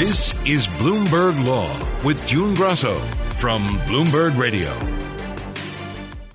This 0.00 0.34
is 0.46 0.66
Bloomberg 0.66 1.44
Law 1.44 1.78
with 2.02 2.26
June 2.26 2.54
Grasso 2.54 2.98
from 3.36 3.62
Bloomberg 3.80 4.34
Radio. 4.38 4.74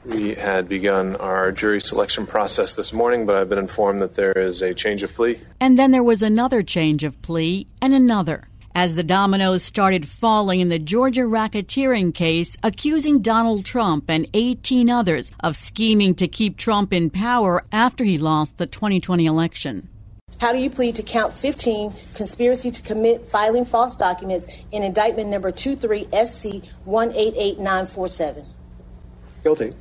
We 0.05 0.35
had 0.35 0.69
begun 0.69 1.15
our 1.15 1.51
jury 1.51 1.81
selection 1.81 2.27
process 2.27 2.75
this 2.75 2.93
morning, 2.93 3.25
but 3.25 3.35
I've 3.35 3.49
been 3.49 3.57
informed 3.57 4.03
that 4.03 4.13
there 4.13 4.33
is 4.33 4.61
a 4.61 4.75
change 4.75 5.01
of 5.01 5.15
plea. 5.15 5.39
And 5.59 5.79
then 5.79 5.89
there 5.89 6.03
was 6.03 6.21
another 6.21 6.61
change 6.61 7.03
of 7.03 7.19
plea 7.23 7.65
and 7.81 7.95
another. 7.95 8.47
As 8.75 8.93
the 8.93 9.01
dominoes 9.01 9.63
started 9.63 10.07
falling 10.07 10.59
in 10.59 10.67
the 10.67 10.77
Georgia 10.77 11.21
racketeering 11.21 12.13
case, 12.13 12.55
accusing 12.61 13.23
Donald 13.23 13.65
Trump 13.65 14.11
and 14.11 14.29
18 14.35 14.91
others 14.91 15.31
of 15.39 15.57
scheming 15.57 16.13
to 16.15 16.27
keep 16.27 16.55
Trump 16.55 16.93
in 16.93 17.09
power 17.09 17.63
after 17.71 18.03
he 18.03 18.19
lost 18.19 18.59
the 18.59 18.67
2020 18.67 19.25
election. 19.25 19.89
How 20.39 20.51
do 20.51 20.59
you 20.59 20.69
plead 20.69 20.95
to 20.95 21.03
count 21.03 21.33
15, 21.33 21.93
conspiracy 22.13 22.69
to 22.71 22.81
commit 22.81 23.27
filing 23.27 23.65
false 23.65 23.95
documents 23.95 24.47
in 24.71 24.83
indictment 24.83 25.29
number 25.29 25.51
23 25.51 26.03
SC 26.11 26.45
188947? 26.85 28.45
Guilty. 29.43 29.73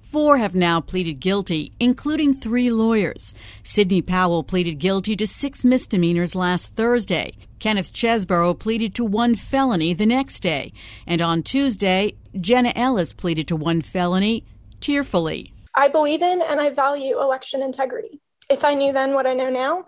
Four 0.00 0.36
have 0.36 0.54
now 0.54 0.78
pleaded 0.82 1.20
guilty, 1.20 1.72
including 1.80 2.34
three 2.34 2.70
lawyers. 2.70 3.32
Sidney 3.62 4.02
Powell 4.02 4.44
pleaded 4.44 4.74
guilty 4.74 5.16
to 5.16 5.26
six 5.26 5.64
misdemeanors 5.64 6.34
last 6.34 6.76
Thursday. 6.76 7.32
Kenneth 7.60 7.94
Chesebro 7.94 8.58
pleaded 8.58 8.94
to 8.96 9.04
one 9.06 9.36
felony 9.36 9.94
the 9.94 10.04
next 10.04 10.40
day. 10.40 10.74
And 11.06 11.22
on 11.22 11.42
Tuesday, 11.42 12.14
Jenna 12.38 12.74
Ellis 12.76 13.14
pleaded 13.14 13.48
to 13.48 13.56
one 13.56 13.80
felony 13.80 14.44
tearfully. 14.80 15.54
I 15.74 15.88
believe 15.88 16.20
in 16.20 16.42
and 16.42 16.60
I 16.60 16.68
value 16.68 17.18
election 17.18 17.62
integrity. 17.62 18.20
If 18.50 18.64
I 18.64 18.74
knew 18.74 18.92
then 18.92 19.14
what 19.14 19.26
I 19.26 19.34
know 19.34 19.50
now, 19.50 19.84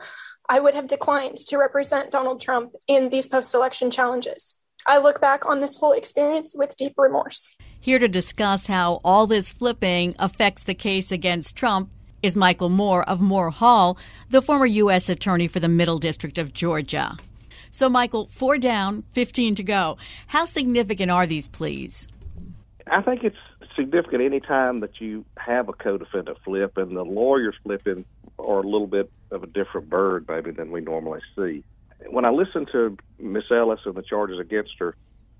I 0.48 0.60
would 0.60 0.74
have 0.74 0.86
declined 0.86 1.38
to 1.38 1.58
represent 1.58 2.10
Donald 2.10 2.40
Trump 2.40 2.72
in 2.86 3.08
these 3.08 3.26
post 3.26 3.54
election 3.54 3.90
challenges. 3.90 4.56
I 4.86 4.98
look 4.98 5.20
back 5.20 5.46
on 5.46 5.60
this 5.60 5.76
whole 5.76 5.92
experience 5.92 6.54
with 6.56 6.76
deep 6.76 6.94
remorse. 6.98 7.56
Here 7.80 7.98
to 7.98 8.08
discuss 8.08 8.66
how 8.66 9.00
all 9.04 9.26
this 9.26 9.48
flipping 9.48 10.14
affects 10.18 10.64
the 10.64 10.74
case 10.74 11.10
against 11.10 11.56
Trump 11.56 11.90
is 12.22 12.36
Michael 12.36 12.68
Moore 12.70 13.08
of 13.08 13.20
Moore 13.20 13.50
Hall, 13.50 13.98
the 14.30 14.42
former 14.42 14.66
U.S. 14.66 15.08
Attorney 15.08 15.48
for 15.48 15.60
the 15.60 15.68
Middle 15.68 15.98
District 15.98 16.38
of 16.38 16.52
Georgia. 16.52 17.16
So, 17.70 17.88
Michael, 17.88 18.28
four 18.28 18.56
down, 18.56 19.04
15 19.12 19.56
to 19.56 19.62
go. 19.62 19.96
How 20.28 20.44
significant 20.44 21.10
are 21.10 21.26
these 21.26 21.48
pleas? 21.48 22.06
I 22.86 23.02
think 23.02 23.24
it's 23.24 23.36
significant 23.76 24.22
any 24.22 24.40
time 24.40 24.80
that 24.80 25.00
you 25.00 25.24
have 25.38 25.68
a 25.68 25.72
co-defendant 25.72 26.38
flip 26.44 26.76
and 26.76 26.96
the 26.96 27.02
lawyers 27.04 27.54
flipping 27.62 28.04
are 28.38 28.60
a 28.60 28.68
little 28.68 28.86
bit 28.86 29.10
of 29.30 29.42
a 29.42 29.46
different 29.46 29.88
bird 29.88 30.26
maybe 30.28 30.50
than 30.50 30.70
we 30.70 30.80
normally 30.80 31.20
see. 31.36 31.64
When 32.08 32.24
I 32.24 32.30
listened 32.30 32.68
to 32.72 32.96
Miss 33.18 33.44
Ellis 33.50 33.80
and 33.84 33.94
the 33.94 34.02
charges 34.02 34.38
against 34.38 34.72
her, 34.78 34.94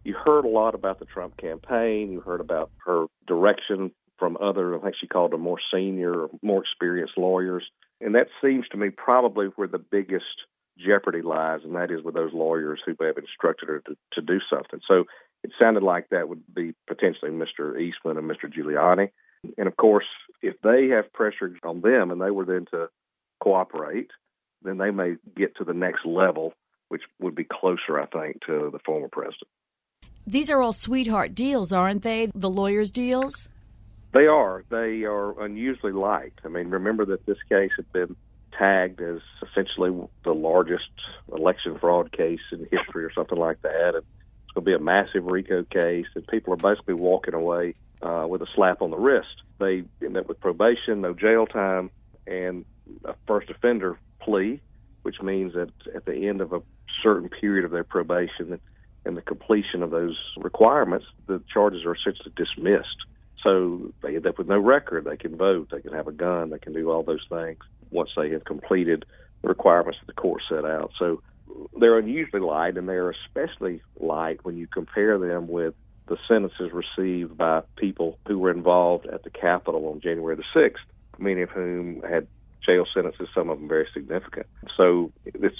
you 0.05 0.15
heard 0.15 0.45
a 0.45 0.49
lot 0.49 0.75
about 0.75 0.99
the 0.99 1.07
Trump 1.07 1.37
campaign. 1.37 2.12
You 2.12 2.21
heard 2.21 2.41
about 2.41 2.71
her 2.84 3.06
direction 3.27 3.91
from 4.19 4.37
other, 4.41 4.77
I 4.77 4.81
think 4.81 4.94
she 5.00 5.06
called 5.06 5.33
them 5.33 5.41
more 5.41 5.59
senior, 5.73 6.28
more 6.43 6.62
experienced 6.62 7.19
lawyers. 7.19 7.65
And 8.00 8.15
that 8.15 8.28
seems 8.43 8.69
to 8.69 8.77
me 8.77 8.91
probably 8.91 9.47
where 9.56 9.69
the 9.69 9.78
biggest 9.78 10.25
jeopardy 10.78 11.23
lies, 11.23 11.61
and 11.65 11.75
that 11.77 11.91
is 11.91 12.03
with 12.03 12.15
those 12.15 12.33
lawyers 12.33 12.81
who 12.84 12.94
have 13.05 13.17
instructed 13.17 13.69
her 13.69 13.81
to, 13.87 13.97
to 14.12 14.21
do 14.21 14.41
something. 14.50 14.81
So 14.87 15.05
it 15.44 15.53
sounded 15.60 15.82
like 15.82 16.09
that 16.09 16.28
would 16.28 16.43
be 16.53 16.75
potentially 16.88 17.31
Mr. 17.31 17.78
Eastman 17.78 18.16
and 18.16 18.28
Mr. 18.28 18.50
Giuliani. 18.50 19.10
And 19.59 19.69
of 19.69 19.77
course, 19.77 20.06
if 20.41 20.55
they 20.62 20.88
have 20.88 21.12
pressure 21.12 21.55
on 21.62 21.82
them 21.82 22.10
and 22.10 22.21
they 22.21 22.31
were 22.31 22.47
then 22.47 22.65
to 22.71 22.88
cooperate, 23.41 24.10
then 24.62 24.78
they 24.78 24.91
may 24.91 25.16
get 25.37 25.55
to 25.56 25.65
the 25.65 25.75
next 25.75 26.06
level, 26.06 26.55
which 26.88 27.03
would 27.21 27.34
be 27.34 27.44
closer, 27.44 28.00
I 28.00 28.06
think, 28.06 28.41
to 28.47 28.71
the 28.72 28.78
former 28.87 29.09
president. 29.09 29.49
These 30.27 30.50
are 30.50 30.62
all 30.62 30.72
sweetheart 30.72 31.34
deals, 31.34 31.75
aren't 31.75 32.03
they? 32.03 32.31
The 32.34 32.49
lawyers' 32.49 32.91
deals? 32.91 33.50
They 34.12 34.26
are. 34.26 34.65
They 34.71 35.03
are 35.03 35.38
unusually 35.44 35.93
light. 35.93 36.32
I 36.43 36.49
mean, 36.49 36.71
remember 36.71 37.05
that 37.05 37.26
this 37.26 37.37
case 37.50 37.72
had 37.76 37.93
been 37.93 38.16
tagged 38.59 39.03
as 39.03 39.19
essentially 39.43 39.91
the 40.25 40.32
largest 40.32 40.88
election 41.31 41.76
fraud 41.78 42.12
case 42.12 42.41
in 42.50 42.61
history 42.71 43.05
or 43.05 43.12
something 43.12 43.37
like 43.37 43.61
that. 43.61 43.97
And 43.97 44.05
going 44.54 44.65
to 44.65 44.70
be 44.70 44.75
a 44.75 44.78
massive 44.78 45.25
RICO 45.25 45.65
case, 45.65 46.06
and 46.15 46.26
people 46.28 46.53
are 46.53 46.56
basically 46.56 46.94
walking 46.94 47.34
away 47.34 47.75
uh, 48.03 48.26
with 48.28 48.42
a 48.42 48.47
slap 48.54 48.82
on 48.82 48.91
the 48.91 48.97
wrist. 48.97 49.42
They 49.59 49.84
end 50.03 50.16
up 50.16 50.28
with 50.28 50.41
probation, 50.41 51.00
no 51.00 51.15
jail 51.15 51.47
time, 51.47 51.91
and 52.26 52.64
a 53.04 53.14
first 53.26 53.50
offender 53.50 53.98
plea, 54.20 54.60
which 55.03 55.20
means 55.22 55.54
that 55.54 55.70
at 55.94 56.04
the 56.04 56.28
end 56.28 56.41
of 56.41 56.53
a 56.53 56.62
certain 57.03 57.28
period 57.28 57.64
of 57.64 57.70
their 57.70 57.84
probation 57.84 58.60
and 59.04 59.16
the 59.16 59.22
completion 59.22 59.82
of 59.82 59.91
those 59.91 60.16
requirements, 60.37 61.06
the 61.26 61.43
charges 61.53 61.84
are 61.84 61.94
essentially 61.94 62.32
dismissed. 62.37 63.04
So 63.43 63.93
they 64.03 64.16
end 64.16 64.26
up 64.26 64.38
with 64.38 64.48
no 64.48 64.59
record. 64.59 65.04
They 65.04 65.19
can 65.19 65.37
vote, 65.37 65.69
they 65.70 65.82
can 65.82 65.93
have 65.93 66.09
a 66.09 66.12
gun, 66.12 66.50
they 66.50 66.59
can 66.59 66.72
do 66.72 66.91
all 66.91 67.03
those 67.03 67.26
things 67.28 67.59
once 67.91 68.10
they 68.16 68.31
have 68.31 68.44
completed 68.44 69.04
the 69.43 69.48
requirements 69.48 69.98
that 70.00 70.06
the 70.06 70.20
court 70.20 70.43
set 70.48 70.64
out. 70.64 70.93
So 70.98 71.22
they're 71.78 71.98
unusually 71.98 72.42
light, 72.42 72.76
and 72.76 72.88
they're 72.88 73.10
especially 73.10 73.82
light 74.00 74.44
when 74.44 74.56
you 74.56 74.66
compare 74.66 75.19
them 75.19 75.48
with 75.48 75.75
the 76.06 76.16
sentences 76.28 76.70
received 76.72 77.37
by 77.37 77.62
people 77.76 78.19
who 78.28 78.38
were 78.38 78.50
involved 78.50 79.06
at 79.06 79.22
the 79.25 79.31
Capitol 79.31 79.88
on 79.88 80.00
January 80.00 80.37
the 80.37 80.44
6th, 80.54 80.75
many 81.19 81.43
of 81.43 81.50
whom 81.50 82.03
had 82.03 82.26
jail 82.64 82.87
sentences, 82.94 83.28
some 83.34 83.50
of 83.50 83.59
them 83.59 83.69
very 83.69 83.88
significant. 83.93 84.47
So 84.76 85.12
it's 85.25 85.56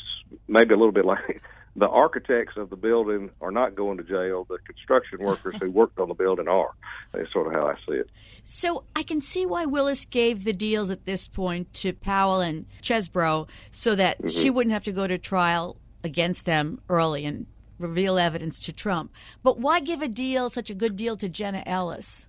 maybe 0.49 0.75
a 0.75 0.77
little 0.77 0.93
bit 0.93 1.05
like 1.05 1.43
the 1.77 1.89
architects 1.89 2.57
of 2.57 2.71
the 2.71 2.77
building 2.77 3.31
are 3.41 3.51
not 3.51 3.75
going 3.75 3.99
to 3.99 4.05
jail. 4.05 4.47
The 4.49 4.59
construction 4.67 5.19
workers 5.21 5.57
who 5.61 5.71
worked 5.71 5.99
on 5.99 6.09
the 6.09 6.15
building 6.15 6.49
are. 6.49 6.73
That's 7.13 7.33
sort 7.33 7.47
of 7.47 7.53
how 7.53 7.67
I 7.67 7.75
see 7.87 7.97
it. 7.97 8.11
So 8.45 8.85
I 8.95 9.03
can 9.03 9.21
see 9.21 9.47
why 9.47 9.67
Willis 9.67 10.05
gave 10.05 10.45
the 10.45 10.53
deals 10.53 10.91
at 10.91 11.05
this 11.05 11.27
point 11.27 11.73
to 11.75 11.93
Powell 11.93 12.41
and 12.41 12.67
Chesebro 12.83 13.49
so 13.71 13.95
that 13.95 14.19
mm-hmm. 14.19 14.29
she 14.29 14.51
wouldn't 14.51 14.73
have 14.73 14.85
to 14.85 14.93
go 14.93 15.07
to 15.07 15.19
trial 15.19 15.77
against 16.05 16.45
them 16.45 16.81
early 16.89 17.25
and 17.25 17.47
reveal 17.79 18.19
evidence 18.19 18.61
to 18.61 18.73
Trump. 18.73 19.13
But 19.43 19.59
why 19.59 19.81
give 19.81 20.03
a 20.03 20.09
deal, 20.09 20.51
such 20.51 20.71
a 20.71 20.75
good 20.75 20.95
deal, 20.95 21.17
to 21.17 21.29
Jenna 21.29 21.63
Ellis? 21.67 22.27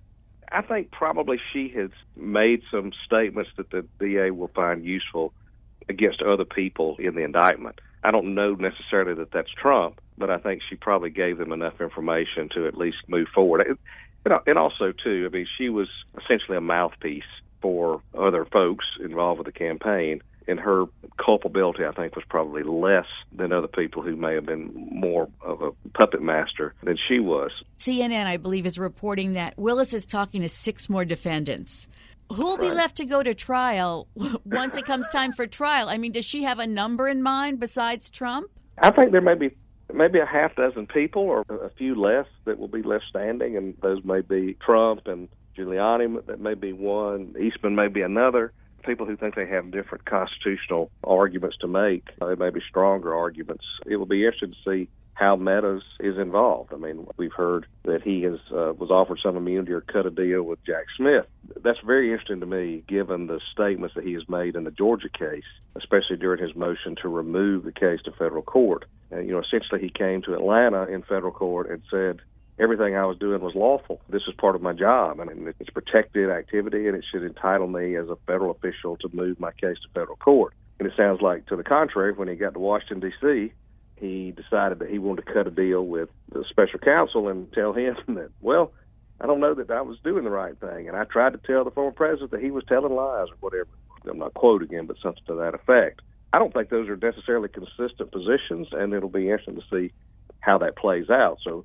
I 0.50 0.62
think 0.62 0.90
probably 0.90 1.38
she 1.52 1.68
has 1.76 1.90
made 2.16 2.62
some 2.70 2.92
statements 3.04 3.50
that 3.56 3.70
the 3.70 3.84
DA 4.00 4.30
will 4.30 4.48
find 4.48 4.84
useful 4.84 5.32
against 5.88 6.22
other 6.22 6.44
people 6.44 6.96
in 6.98 7.14
the 7.14 7.22
indictment. 7.22 7.80
I 8.02 8.10
don't 8.10 8.34
know 8.34 8.54
necessarily 8.54 9.14
that 9.14 9.32
that's 9.32 9.50
Trump, 9.50 10.00
but 10.16 10.30
I 10.30 10.38
think 10.38 10.62
she 10.68 10.76
probably 10.76 11.10
gave 11.10 11.38
them 11.38 11.52
enough 11.52 11.80
information 11.80 12.48
to 12.54 12.66
at 12.66 12.76
least 12.76 12.98
move 13.08 13.28
forward. 13.34 13.78
And 14.24 14.58
also, 14.58 14.92
too, 14.92 15.28
I 15.28 15.34
mean, 15.34 15.46
she 15.58 15.68
was 15.68 15.88
essentially 16.22 16.56
a 16.56 16.60
mouthpiece 16.60 17.24
for 17.60 18.00
other 18.16 18.44
folks 18.44 18.84
involved 19.00 19.38
with 19.38 19.46
the 19.46 19.52
campaign 19.52 20.22
and 20.48 20.60
her 20.60 20.84
culpability, 21.24 21.84
I 21.84 21.92
think, 21.92 22.14
was 22.14 22.24
probably 22.28 22.62
less 22.62 23.06
than 23.32 23.52
other 23.52 23.68
people 23.68 24.02
who 24.02 24.16
may 24.16 24.34
have 24.34 24.46
been 24.46 24.70
more 24.92 25.28
of 25.42 25.62
a 25.62 25.72
puppet 25.94 26.22
master 26.22 26.74
than 26.82 26.96
she 27.08 27.18
was. 27.18 27.50
CNN, 27.78 28.26
I 28.26 28.36
believe, 28.36 28.66
is 28.66 28.78
reporting 28.78 29.32
that 29.32 29.58
Willis 29.58 29.92
is 29.92 30.06
talking 30.06 30.42
to 30.42 30.48
six 30.48 30.88
more 30.88 31.04
defendants. 31.04 31.88
Who'll 32.32 32.58
be 32.58 32.70
left 32.70 32.96
to 32.96 33.04
go 33.04 33.22
to 33.22 33.34
trial 33.34 34.08
once 34.44 34.76
it 34.76 34.84
comes 34.84 35.08
time 35.08 35.32
for 35.32 35.46
trial? 35.46 35.88
I 35.88 35.96
mean, 35.96 36.12
does 36.12 36.24
she 36.24 36.42
have 36.42 36.58
a 36.58 36.66
number 36.66 37.08
in 37.08 37.22
mind 37.22 37.60
besides 37.60 38.10
Trump? 38.10 38.50
I 38.78 38.90
think 38.90 39.12
there 39.12 39.20
may 39.20 39.34
be 39.34 39.56
maybe 39.92 40.18
a 40.18 40.26
half 40.26 40.54
dozen 40.56 40.86
people 40.86 41.22
or 41.22 41.44
a 41.48 41.70
few 41.78 41.94
less 41.94 42.26
that 42.44 42.58
will 42.58 42.68
be 42.68 42.82
left 42.82 43.04
standing, 43.08 43.56
and 43.56 43.74
those 43.80 44.04
may 44.04 44.20
be 44.20 44.56
Trump 44.64 45.06
and 45.06 45.28
Giuliani. 45.56 46.26
That 46.26 46.40
may 46.40 46.54
be 46.54 46.72
one. 46.72 47.34
Eastman 47.40 47.76
may 47.76 47.88
be 47.88 48.02
another 48.02 48.52
people 48.86 49.06
who 49.06 49.16
think 49.16 49.34
they 49.34 49.46
have 49.46 49.70
different 49.70 50.04
constitutional 50.04 50.90
arguments 51.04 51.56
to 51.58 51.68
make. 51.68 52.04
Uh, 52.20 52.26
they 52.26 52.34
may 52.36 52.50
be 52.50 52.60
stronger 52.68 53.14
arguments. 53.14 53.64
It 53.86 53.96
will 53.96 54.06
be 54.06 54.24
interesting 54.24 54.52
to 54.52 54.70
see 54.70 54.88
how 55.14 55.34
Meadows 55.34 55.82
is 55.98 56.18
involved. 56.18 56.74
I 56.74 56.76
mean, 56.76 57.06
we've 57.16 57.32
heard 57.32 57.66
that 57.84 58.02
he 58.02 58.22
has 58.22 58.38
uh, 58.52 58.74
was 58.74 58.90
offered 58.90 59.18
some 59.22 59.36
immunity 59.36 59.72
or 59.72 59.80
cut 59.80 60.04
a 60.04 60.10
deal 60.10 60.42
with 60.42 60.62
Jack 60.64 60.84
Smith. 60.94 61.24
That's 61.64 61.78
very 61.86 62.12
interesting 62.12 62.40
to 62.40 62.46
me, 62.46 62.84
given 62.86 63.26
the 63.26 63.40
statements 63.50 63.94
that 63.94 64.04
he 64.04 64.12
has 64.12 64.28
made 64.28 64.56
in 64.56 64.64
the 64.64 64.70
Georgia 64.70 65.08
case, 65.08 65.48
especially 65.74 66.18
during 66.18 66.42
his 66.42 66.54
motion 66.54 66.96
to 67.00 67.08
remove 67.08 67.64
the 67.64 67.72
case 67.72 68.00
to 68.04 68.12
federal 68.12 68.42
court. 68.42 68.84
And, 69.10 69.26
you 69.26 69.32
know, 69.32 69.40
essentially 69.40 69.80
he 69.80 69.88
came 69.88 70.20
to 70.22 70.34
Atlanta 70.34 70.84
in 70.84 71.02
federal 71.02 71.32
court 71.32 71.70
and 71.70 71.80
said, 71.90 72.20
everything 72.58 72.96
I 72.96 73.04
was 73.04 73.18
doing 73.18 73.40
was 73.40 73.54
lawful. 73.54 74.00
This 74.08 74.22
is 74.28 74.34
part 74.34 74.56
of 74.56 74.62
my 74.62 74.72
job. 74.72 75.20
I 75.20 75.24
mean, 75.24 75.52
it's 75.58 75.70
protected 75.70 76.30
activity, 76.30 76.86
and 76.86 76.96
it 76.96 77.04
should 77.10 77.22
entitle 77.22 77.68
me 77.68 77.96
as 77.96 78.08
a 78.08 78.16
federal 78.26 78.50
official 78.50 78.96
to 78.98 79.08
move 79.12 79.38
my 79.40 79.52
case 79.52 79.76
to 79.82 79.88
federal 79.94 80.16
court. 80.16 80.54
And 80.78 80.88
it 80.88 80.94
sounds 80.96 81.20
like, 81.22 81.46
to 81.46 81.56
the 81.56 81.64
contrary, 81.64 82.12
when 82.12 82.28
he 82.28 82.34
got 82.34 82.54
to 82.54 82.60
Washington, 82.60 83.00
D.C., 83.00 83.52
he 83.96 84.32
decided 84.32 84.78
that 84.80 84.90
he 84.90 84.98
wanted 84.98 85.26
to 85.26 85.32
cut 85.32 85.46
a 85.46 85.50
deal 85.50 85.86
with 85.86 86.10
the 86.30 86.44
special 86.50 86.78
counsel 86.78 87.28
and 87.28 87.50
tell 87.52 87.72
him 87.72 87.96
that, 88.08 88.30
well, 88.40 88.72
I 89.20 89.26
don't 89.26 89.40
know 89.40 89.54
that 89.54 89.70
I 89.70 89.80
was 89.80 89.98
doing 90.04 90.24
the 90.24 90.30
right 90.30 90.58
thing. 90.58 90.88
And 90.88 90.96
I 90.96 91.04
tried 91.04 91.32
to 91.32 91.38
tell 91.38 91.64
the 91.64 91.70
former 91.70 91.92
president 91.92 92.32
that 92.32 92.42
he 92.42 92.50
was 92.50 92.64
telling 92.68 92.94
lies 92.94 93.28
or 93.30 93.36
whatever. 93.40 93.68
I'm 94.08 94.18
not 94.18 94.34
quoting 94.34 94.68
him, 94.68 94.86
but 94.86 94.98
something 95.02 95.22
to 95.26 95.34
that 95.36 95.54
effect. 95.54 96.00
I 96.32 96.38
don't 96.38 96.52
think 96.52 96.68
those 96.68 96.88
are 96.88 96.96
necessarily 96.96 97.48
consistent 97.48 98.12
positions, 98.12 98.68
and 98.72 98.92
it'll 98.92 99.08
be 99.08 99.30
interesting 99.30 99.56
to 99.56 99.62
see 99.70 99.92
how 100.40 100.58
that 100.58 100.76
plays 100.76 101.08
out. 101.08 101.38
So 101.42 101.64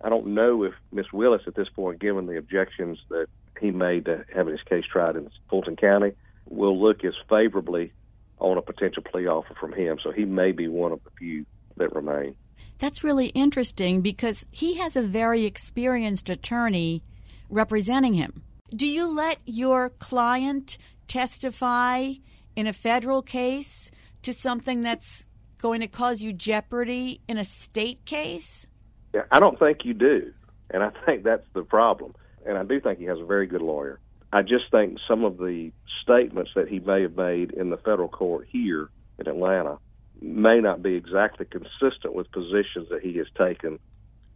I 0.00 0.08
don't 0.08 0.28
know 0.28 0.64
if 0.64 0.74
Miss 0.92 1.12
Willis 1.12 1.42
at 1.46 1.54
this 1.54 1.68
point, 1.68 2.00
given 2.00 2.26
the 2.26 2.36
objections 2.36 2.98
that 3.08 3.26
he 3.60 3.70
made 3.70 4.04
to 4.06 4.24
having 4.34 4.52
his 4.52 4.62
case 4.62 4.84
tried 4.90 5.16
in 5.16 5.30
Fulton 5.48 5.76
County, 5.76 6.12
will 6.48 6.80
look 6.80 7.04
as 7.04 7.14
favorably 7.28 7.92
on 8.38 8.58
a 8.58 8.62
potential 8.62 9.02
plea 9.02 9.26
offer 9.26 9.54
from 9.54 9.72
him. 9.72 9.98
So 10.02 10.12
he 10.12 10.24
may 10.24 10.52
be 10.52 10.68
one 10.68 10.92
of 10.92 11.02
the 11.04 11.10
few 11.18 11.46
that 11.76 11.94
remain. 11.94 12.36
That's 12.78 13.04
really 13.04 13.28
interesting 13.28 14.00
because 14.00 14.46
he 14.50 14.74
has 14.78 14.96
a 14.96 15.02
very 15.02 15.44
experienced 15.44 16.28
attorney 16.28 17.02
representing 17.48 18.14
him. 18.14 18.42
Do 18.74 18.88
you 18.88 19.06
let 19.06 19.38
your 19.46 19.90
client 19.90 20.76
testify 21.06 22.14
in 22.56 22.66
a 22.66 22.72
federal 22.72 23.22
case 23.22 23.90
to 24.22 24.32
something 24.32 24.80
that's 24.80 25.26
going 25.58 25.80
to 25.80 25.86
cause 25.86 26.20
you 26.20 26.32
jeopardy 26.32 27.20
in 27.28 27.38
a 27.38 27.44
state 27.44 28.04
case? 28.04 28.66
Yeah, 29.14 29.22
I 29.30 29.38
don't 29.38 29.58
think 29.58 29.84
you 29.84 29.94
do. 29.94 30.32
And 30.70 30.82
I 30.82 30.90
think 31.06 31.22
that's 31.22 31.46
the 31.54 31.62
problem. 31.62 32.14
And 32.44 32.58
I 32.58 32.64
do 32.64 32.80
think 32.80 32.98
he 32.98 33.04
has 33.04 33.20
a 33.20 33.24
very 33.24 33.46
good 33.46 33.62
lawyer. 33.62 34.00
I 34.32 34.42
just 34.42 34.64
think 34.72 34.98
some 35.06 35.24
of 35.24 35.38
the 35.38 35.70
statements 36.02 36.50
that 36.56 36.68
he 36.68 36.80
may 36.80 37.02
have 37.02 37.16
made 37.16 37.52
in 37.52 37.70
the 37.70 37.76
federal 37.76 38.08
court 38.08 38.48
here 38.50 38.90
in 39.20 39.28
Atlanta 39.28 39.78
may 40.20 40.60
not 40.60 40.82
be 40.82 40.94
exactly 40.94 41.46
consistent 41.46 42.14
with 42.14 42.30
positions 42.32 42.88
that 42.90 43.02
he 43.02 43.16
has 43.18 43.28
taken 43.38 43.78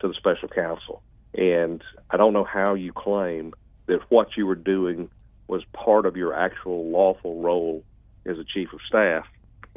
to 0.00 0.08
the 0.08 0.14
special 0.14 0.48
counsel. 0.48 1.02
And 1.34 1.82
I 2.10 2.16
don't 2.16 2.32
know 2.32 2.44
how 2.44 2.75
you 2.75 2.92
claim 2.92 3.54
that 3.86 4.00
what 4.10 4.36
you 4.36 4.46
were 4.46 4.54
doing 4.54 5.10
was 5.48 5.64
part 5.72 6.06
of 6.06 6.16
your 6.16 6.34
actual 6.34 6.88
lawful 6.88 7.42
role 7.42 7.82
as 8.26 8.38
a 8.38 8.44
chief 8.44 8.72
of 8.72 8.80
staff 8.86 9.26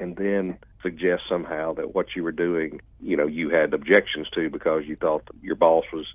and 0.02 0.16
then 0.16 0.58
suggest 0.82 1.24
somehow 1.30 1.74
that 1.76 1.94
what 1.94 2.08
you 2.16 2.24
were 2.24 2.32
doing, 2.32 2.82
you 3.00 3.16
know, 3.16 3.28
you 3.28 3.50
had 3.50 3.74
objections 3.74 4.28
to 4.34 4.50
because 4.50 4.84
you 4.86 4.96
thought 4.96 5.24
your 5.42 5.56
boss 5.56 5.86
was 5.94 6.08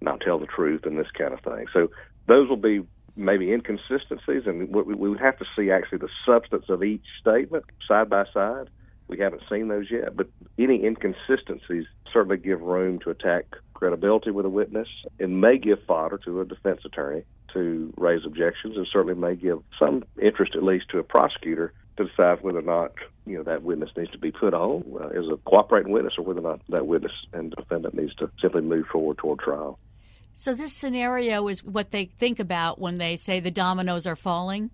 not 0.00 0.20
telling 0.20 0.42
the 0.42 0.46
truth 0.46 0.82
and 0.84 0.96
this 0.96 1.10
kind 1.18 1.34
of 1.34 1.40
thing. 1.40 1.66
So 1.72 1.90
those 2.28 2.48
will 2.48 2.56
be 2.56 2.86
maybe 3.16 3.52
inconsistencies, 3.52 4.44
and 4.46 4.72
we 4.72 4.94
would 4.94 5.20
have 5.20 5.38
to 5.38 5.44
see 5.56 5.70
actually 5.70 5.98
the 5.98 6.08
substance 6.24 6.66
of 6.68 6.84
each 6.84 7.04
statement 7.20 7.64
side 7.86 8.08
by 8.08 8.24
side. 8.32 8.70
We 9.08 9.18
haven't 9.18 9.42
seen 9.50 9.68
those 9.68 9.90
yet, 9.90 10.16
but 10.16 10.28
any 10.58 10.84
inconsistencies 10.84 11.84
certainly 12.12 12.38
give 12.38 12.60
room 12.60 13.00
to 13.00 13.10
attack 13.10 13.44
credibility 13.74 14.30
with 14.30 14.46
a 14.46 14.50
witness 14.50 14.88
and 15.18 15.40
may 15.40 15.58
give 15.58 15.82
fodder 15.86 16.18
to 16.18 16.40
a 16.40 16.44
defense 16.44 16.82
attorney 16.84 17.24
to 17.52 17.92
raise 17.96 18.24
objections 18.24 18.76
and 18.76 18.86
certainly 18.90 19.14
may 19.14 19.34
give 19.34 19.58
some 19.78 20.04
interest 20.22 20.54
at 20.54 20.62
least 20.62 20.88
to 20.90 20.98
a 20.98 21.02
prosecutor 21.02 21.74
to 21.96 22.04
decide 22.04 22.42
whether 22.42 22.58
or 22.58 22.62
not 22.62 22.92
you 23.26 23.36
know 23.36 23.42
that 23.44 23.62
witness 23.62 23.90
needs 23.96 24.10
to 24.10 24.18
be 24.18 24.32
put 24.32 24.54
on 24.54 24.84
uh, 25.00 25.08
as 25.08 25.24
a 25.32 25.36
cooperating 25.48 25.92
witness 25.92 26.14
or 26.18 26.24
whether 26.24 26.40
or 26.40 26.42
not 26.42 26.60
that 26.68 26.86
witness 26.86 27.12
and 27.32 27.52
defendant 27.56 27.94
needs 27.94 28.14
to 28.16 28.30
simply 28.40 28.62
move 28.62 28.86
forward 28.86 29.18
toward 29.18 29.38
trial. 29.38 29.78
So 30.34 30.54
this 30.54 30.72
scenario 30.72 31.48
is 31.48 31.62
what 31.62 31.90
they 31.90 32.06
think 32.06 32.40
about 32.40 32.78
when 32.78 32.98
they 32.98 33.16
say 33.16 33.40
the 33.40 33.50
dominoes 33.50 34.06
are 34.06 34.16
falling? 34.16 34.70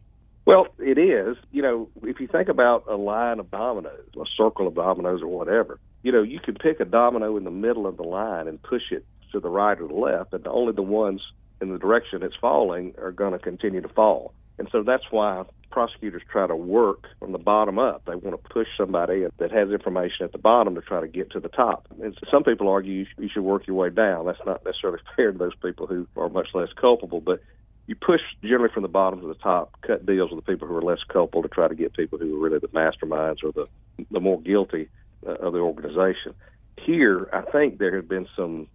Well, 0.46 0.68
it 0.78 0.96
is. 0.96 1.36
You 1.50 1.62
know, 1.62 1.90
if 2.02 2.20
you 2.20 2.26
think 2.26 2.48
about 2.48 2.84
a 2.88 2.96
line 2.96 3.38
of 3.38 3.50
dominoes, 3.50 4.08
a 4.16 4.24
circle 4.36 4.66
of 4.66 4.74
dominoes 4.74 5.20
or 5.20 5.26
whatever, 5.26 5.78
you 6.02 6.12
know, 6.12 6.22
you 6.22 6.40
can 6.40 6.54
pick 6.54 6.80
a 6.80 6.84
domino 6.84 7.36
in 7.36 7.44
the 7.44 7.50
middle 7.50 7.86
of 7.86 7.96
the 7.96 8.02
line 8.04 8.48
and 8.48 8.62
push 8.62 8.90
it 8.90 9.04
to 9.32 9.40
the 9.40 9.50
right 9.50 9.78
or 9.78 9.88
the 9.88 9.94
left, 9.94 10.32
and 10.32 10.46
only 10.46 10.72
the 10.72 10.80
ones 10.80 11.20
in 11.60 11.72
the 11.72 11.78
direction 11.78 12.22
it's 12.22 12.36
falling 12.36 12.94
are 12.98 13.12
going 13.12 13.32
to 13.32 13.38
continue 13.38 13.80
to 13.80 13.88
fall. 13.88 14.32
And 14.58 14.68
so 14.72 14.82
that's 14.82 15.04
why 15.10 15.44
prosecutors 15.70 16.22
try 16.30 16.46
to 16.46 16.56
work 16.56 17.06
from 17.20 17.32
the 17.32 17.38
bottom 17.38 17.78
up. 17.78 18.04
They 18.04 18.14
want 18.14 18.42
to 18.42 18.50
push 18.50 18.66
somebody 18.76 19.26
that 19.38 19.52
has 19.52 19.70
information 19.70 20.24
at 20.24 20.32
the 20.32 20.38
bottom 20.38 20.74
to 20.74 20.80
try 20.80 21.00
to 21.00 21.06
get 21.06 21.30
to 21.32 21.40
the 21.40 21.48
top. 21.48 21.86
And 22.02 22.14
so 22.14 22.26
some 22.30 22.42
people 22.42 22.68
argue 22.68 23.06
you 23.18 23.28
should 23.32 23.42
work 23.42 23.66
your 23.66 23.76
way 23.76 23.90
down. 23.90 24.26
That's 24.26 24.44
not 24.44 24.64
necessarily 24.64 25.00
fair 25.16 25.32
to 25.32 25.38
those 25.38 25.54
people 25.62 25.86
who 25.86 26.06
are 26.16 26.28
much 26.28 26.48
less 26.54 26.70
culpable, 26.80 27.20
but 27.20 27.40
you 27.86 27.94
push 27.94 28.20
generally 28.42 28.72
from 28.72 28.82
the 28.82 28.88
bottom 28.88 29.20
to 29.20 29.26
the 29.26 29.34
top, 29.34 29.74
cut 29.82 30.04
deals 30.04 30.30
with 30.30 30.44
the 30.44 30.52
people 30.52 30.68
who 30.68 30.76
are 30.76 30.82
less 30.82 31.02
culpable 31.08 31.42
to 31.42 31.48
try 31.48 31.68
to 31.68 31.74
get 31.74 31.94
people 31.94 32.18
who 32.18 32.36
are 32.36 32.48
really 32.48 32.58
the 32.58 32.68
masterminds 32.68 33.42
or 33.42 33.52
the 33.52 33.66
the 34.10 34.20
more 34.20 34.40
guilty 34.40 34.88
uh, 35.26 35.32
of 35.32 35.52
the 35.52 35.58
organization. 35.58 36.34
Here, 36.76 37.28
I 37.32 37.40
think 37.50 37.78
there 37.78 37.96
has 37.96 38.04
been 38.04 38.28
some 38.36 38.68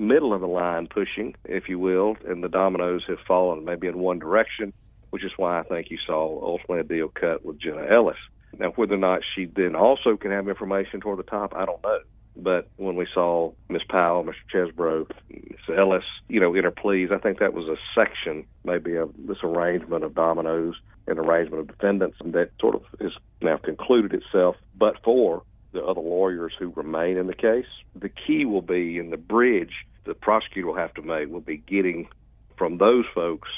middle 0.00 0.34
of 0.34 0.40
the 0.40 0.48
line 0.48 0.86
pushing, 0.86 1.34
if 1.44 1.68
you 1.68 1.78
will, 1.78 2.16
and 2.26 2.42
the 2.42 2.48
dominoes 2.48 3.04
have 3.06 3.18
fallen 3.26 3.64
maybe 3.64 3.86
in 3.86 3.98
one 3.98 4.18
direction 4.18 4.72
which 5.10 5.24
is 5.24 5.32
why 5.36 5.60
I 5.60 5.62
think 5.64 5.90
you 5.90 5.98
saw 6.06 6.40
ultimately 6.42 6.80
a 6.80 6.84
deal 6.84 7.08
cut 7.08 7.44
with 7.44 7.60
Jenna 7.60 7.86
Ellis. 7.94 8.16
Now, 8.58 8.70
whether 8.70 8.94
or 8.94 8.98
not 8.98 9.22
she 9.34 9.44
then 9.44 9.76
also 9.76 10.16
can 10.16 10.30
have 10.30 10.48
information 10.48 11.00
toward 11.00 11.18
the 11.18 11.24
top, 11.24 11.54
I 11.54 11.66
don't 11.66 11.82
know. 11.82 11.98
But 12.36 12.68
when 12.76 12.96
we 12.96 13.06
saw 13.12 13.52
Miss 13.68 13.82
Powell, 13.88 14.24
Mr. 14.24 14.34
Chesebro, 14.52 15.06
Miss 15.28 15.76
Ellis, 15.76 16.04
you 16.28 16.40
know, 16.40 16.54
in 16.54 16.64
her 16.64 16.70
pleas, 16.70 17.10
I 17.12 17.18
think 17.18 17.38
that 17.40 17.52
was 17.52 17.66
a 17.66 17.76
section, 17.94 18.46
maybe 18.64 18.96
of 18.96 19.12
this 19.18 19.38
arrangement 19.42 20.04
of 20.04 20.14
dominoes 20.14 20.76
and 21.06 21.18
arrangement 21.18 21.60
of 21.60 21.66
defendants 21.68 22.18
that 22.24 22.50
sort 22.60 22.76
of 22.76 22.82
has 23.00 23.12
now 23.42 23.56
concluded 23.56 24.14
itself. 24.14 24.56
But 24.76 25.02
for 25.02 25.42
the 25.72 25.84
other 25.84 26.00
lawyers 26.00 26.52
who 26.58 26.72
remain 26.74 27.16
in 27.16 27.26
the 27.26 27.34
case, 27.34 27.66
the 27.94 28.08
key 28.08 28.44
will 28.44 28.62
be 28.62 28.98
in 28.98 29.10
the 29.10 29.16
bridge 29.16 29.74
the 30.04 30.14
prosecutor 30.14 30.68
will 30.68 30.76
have 30.76 30.94
to 30.94 31.02
make 31.02 31.28
will 31.28 31.40
be 31.40 31.58
getting 31.58 32.08
from 32.56 32.78
those 32.78 33.04
folks 33.14 33.48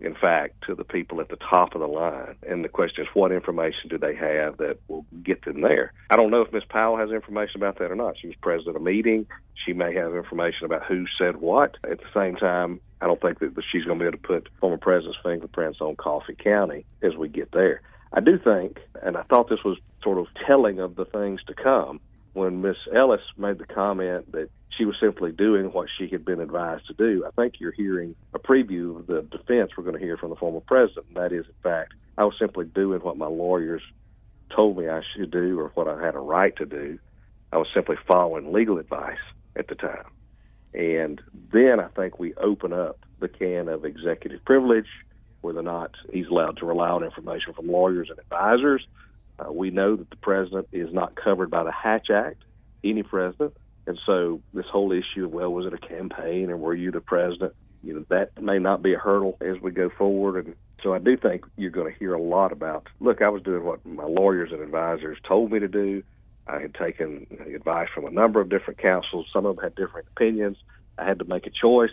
in 0.00 0.14
fact, 0.14 0.64
to 0.66 0.74
the 0.74 0.84
people 0.84 1.20
at 1.20 1.28
the 1.28 1.36
top 1.36 1.74
of 1.74 1.80
the 1.80 1.86
line. 1.86 2.36
And 2.46 2.64
the 2.64 2.68
question 2.68 3.04
is, 3.04 3.10
what 3.14 3.32
information 3.32 3.88
do 3.88 3.98
they 3.98 4.14
have 4.14 4.58
that 4.58 4.78
will 4.88 5.06
get 5.22 5.44
them 5.44 5.60
there? 5.60 5.92
I 6.10 6.16
don't 6.16 6.30
know 6.30 6.42
if 6.42 6.52
Ms. 6.52 6.64
Powell 6.68 6.96
has 6.98 7.10
information 7.10 7.56
about 7.56 7.78
that 7.78 7.90
or 7.90 7.94
not. 7.94 8.16
She 8.20 8.26
was 8.26 8.36
present 8.36 8.68
at 8.68 8.76
a 8.76 8.80
meeting. 8.80 9.26
She 9.64 9.72
may 9.72 9.94
have 9.94 10.14
information 10.14 10.66
about 10.66 10.84
who 10.84 11.06
said 11.18 11.36
what. 11.36 11.76
At 11.90 11.98
the 11.98 12.12
same 12.12 12.36
time, 12.36 12.80
I 13.00 13.06
don't 13.06 13.20
think 13.20 13.38
that 13.38 13.54
she's 13.70 13.84
going 13.84 13.98
to 13.98 14.02
be 14.02 14.08
able 14.08 14.18
to 14.18 14.26
put 14.26 14.48
former 14.60 14.78
president's 14.78 15.18
fingerprints 15.22 15.80
on 15.80 15.96
Coffee 15.96 16.34
County 16.34 16.84
as 17.02 17.14
we 17.14 17.28
get 17.28 17.52
there. 17.52 17.80
I 18.12 18.20
do 18.20 18.38
think, 18.38 18.78
and 19.02 19.16
I 19.16 19.22
thought 19.22 19.48
this 19.48 19.64
was 19.64 19.78
sort 20.02 20.18
of 20.18 20.26
telling 20.46 20.80
of 20.80 20.96
the 20.96 21.04
things 21.04 21.42
to 21.46 21.54
come, 21.54 22.00
when 22.34 22.62
Miss 22.62 22.76
Ellis 22.94 23.22
made 23.36 23.58
the 23.58 23.66
comment 23.66 24.30
that 24.32 24.50
she 24.76 24.84
was 24.84 24.96
simply 25.00 25.32
doing 25.32 25.66
what 25.66 25.88
she 25.96 26.08
had 26.08 26.24
been 26.24 26.40
advised 26.40 26.86
to 26.88 26.94
do. 26.94 27.24
I 27.26 27.30
think 27.30 27.54
you're 27.58 27.72
hearing 27.72 28.14
a 28.34 28.38
preview 28.38 28.98
of 28.98 29.06
the 29.06 29.22
defense 29.22 29.70
we're 29.76 29.84
going 29.84 29.98
to 29.98 30.04
hear 30.04 30.16
from 30.16 30.30
the 30.30 30.36
former 30.36 30.60
president, 30.60 31.06
and 31.08 31.16
that 31.16 31.32
is, 31.32 31.46
in 31.46 31.54
fact, 31.62 31.94
I 32.18 32.24
was 32.24 32.34
simply 32.38 32.66
doing 32.66 33.00
what 33.00 33.16
my 33.16 33.26
lawyers 33.26 33.82
told 34.54 34.76
me 34.76 34.88
I 34.88 35.02
should 35.16 35.30
do 35.30 35.58
or 35.58 35.70
what 35.74 35.88
I 35.88 36.04
had 36.04 36.14
a 36.14 36.20
right 36.20 36.54
to 36.56 36.66
do. 36.66 36.98
I 37.52 37.56
was 37.56 37.68
simply 37.72 37.96
following 38.06 38.52
legal 38.52 38.78
advice 38.78 39.18
at 39.56 39.68
the 39.68 39.74
time. 39.74 40.06
And 40.74 41.20
then 41.52 41.78
I 41.78 41.86
think 41.88 42.18
we 42.18 42.34
open 42.34 42.72
up 42.72 42.98
the 43.20 43.28
can 43.28 43.68
of 43.68 43.84
executive 43.84 44.44
privilege, 44.44 44.88
whether 45.40 45.60
or 45.60 45.62
not 45.62 45.92
he's 46.12 46.26
allowed 46.26 46.56
to 46.58 46.66
rely 46.66 46.88
on 46.88 47.04
information 47.04 47.52
from 47.54 47.68
lawyers 47.68 48.10
and 48.10 48.18
advisors. 48.18 48.84
Uh, 49.38 49.52
we 49.52 49.70
know 49.70 49.96
that 49.96 50.10
the 50.10 50.16
president 50.16 50.68
is 50.72 50.92
not 50.92 51.14
covered 51.16 51.50
by 51.50 51.64
the 51.64 51.72
Hatch 51.72 52.10
Act, 52.10 52.42
any 52.82 53.02
president. 53.02 53.56
And 53.86 53.98
so 54.06 54.40
this 54.52 54.66
whole 54.70 54.92
issue 54.92 55.26
of, 55.26 55.32
well, 55.32 55.52
was 55.52 55.66
it 55.66 55.74
a 55.74 55.78
campaign 55.78 56.50
or 56.50 56.56
were 56.56 56.74
you 56.74 56.90
the 56.90 57.00
president? 57.00 57.54
You 57.82 57.94
know, 57.94 58.04
that 58.08 58.40
may 58.40 58.58
not 58.58 58.82
be 58.82 58.94
a 58.94 58.98
hurdle 58.98 59.36
as 59.40 59.60
we 59.60 59.70
go 59.72 59.90
forward. 59.90 60.46
And 60.46 60.54
so 60.82 60.94
I 60.94 60.98
do 60.98 61.16
think 61.16 61.44
you're 61.56 61.70
going 61.70 61.92
to 61.92 61.98
hear 61.98 62.14
a 62.14 62.20
lot 62.20 62.52
about, 62.52 62.86
look, 63.00 63.20
I 63.20 63.28
was 63.28 63.42
doing 63.42 63.64
what 63.64 63.84
my 63.84 64.04
lawyers 64.04 64.52
and 64.52 64.62
advisors 64.62 65.18
told 65.26 65.52
me 65.52 65.58
to 65.58 65.68
do. 65.68 66.02
I 66.46 66.60
had 66.60 66.74
taken 66.74 67.26
advice 67.54 67.88
from 67.94 68.06
a 68.06 68.10
number 68.10 68.40
of 68.40 68.48
different 68.48 68.78
counsels. 68.78 69.26
Some 69.32 69.46
of 69.46 69.56
them 69.56 69.64
had 69.64 69.74
different 69.74 70.08
opinions. 70.14 70.58
I 70.98 71.06
had 71.06 71.18
to 71.18 71.24
make 71.24 71.46
a 71.46 71.50
choice. 71.50 71.90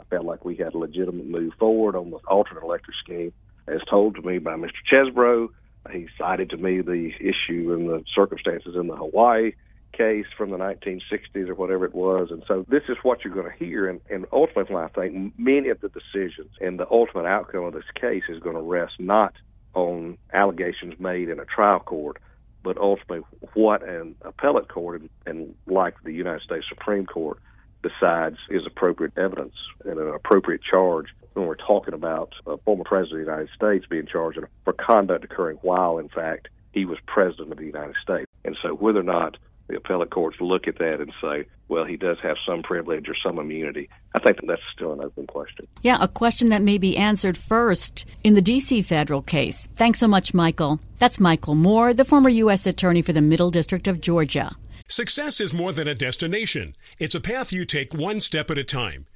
I 0.00 0.04
felt 0.04 0.24
like 0.24 0.44
we 0.44 0.56
had 0.56 0.74
a 0.74 0.78
legitimate 0.78 1.26
move 1.26 1.54
forward 1.58 1.96
on 1.96 2.10
the 2.10 2.18
alternate 2.28 2.62
elector 2.62 2.92
scheme. 3.02 3.32
As 3.66 3.80
told 3.88 4.16
to 4.16 4.22
me 4.22 4.38
by 4.38 4.56
Mr. 4.56 4.72
Chesebro, 4.92 5.48
he 5.92 6.08
cited 6.18 6.50
to 6.50 6.56
me 6.56 6.80
the 6.80 7.12
issue 7.20 7.72
and 7.72 7.88
the 7.88 8.04
circumstances 8.14 8.74
in 8.76 8.86
the 8.86 8.96
Hawaii 8.96 9.52
case 9.92 10.26
from 10.36 10.50
the 10.50 10.56
1960s 10.56 11.48
or 11.48 11.54
whatever 11.54 11.84
it 11.84 11.94
was. 11.94 12.30
And 12.30 12.42
so 12.48 12.64
this 12.68 12.82
is 12.88 12.96
what 13.02 13.24
you're 13.24 13.34
going 13.34 13.50
to 13.50 13.64
hear. 13.64 13.88
And, 13.88 14.00
and 14.10 14.26
ultimately, 14.32 14.76
I 14.76 14.88
think 14.88 15.38
many 15.38 15.68
of 15.68 15.80
the 15.80 15.88
decisions 15.88 16.50
and 16.60 16.78
the 16.78 16.90
ultimate 16.90 17.26
outcome 17.26 17.64
of 17.64 17.74
this 17.74 17.84
case 17.94 18.24
is 18.28 18.40
going 18.40 18.56
to 18.56 18.62
rest 18.62 18.94
not 18.98 19.34
on 19.74 20.18
allegations 20.32 20.98
made 20.98 21.28
in 21.28 21.38
a 21.38 21.44
trial 21.44 21.80
court, 21.80 22.20
but 22.62 22.78
ultimately 22.78 23.20
what 23.54 23.86
an 23.86 24.14
appellate 24.22 24.68
court 24.68 25.00
and, 25.00 25.10
and 25.26 25.54
like 25.66 25.94
the 26.02 26.12
United 26.12 26.42
States 26.42 26.66
Supreme 26.68 27.06
Court 27.06 27.38
decides 27.82 28.38
is 28.48 28.62
appropriate 28.66 29.12
evidence 29.16 29.54
and 29.84 29.98
an 29.98 30.08
appropriate 30.08 30.62
charge 30.62 31.08
when 31.34 31.46
we're 31.46 31.54
talking 31.56 31.94
about 31.94 32.32
a 32.46 32.56
former 32.58 32.84
president 32.84 33.20
of 33.20 33.26
the 33.26 33.32
United 33.32 33.54
States 33.54 33.86
being 33.88 34.06
charged 34.06 34.38
for 34.64 34.72
conduct 34.72 35.24
occurring 35.24 35.58
while, 35.62 35.98
in 35.98 36.08
fact, 36.08 36.48
he 36.72 36.84
was 36.84 36.98
president 37.06 37.52
of 37.52 37.58
the 37.58 37.66
United 37.66 37.94
States. 38.02 38.30
And 38.44 38.56
so 38.62 38.70
whether 38.74 39.00
or 39.00 39.04
not 39.04 39.36
the 39.68 39.76
appellate 39.76 40.10
courts 40.10 40.40
look 40.40 40.68
at 40.68 40.78
that 40.78 41.00
and 41.00 41.12
say, 41.20 41.46
well, 41.68 41.84
he 41.84 41.96
does 41.96 42.18
have 42.22 42.36
some 42.46 42.62
privilege 42.62 43.08
or 43.08 43.14
some 43.24 43.38
immunity. 43.38 43.88
I 44.14 44.20
think 44.20 44.38
that's 44.46 44.60
still 44.74 44.92
an 44.92 45.00
open 45.00 45.26
question. 45.26 45.66
Yeah, 45.82 45.98
a 46.00 46.08
question 46.08 46.50
that 46.50 46.62
may 46.62 46.78
be 46.78 46.96
answered 46.96 47.38
first 47.38 48.04
in 48.22 48.34
the 48.34 48.42
D.C. 48.42 48.82
federal 48.82 49.22
case. 49.22 49.68
Thanks 49.74 50.00
so 50.00 50.08
much, 50.08 50.34
Michael. 50.34 50.80
That's 50.98 51.18
Michael 51.18 51.54
Moore, 51.54 51.94
the 51.94 52.04
former 52.04 52.28
U.S. 52.28 52.66
Attorney 52.66 53.02
for 53.02 53.12
the 53.12 53.22
Middle 53.22 53.50
District 53.50 53.88
of 53.88 54.00
Georgia. 54.00 54.54
Success 54.86 55.40
is 55.40 55.54
more 55.54 55.72
than 55.72 55.88
a 55.88 55.94
destination, 55.94 56.76
it's 56.98 57.14
a 57.14 57.20
path 57.20 57.52
you 57.52 57.64
take 57.64 57.94
one 57.94 58.20
step 58.20 58.50
at 58.50 58.58
a 58.58 58.64
time. 58.64 59.06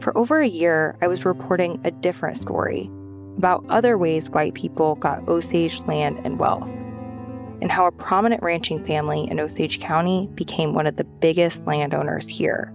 For 0.00 0.16
over 0.16 0.40
a 0.40 0.48
year, 0.48 0.96
I 1.02 1.08
was 1.08 1.26
reporting 1.26 1.78
a 1.84 1.90
different 1.90 2.38
story 2.38 2.90
about 3.36 3.64
other 3.68 3.98
ways 3.98 4.30
white 4.30 4.54
people 4.54 4.94
got 4.94 5.28
Osage 5.28 5.80
land 5.86 6.20
and 6.24 6.38
wealth, 6.38 6.68
and 7.60 7.70
how 7.70 7.86
a 7.86 7.92
prominent 7.92 8.42
ranching 8.42 8.84
family 8.86 9.28
in 9.30 9.38
Osage 9.38 9.78
County 9.78 10.28
became 10.34 10.72
one 10.72 10.86
of 10.86 10.96
the 10.96 11.04
biggest 11.04 11.66
landowners 11.66 12.26
here. 12.26 12.72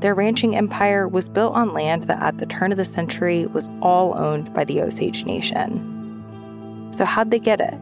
Their 0.00 0.14
ranching 0.14 0.54
empire 0.54 1.08
was 1.08 1.30
built 1.30 1.54
on 1.54 1.72
land 1.72 2.04
that 2.04 2.22
at 2.22 2.36
the 2.36 2.46
turn 2.46 2.72
of 2.72 2.78
the 2.78 2.84
century 2.84 3.46
was 3.46 3.66
all 3.80 4.14
owned 4.18 4.52
by 4.52 4.64
the 4.64 4.82
Osage 4.82 5.24
Nation. 5.24 6.90
So, 6.92 7.06
how'd 7.06 7.30
they 7.30 7.38
get 7.38 7.62
it? 7.62 7.74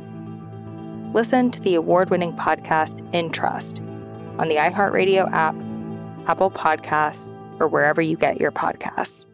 Listen 1.13 1.51
to 1.51 1.61
the 1.61 1.75
award 1.75 2.11
winning 2.11 2.33
podcast 2.35 2.97
In 3.13 3.31
Trust 3.31 3.81
on 4.39 4.49
the 4.49 4.57
iHeartRadio 4.57 5.31
app, 5.33 5.57
Apple 6.29 6.53
Podcasts, 6.53 7.34
or 7.61 7.69
wherever 7.69 8.03
you 8.03 8.17
get 8.17 8.41
your 8.41 8.53
podcasts. 8.53 9.27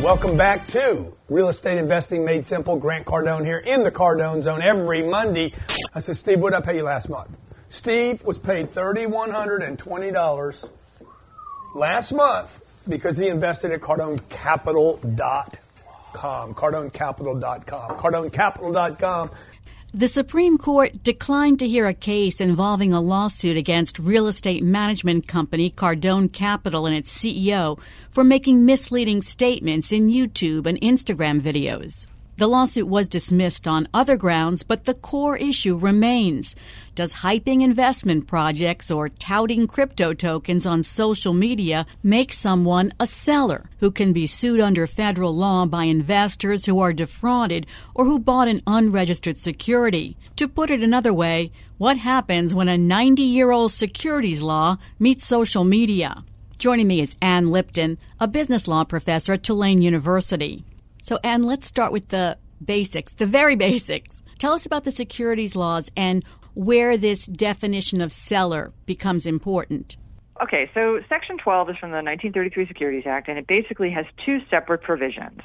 Welcome 0.00 0.36
back 0.36 0.66
to 0.68 1.12
Real 1.30 1.48
Estate 1.48 1.78
Investing 1.78 2.24
Made 2.24 2.46
Simple. 2.46 2.76
Grant 2.76 3.06
Cardone 3.06 3.46
here 3.46 3.58
in 3.58 3.82
the 3.82 3.90
Cardone 3.90 4.42
Zone 4.42 4.60
every 4.60 5.02
Monday. 5.02 5.54
I 5.94 6.00
said, 6.00 6.18
Steve, 6.18 6.40
what 6.40 6.52
did 6.52 6.58
I 6.58 6.60
pay 6.60 6.76
you 6.76 6.82
last 6.82 7.08
month? 7.08 7.30
Steve 7.70 8.22
was 8.22 8.36
paid 8.38 8.74
$3,120 8.74 10.70
last 11.74 12.12
month 12.12 12.60
because 12.86 13.16
he 13.16 13.28
invested 13.28 13.72
at 13.72 13.80
CardoneCapital.com. 13.80 16.54
CardoneCapital.com. 16.54 17.96
CardoneCapital.com 17.96 19.30
the 19.96 20.08
Supreme 20.08 20.58
Court 20.58 21.02
declined 21.02 21.58
to 21.58 21.66
hear 21.66 21.86
a 21.86 21.94
case 21.94 22.38
involving 22.38 22.92
a 22.92 23.00
lawsuit 23.00 23.56
against 23.56 23.98
real 23.98 24.26
estate 24.26 24.62
management 24.62 25.26
company 25.26 25.70
Cardone 25.70 26.30
Capital 26.30 26.84
and 26.84 26.94
its 26.94 27.16
CEO 27.16 27.80
for 28.10 28.22
making 28.22 28.66
misleading 28.66 29.22
statements 29.22 29.92
in 29.92 30.08
YouTube 30.08 30.66
and 30.66 30.78
Instagram 30.82 31.40
videos. 31.40 32.06
The 32.36 32.46
lawsuit 32.46 32.86
was 32.86 33.08
dismissed 33.08 33.66
on 33.66 33.88
other 33.94 34.18
grounds, 34.18 34.62
but 34.62 34.84
the 34.84 34.92
core 34.92 35.38
issue 35.38 35.78
remains. 35.78 36.54
Does 36.96 37.12
hyping 37.12 37.60
investment 37.60 38.26
projects 38.26 38.90
or 38.90 39.10
touting 39.10 39.66
crypto 39.66 40.14
tokens 40.14 40.66
on 40.66 40.82
social 40.82 41.34
media 41.34 41.84
make 42.02 42.32
someone 42.32 42.90
a 42.98 43.06
seller 43.06 43.68
who 43.80 43.90
can 43.90 44.14
be 44.14 44.26
sued 44.26 44.60
under 44.60 44.86
federal 44.86 45.36
law 45.36 45.66
by 45.66 45.84
investors 45.84 46.64
who 46.64 46.80
are 46.80 46.94
defrauded 46.94 47.66
or 47.94 48.06
who 48.06 48.18
bought 48.18 48.48
an 48.48 48.62
unregistered 48.66 49.36
security? 49.36 50.16
To 50.36 50.48
put 50.48 50.70
it 50.70 50.82
another 50.82 51.12
way, 51.12 51.52
what 51.76 51.98
happens 51.98 52.54
when 52.54 52.66
a 52.66 52.78
90 52.78 53.22
year 53.22 53.50
old 53.50 53.72
securities 53.72 54.42
law 54.42 54.78
meets 54.98 55.26
social 55.26 55.64
media? 55.64 56.24
Joining 56.56 56.88
me 56.88 57.02
is 57.02 57.14
Ann 57.20 57.50
Lipton, 57.50 57.98
a 58.18 58.26
business 58.26 58.66
law 58.66 58.84
professor 58.84 59.34
at 59.34 59.42
Tulane 59.42 59.82
University. 59.82 60.64
So, 61.02 61.18
Ann, 61.22 61.42
let's 61.42 61.66
start 61.66 61.92
with 61.92 62.08
the 62.08 62.38
basics, 62.64 63.12
the 63.12 63.26
very 63.26 63.54
basics. 63.68 64.22
Tell 64.38 64.54
us 64.54 64.64
about 64.64 64.84
the 64.84 64.92
securities 64.92 65.54
laws 65.54 65.90
and 65.94 66.24
where 66.56 66.96
this 66.96 67.26
definition 67.26 68.00
of 68.00 68.10
seller 68.10 68.72
becomes 68.86 69.26
important. 69.26 69.96
Okay, 70.42 70.70
so 70.72 71.00
Section 71.08 71.36
12 71.36 71.70
is 71.70 71.76
from 71.76 71.90
the 71.90 71.96
1933 71.96 72.66
Securities 72.66 73.04
Act, 73.06 73.28
and 73.28 73.38
it 73.38 73.46
basically 73.46 73.90
has 73.90 74.06
two 74.24 74.38
separate 74.50 74.82
provisions. 74.82 75.40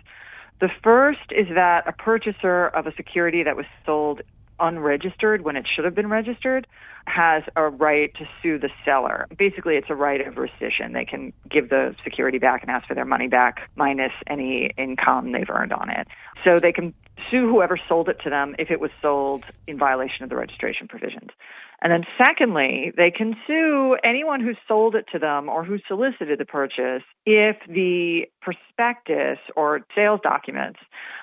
The 0.61 0.69
first 0.81 1.31
is 1.31 1.47
that 1.53 1.85
a 1.85 1.91
purchaser 1.91 2.67
of 2.67 2.87
a 2.87 2.93
security 2.95 3.43
that 3.43 3.57
was 3.57 3.65
sold 3.85 4.21
unregistered 4.61 5.41
when 5.41 5.57
it 5.57 5.65
should 5.75 5.83
have 5.83 5.95
been 5.95 6.07
registered 6.07 6.67
has 7.07 7.43
a 7.55 7.67
right 7.67 8.13
to 8.15 8.25
sue 8.41 8.59
the 8.59 8.69
seller. 8.85 9.27
Basically, 9.37 9.75
it's 9.75 9.89
a 9.89 9.95
right 9.95 10.25
of 10.25 10.35
rescission. 10.35 10.93
They 10.93 11.03
can 11.03 11.33
give 11.49 11.69
the 11.69 11.95
security 12.03 12.37
back 12.37 12.61
and 12.61 12.71
ask 12.71 12.87
for 12.87 12.93
their 12.93 13.05
money 13.05 13.27
back 13.27 13.69
minus 13.75 14.11
any 14.27 14.71
income 14.77 15.31
they've 15.31 15.49
earned 15.49 15.73
on 15.73 15.89
it. 15.89 16.07
So 16.43 16.57
they 16.59 16.71
can 16.71 16.93
sue 17.29 17.49
whoever 17.49 17.79
sold 17.87 18.09
it 18.09 18.17
to 18.23 18.29
them 18.29 18.55
if 18.57 18.71
it 18.71 18.79
was 18.79 18.91
sold 19.01 19.43
in 19.67 19.77
violation 19.77 20.23
of 20.23 20.29
the 20.29 20.35
registration 20.35 20.87
provisions. 20.87 21.29
And 21.83 21.91
then 21.91 22.03
secondly, 22.21 22.91
they 22.95 23.09
can 23.09 23.35
sue 23.47 23.97
anyone 24.03 24.39
who 24.39 24.53
sold 24.67 24.95
it 24.95 25.05
to 25.13 25.19
them 25.19 25.49
or 25.49 25.63
who 25.63 25.79
solicited 25.87 26.39
the 26.39 26.45
purchase 26.45 27.01
if 27.25 27.57
the 27.67 28.25
prospectus 28.39 29.39
or 29.55 29.81
sales 29.95 30.19
documents 30.21 30.79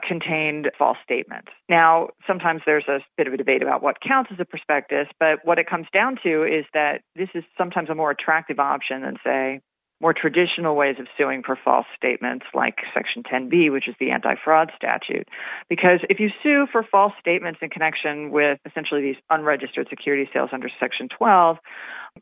contained 0.07 0.69
false 0.77 0.99
statements. 1.05 1.49
Now, 1.69 2.09
sometimes 2.27 2.63
there's 2.67 2.89
a 2.89 2.99
bit 3.17 3.29
of 3.29 3.35
a 3.35 3.37
debate 3.37 3.63
about 3.63 3.85
what 3.85 4.01
counts 4.01 4.31
as 4.33 4.41
a 4.41 4.45
prospectus, 4.45 5.07
but 5.21 5.39
what 5.45 5.61
it 5.61 5.69
comes 5.71 5.87
down 5.93 6.17
to 6.25 6.43
is 6.43 6.65
that 6.75 7.03
this 7.15 7.29
is 7.37 7.45
sometimes 7.57 7.89
a 7.89 7.95
more 7.95 8.11
attractive 8.11 8.59
option 8.59 9.03
than, 9.03 9.17
say, 9.25 9.61
more 10.01 10.15
traditional 10.15 10.77
ways 10.77 10.97
of 11.01 11.07
suing 11.17 11.43
for 11.45 11.59
false 11.63 11.87
statements 11.97 12.47
like 12.55 12.77
Section 12.95 13.23
10b, 13.23 13.73
which 13.73 13.89
is 13.89 13.95
the 13.99 14.11
anti 14.11 14.35
fraud 14.45 14.71
statute. 14.77 15.29
Because 15.69 16.01
if 16.09 16.21
you 16.21 16.31
sue 16.43 16.67
for 16.71 16.85
false 16.85 17.13
statements 17.21 17.59
in 17.63 17.69
connection 17.69 18.31
with 18.31 18.61
essentially 18.65 19.03
these 19.03 19.17
unregistered 19.31 19.89
security 19.89 20.29
sales 20.33 20.51
under 20.53 20.69
Section 20.81 21.09
12, 21.17 21.57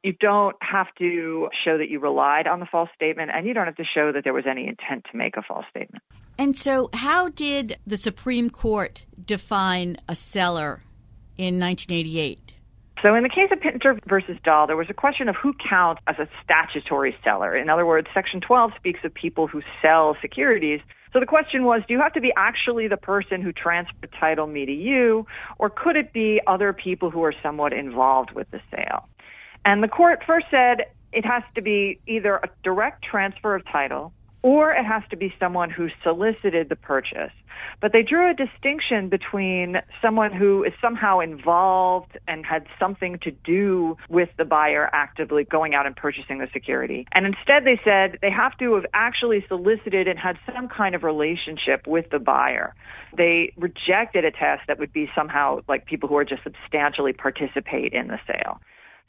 you 0.03 0.13
don't 0.13 0.57
have 0.61 0.87
to 0.99 1.49
show 1.65 1.79
that 1.79 1.89
you 1.89 2.01
relied 2.01 2.47
on 2.47 2.61
the 2.61 2.67
false 2.67 2.89
statement 2.95 3.31
and 3.35 3.47
you 3.47 3.55
don't 3.55 3.67
have 3.67 3.77
to 3.77 3.85
show 3.85 4.13
that 4.13 4.25
there 4.25 4.35
was 4.35 4.45
any 4.49 4.67
intent 4.67 5.05
to 5.11 5.17
make 5.17 5.37
a 5.37 5.43
false 5.43 5.65
statement. 5.71 6.03
And 6.39 6.57
so, 6.57 6.91
how 6.93 7.29
did 7.31 7.79
the 7.87 7.97
Supreme 7.97 8.51
Court 8.51 9.05
define 9.25 9.97
a 10.09 10.15
seller 10.15 10.83
in 11.39 11.59
1988? 11.59 12.46
So, 13.07 13.15
in 13.15 13.23
the 13.23 13.29
case 13.29 13.51
of 13.53 13.61
Pinter 13.61 13.97
versus 14.09 14.37
Dahl, 14.43 14.67
there 14.67 14.77
was 14.77 14.89
a 14.91 14.93
question 14.93 15.29
of 15.29 15.37
who 15.41 15.55
counts 15.71 16.03
as 16.09 16.17
a 16.19 16.27
statutory 16.43 17.15
seller. 17.23 17.57
In 17.57 17.71
other 17.71 17.87
words, 17.87 18.09
Section 18.13 18.41
12 18.41 18.73
speaks 18.75 18.99
of 19.05 19.15
people 19.15 19.47
who 19.47 19.63
sell 19.81 20.17
securities. 20.21 20.81
So 21.13 21.21
the 21.21 21.27
question 21.27 21.63
was, 21.63 21.83
do 21.87 21.95
you 21.95 22.01
have 22.01 22.15
to 22.15 22.21
be 22.21 22.33
actually 22.37 22.89
the 22.89 22.97
person 22.97 23.43
who 23.43 23.53
transferred 23.53 24.11
title 24.19 24.49
me 24.49 24.67
to 24.67 24.73
you, 24.73 25.25
or 25.61 25.71
could 25.71 25.95
it 25.95 26.13
be 26.13 26.41
other 26.49 26.73
people 26.73 27.13
who 27.13 27.23
are 27.23 27.33
somewhat 27.45 27.73
involved 27.73 28.33
with 28.33 28.51
the 28.51 28.59
sale? 28.75 29.09
And 29.65 29.85
the 29.85 29.89
court 29.89 30.25
first 30.27 30.47
said 30.51 30.87
it 31.13 31.25
has 31.25 31.45
to 31.55 31.63
be 31.63 32.01
either 32.09 32.41
a 32.43 32.49
direct 32.65 33.05
transfer 33.05 33.55
of 33.55 33.65
title 33.71 34.13
or 34.47 34.71
it 34.71 34.85
has 34.85 35.03
to 35.11 35.17
be 35.17 35.35
someone 35.41 35.71
who 35.71 35.89
solicited 36.05 36.69
the 36.69 36.77
purchase. 36.77 37.33
But 37.81 37.93
they 37.93 38.03
drew 38.05 38.31
a 38.31 38.33
distinction 38.33 39.09
between 39.09 39.79
someone 40.01 40.33
who 40.33 40.63
is 40.63 40.73
somehow 40.81 41.19
involved 41.19 42.17
and 42.29 42.47
had 42.47 42.65
something 42.79 43.19
to 43.25 43.33
do 43.33 43.97
with 44.09 44.29
the 44.39 44.45
buyer 44.45 44.89
actively 44.93 45.43
going 45.43 45.75
out 45.75 45.85
and 45.85 45.97
purchasing 45.97 46.39
the 46.39 46.47
security. 46.53 47.09
And 47.11 47.27
instead, 47.27 47.65
they 47.65 47.81
said 47.83 48.21
they 48.23 48.31
have 48.31 48.57
to 48.59 48.75
have 48.77 48.87
actually 48.95 49.45
solicited 49.49 50.07
and 50.07 50.17
had 50.17 50.39
some 50.55 50.69
kind 50.69 50.95
of 50.95 51.03
relationship 51.03 51.85
with 51.85 52.09
the 52.11 52.21
buyer. 52.21 52.73
They 53.17 53.53
rejected 53.57 54.25
a 54.25 54.31
test 54.31 54.63
that 54.69 54.79
would 54.79 54.93
be 54.93 55.11
somehow 55.13 55.63
like 55.67 55.87
people 55.87 56.09
who 56.09 56.17
are 56.19 56.25
just 56.25 56.45
substantially 56.45 57.13
participate 57.13 57.93
in 57.93 58.07
the 58.07 58.21
sale. 58.29 58.61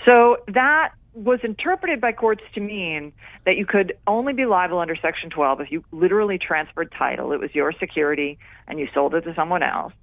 So 0.07 0.37
that 0.47 0.93
was 1.23 1.39
interpreted 1.43 1.99
by 1.99 2.11
courts 2.11 2.43
to 2.53 2.61
mean 2.61 3.11
that 3.45 3.57
you 3.57 3.65
could 3.65 3.93
only 4.05 4.33
be 4.33 4.45
liable 4.45 4.77
under 4.79 4.95
Section 4.95 5.31
12 5.31 5.61
if 5.61 5.71
you 5.71 5.83
literally 5.91 6.37
transferred 6.37 6.93
title. 6.97 7.31
It 7.31 7.39
was 7.39 7.49
your 7.55 7.71
security 7.71 8.37
and 8.67 8.79
you 8.79 8.87
sold 8.93 9.15
it 9.15 9.21
to 9.21 9.33
someone 9.33 9.63
else. 9.63 9.93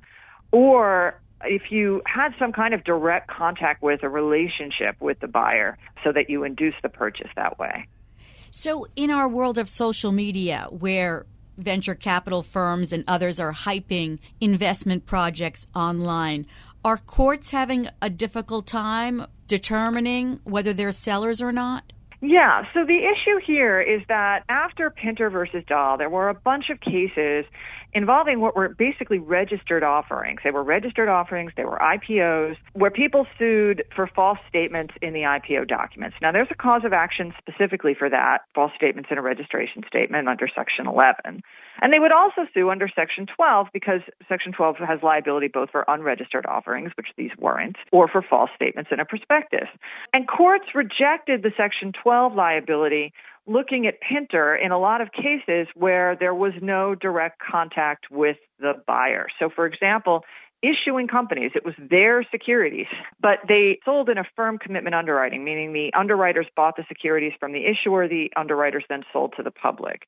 Or 0.50 1.20
if 1.44 1.70
you 1.70 2.02
had 2.04 2.34
some 2.38 2.52
kind 2.52 2.74
of 2.74 2.82
direct 2.82 3.28
contact 3.28 3.80
with 3.80 4.02
a 4.02 4.08
relationship 4.08 4.96
with 5.00 5.20
the 5.20 5.28
buyer 5.28 5.78
so 6.02 6.10
that 6.12 6.28
you 6.28 6.42
induce 6.42 6.74
the 6.82 6.88
purchase 6.88 7.30
that 7.36 7.58
way. 7.58 7.86
So, 8.50 8.86
in 8.96 9.10
our 9.10 9.28
world 9.28 9.58
of 9.58 9.68
social 9.68 10.12
media, 10.12 10.68
where 10.70 11.26
venture 11.56 11.94
capital 11.94 12.42
firms 12.42 12.92
and 12.92 13.04
others 13.06 13.38
are 13.38 13.52
hyping 13.52 14.18
investment 14.40 15.06
projects 15.06 15.66
online, 15.74 16.46
are 16.84 16.98
courts 16.98 17.50
having 17.50 17.88
a 18.02 18.10
difficult 18.10 18.66
time 18.66 19.26
determining 19.46 20.40
whether 20.44 20.72
they're 20.72 20.92
sellers 20.92 21.42
or 21.42 21.52
not? 21.52 21.84
Yeah, 22.20 22.62
so 22.72 22.86
the 22.86 23.00
issue 23.04 23.38
here 23.44 23.82
is 23.82 24.00
that 24.08 24.44
after 24.48 24.88
Pinter 24.88 25.28
versus 25.28 25.62
Dahl, 25.68 25.98
there 25.98 26.08
were 26.08 26.30
a 26.30 26.34
bunch 26.34 26.70
of 26.70 26.80
cases 26.80 27.44
involving 27.92 28.40
what 28.40 28.56
were 28.56 28.70
basically 28.70 29.18
registered 29.18 29.82
offerings. 29.82 30.40
They 30.42 30.50
were 30.50 30.64
registered 30.64 31.08
offerings, 31.10 31.52
they 31.56 31.64
were 31.64 31.78
IPOs, 31.78 32.56
where 32.72 32.90
people 32.90 33.26
sued 33.38 33.84
for 33.94 34.06
false 34.06 34.38
statements 34.48 34.94
in 35.02 35.12
the 35.12 35.20
IPO 35.20 35.68
documents. 35.68 36.16
Now, 36.22 36.32
there's 36.32 36.48
a 36.50 36.54
cause 36.56 36.82
of 36.84 36.94
action 36.94 37.34
specifically 37.38 37.94
for 37.94 38.08
that, 38.08 38.38
false 38.54 38.72
statements 38.74 39.10
in 39.12 39.18
a 39.18 39.22
registration 39.22 39.82
statement 39.86 40.26
under 40.26 40.48
Section 40.48 40.86
11. 40.86 41.42
And 41.80 41.92
they 41.92 41.98
would 41.98 42.12
also 42.12 42.42
sue 42.54 42.70
under 42.70 42.88
Section 42.94 43.26
12 43.34 43.68
because 43.72 44.00
Section 44.28 44.52
12 44.52 44.76
has 44.78 45.00
liability 45.02 45.48
both 45.48 45.70
for 45.70 45.84
unregistered 45.88 46.46
offerings, 46.46 46.92
which 46.96 47.08
these 47.16 47.30
weren't, 47.38 47.76
or 47.92 48.08
for 48.08 48.22
false 48.22 48.50
statements 48.54 48.90
in 48.92 49.00
a 49.00 49.04
prospectus. 49.04 49.68
And 50.12 50.28
courts 50.28 50.66
rejected 50.74 51.42
the 51.42 51.50
Section 51.56 51.92
12 52.02 52.34
liability 52.34 53.12
looking 53.46 53.86
at 53.86 54.00
Pinter 54.00 54.56
in 54.56 54.72
a 54.72 54.78
lot 54.78 55.00
of 55.00 55.08
cases 55.12 55.68
where 55.74 56.16
there 56.18 56.34
was 56.34 56.52
no 56.62 56.94
direct 56.94 57.40
contact 57.40 58.06
with 58.10 58.36
the 58.58 58.72
buyer. 58.86 59.26
So, 59.38 59.50
for 59.54 59.66
example, 59.66 60.24
issuing 60.62 61.08
companies, 61.08 61.50
it 61.54 61.64
was 61.64 61.74
their 61.78 62.24
securities, 62.30 62.86
but 63.20 63.38
they 63.46 63.78
sold 63.84 64.08
in 64.08 64.16
a 64.16 64.24
firm 64.34 64.58
commitment 64.58 64.94
underwriting, 64.94 65.44
meaning 65.44 65.72
the 65.74 65.92
underwriters 65.98 66.46
bought 66.56 66.76
the 66.76 66.84
securities 66.88 67.32
from 67.38 67.52
the 67.52 67.66
issuer, 67.66 68.08
the 68.08 68.30
underwriters 68.36 68.84
then 68.88 69.02
sold 69.12 69.34
to 69.36 69.42
the 69.42 69.50
public 69.50 70.06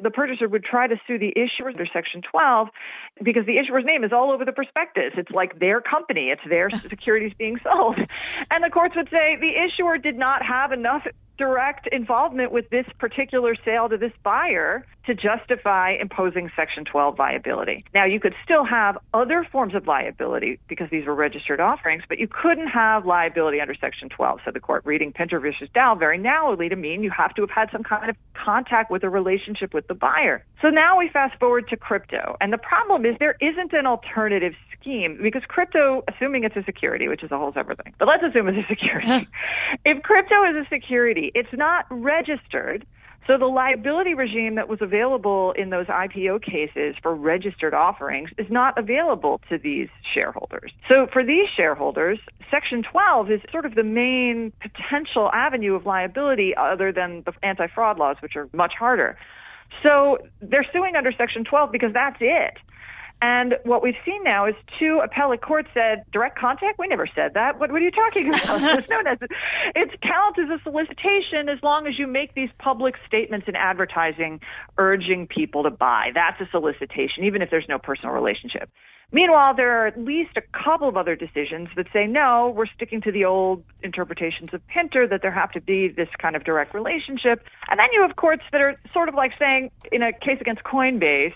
the 0.00 0.10
purchaser 0.10 0.48
would 0.48 0.64
try 0.64 0.86
to 0.86 0.96
sue 1.06 1.18
the 1.18 1.32
issuer 1.36 1.68
under 1.68 1.86
Section 1.86 2.22
12 2.30 2.68
because 3.22 3.46
the 3.46 3.58
issuer's 3.58 3.84
name 3.84 4.04
is 4.04 4.12
all 4.12 4.30
over 4.30 4.44
the 4.44 4.52
prospectus. 4.52 5.12
It's 5.16 5.30
like 5.30 5.58
their 5.58 5.80
company, 5.80 6.28
it's 6.30 6.42
their 6.48 6.70
securities 6.88 7.32
being 7.38 7.58
sold. 7.62 7.98
And 8.50 8.64
the 8.64 8.70
courts 8.70 8.94
would 8.96 9.08
say 9.10 9.36
the 9.40 9.52
issuer 9.64 9.98
did 9.98 10.18
not 10.18 10.42
have 10.44 10.72
enough 10.72 11.06
direct 11.38 11.86
involvement 11.92 12.52
with 12.52 12.68
this 12.70 12.86
particular 12.98 13.54
sale 13.64 13.88
to 13.88 13.96
this 13.96 14.12
buyer 14.22 14.86
to 15.06 15.14
justify 15.14 15.92
imposing 16.00 16.50
Section 16.56 16.84
12 16.84 17.18
liability. 17.18 17.84
Now, 17.94 18.04
you 18.04 18.18
could 18.18 18.34
still 18.42 18.64
have 18.64 18.98
other 19.14 19.46
forms 19.50 19.74
of 19.74 19.86
liability 19.86 20.58
because 20.68 20.88
these 20.90 21.06
were 21.06 21.14
registered 21.14 21.60
offerings, 21.60 22.02
but 22.08 22.18
you 22.18 22.26
couldn't 22.28 22.68
have 22.68 23.06
liability 23.06 23.60
under 23.60 23.74
Section 23.74 24.08
12. 24.08 24.40
So 24.44 24.50
the 24.50 24.60
court 24.60 24.82
reading 24.84 25.12
Pinter 25.12 25.38
versus 25.38 25.68
Dahl 25.74 25.94
very 25.94 26.18
narrowly 26.18 26.68
to 26.68 26.76
mean 26.76 27.02
you 27.02 27.10
have 27.10 27.34
to 27.34 27.42
have 27.42 27.50
had 27.50 27.68
some 27.70 27.84
kind 27.84 28.10
of 28.10 28.16
contact 28.34 28.90
with 28.90 29.04
a 29.04 29.10
relationship 29.10 29.72
with 29.72 29.85
the 29.88 29.94
buyer. 29.94 30.44
So 30.62 30.68
now 30.68 30.98
we 30.98 31.08
fast 31.12 31.38
forward 31.38 31.68
to 31.68 31.76
crypto. 31.76 32.36
And 32.40 32.52
the 32.52 32.58
problem 32.58 33.04
is 33.04 33.16
there 33.18 33.36
isn't 33.40 33.72
an 33.72 33.86
alternative 33.86 34.54
scheme 34.78 35.18
because 35.22 35.42
crypto, 35.48 36.02
assuming 36.08 36.44
it's 36.44 36.56
a 36.56 36.64
security, 36.64 37.08
which 37.08 37.22
is 37.22 37.30
a 37.30 37.38
whole 37.38 37.52
separate 37.52 37.82
thing, 37.82 37.94
but 37.98 38.08
let's 38.08 38.22
assume 38.22 38.48
it's 38.48 38.58
a 38.58 38.68
security. 38.68 39.28
if 39.84 40.02
crypto 40.02 40.44
is 40.44 40.56
a 40.56 40.68
security, 40.68 41.30
it's 41.34 41.52
not 41.52 41.86
registered. 41.90 42.86
So 43.26 43.36
the 43.36 43.46
liability 43.46 44.14
regime 44.14 44.54
that 44.54 44.68
was 44.68 44.78
available 44.80 45.52
in 45.56 45.70
those 45.70 45.86
IPO 45.86 46.42
cases 46.42 46.94
for 47.02 47.14
registered 47.14 47.74
offerings 47.74 48.30
is 48.38 48.46
not 48.50 48.78
available 48.78 49.40
to 49.48 49.58
these 49.58 49.88
shareholders. 50.14 50.70
So 50.88 51.08
for 51.12 51.24
these 51.24 51.48
shareholders, 51.56 52.20
Section 52.50 52.84
12 52.84 53.30
is 53.32 53.40
sort 53.50 53.66
of 53.66 53.74
the 53.74 53.82
main 53.82 54.52
potential 54.60 55.30
avenue 55.32 55.74
of 55.74 55.86
liability 55.86 56.54
other 56.56 56.92
than 56.92 57.24
the 57.26 57.32
anti-fraud 57.42 57.98
laws, 57.98 58.16
which 58.20 58.36
are 58.36 58.48
much 58.52 58.74
harder. 58.78 59.18
So 59.82 60.18
they're 60.40 60.66
suing 60.72 60.96
under 60.96 61.12
Section 61.12 61.44
12 61.44 61.72
because 61.72 61.92
that's 61.92 62.16
it. 62.20 62.54
And 63.22 63.54
what 63.64 63.82
we've 63.82 63.96
seen 64.04 64.22
now 64.24 64.46
is 64.46 64.54
two 64.78 65.00
appellate 65.02 65.40
courts 65.40 65.68
said 65.72 66.04
direct 66.12 66.38
contact. 66.38 66.78
We 66.78 66.86
never 66.86 67.08
said 67.14 67.32
that. 67.34 67.58
What, 67.58 67.72
what 67.72 67.80
are 67.80 67.84
you 67.84 67.90
talking 67.90 68.28
about? 68.28 68.62
it's 68.78 68.88
known 68.90 69.06
as 69.06 69.18
it 69.74 70.00
counts 70.02 70.38
as 70.38 70.50
a 70.50 70.62
solicitation 70.62 71.48
as 71.48 71.62
long 71.62 71.86
as 71.86 71.98
you 71.98 72.06
make 72.06 72.34
these 72.34 72.50
public 72.58 72.94
statements 73.06 73.48
in 73.48 73.56
advertising 73.56 74.40
urging 74.76 75.26
people 75.26 75.62
to 75.62 75.70
buy. 75.70 76.10
That's 76.14 76.40
a 76.42 76.48
solicitation, 76.50 77.24
even 77.24 77.40
if 77.40 77.50
there's 77.50 77.68
no 77.68 77.78
personal 77.78 78.14
relationship. 78.14 78.70
Meanwhile, 79.12 79.54
there 79.54 79.82
are 79.82 79.86
at 79.86 79.98
least 79.98 80.36
a 80.36 80.42
couple 80.42 80.88
of 80.88 80.96
other 80.96 81.14
decisions 81.14 81.68
that 81.76 81.86
say 81.92 82.06
no, 82.06 82.52
we're 82.54 82.66
sticking 82.66 83.00
to 83.02 83.12
the 83.12 83.24
old 83.24 83.62
interpretations 83.82 84.52
of 84.52 84.66
Pinter 84.66 85.06
that 85.06 85.22
there 85.22 85.30
have 85.30 85.52
to 85.52 85.60
be 85.60 85.88
this 85.88 86.08
kind 86.18 86.34
of 86.34 86.42
direct 86.42 86.74
relationship. 86.74 87.46
And 87.70 87.78
then 87.78 87.86
you 87.92 88.02
have 88.02 88.16
courts 88.16 88.42
that 88.50 88.60
are 88.60 88.74
sort 88.92 89.08
of 89.08 89.14
like 89.14 89.32
saying, 89.38 89.70
in 89.92 90.02
a 90.02 90.12
case 90.12 90.38
against 90.40 90.64
Coinbase, 90.64 91.34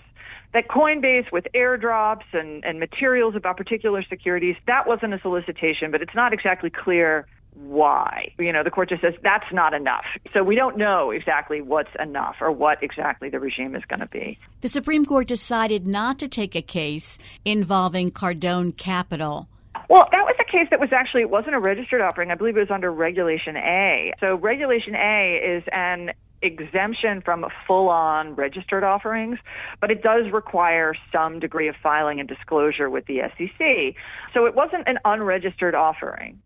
that 0.52 0.68
Coinbase 0.68 1.30
with 1.32 1.46
airdrops 1.54 2.24
and, 2.32 2.64
and 2.64 2.80
materials 2.80 3.36
about 3.36 3.56
particular 3.56 4.02
securities, 4.02 4.56
that 4.66 4.86
wasn't 4.86 5.14
a 5.14 5.20
solicitation, 5.20 5.90
but 5.90 6.02
it's 6.02 6.14
not 6.14 6.32
exactly 6.32 6.70
clear 6.70 7.26
why. 7.54 8.32
You 8.38 8.52
know, 8.52 8.62
the 8.62 8.70
court 8.70 8.88
just 8.88 9.02
says 9.02 9.14
that's 9.22 9.52
not 9.52 9.74
enough. 9.74 10.04
So 10.32 10.42
we 10.42 10.54
don't 10.54 10.76
know 10.76 11.10
exactly 11.10 11.60
what's 11.60 11.90
enough 11.98 12.36
or 12.40 12.50
what 12.50 12.82
exactly 12.82 13.28
the 13.28 13.40
regime 13.40 13.74
is 13.74 13.84
going 13.84 14.00
to 14.00 14.06
be. 14.06 14.38
The 14.60 14.68
Supreme 14.68 15.04
Court 15.04 15.26
decided 15.26 15.86
not 15.86 16.18
to 16.20 16.28
take 16.28 16.54
a 16.54 16.62
case 16.62 17.18
involving 17.44 18.10
Cardone 18.10 18.76
Capital. 18.76 19.48
Well, 19.88 20.08
that 20.12 20.24
was 20.24 20.36
a 20.40 20.44
case 20.44 20.68
that 20.70 20.78
was 20.78 20.90
actually 20.92 21.22
it 21.22 21.30
wasn't 21.30 21.56
a 21.56 21.60
registered 21.60 22.00
offering. 22.00 22.30
I 22.30 22.36
believe 22.36 22.56
it 22.56 22.60
was 22.60 22.70
under 22.70 22.92
Regulation 22.92 23.56
A. 23.56 24.12
So 24.20 24.36
Regulation 24.36 24.94
A 24.94 25.40
is 25.42 25.64
an 25.72 26.12
exemption 26.42 27.20
from 27.22 27.44
full-on 27.66 28.35
registered 28.35 28.85
offerings, 28.85 29.38
but 29.81 29.90
it 29.90 30.03
does 30.03 30.33
require 30.33 30.94
some 31.12 31.38
degree 31.38 31.68
of 31.68 31.74
filing 31.83 32.20
and 32.20 32.29
disclosure 32.29 32.88
with 32.88 33.07
the 33.07 33.20
SEC. 33.37 33.94
So 34.35 34.46
it 34.46 34.55
wasn't 34.55 34.85
an 34.87 34.98
unregistered 35.05 35.74
offering. 35.74 36.40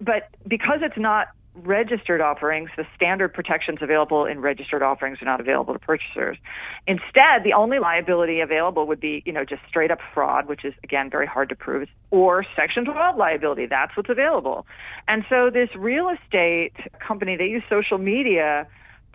But 0.00 0.30
because 0.46 0.80
it's 0.82 0.98
not 0.98 1.28
registered 1.54 2.20
offerings, 2.20 2.70
the 2.76 2.84
standard 2.94 3.34
protections 3.34 3.78
available 3.82 4.24
in 4.24 4.40
registered 4.40 4.82
offerings 4.82 5.20
are 5.20 5.24
not 5.24 5.40
available 5.40 5.74
to 5.74 5.80
purchasers. 5.80 6.38
Instead, 6.86 7.42
the 7.44 7.52
only 7.54 7.78
liability 7.78 8.40
available 8.40 8.86
would 8.86 9.00
be, 9.00 9.22
you 9.26 9.32
know, 9.32 9.44
just 9.44 9.62
straight 9.68 9.90
up 9.90 9.98
fraud, 10.14 10.46
which 10.46 10.64
is 10.64 10.74
again 10.84 11.10
very 11.10 11.26
hard 11.26 11.48
to 11.48 11.56
prove, 11.56 11.88
or 12.10 12.44
Section 12.56 12.84
12 12.84 13.16
liability. 13.16 13.66
That's 13.66 13.96
what's 13.96 14.08
available. 14.08 14.66
And 15.08 15.24
so 15.28 15.50
this 15.52 15.68
real 15.76 16.08
estate 16.08 16.72
company, 17.06 17.36
they 17.36 17.46
use 17.46 17.64
social 17.68 17.98
media 17.98 18.66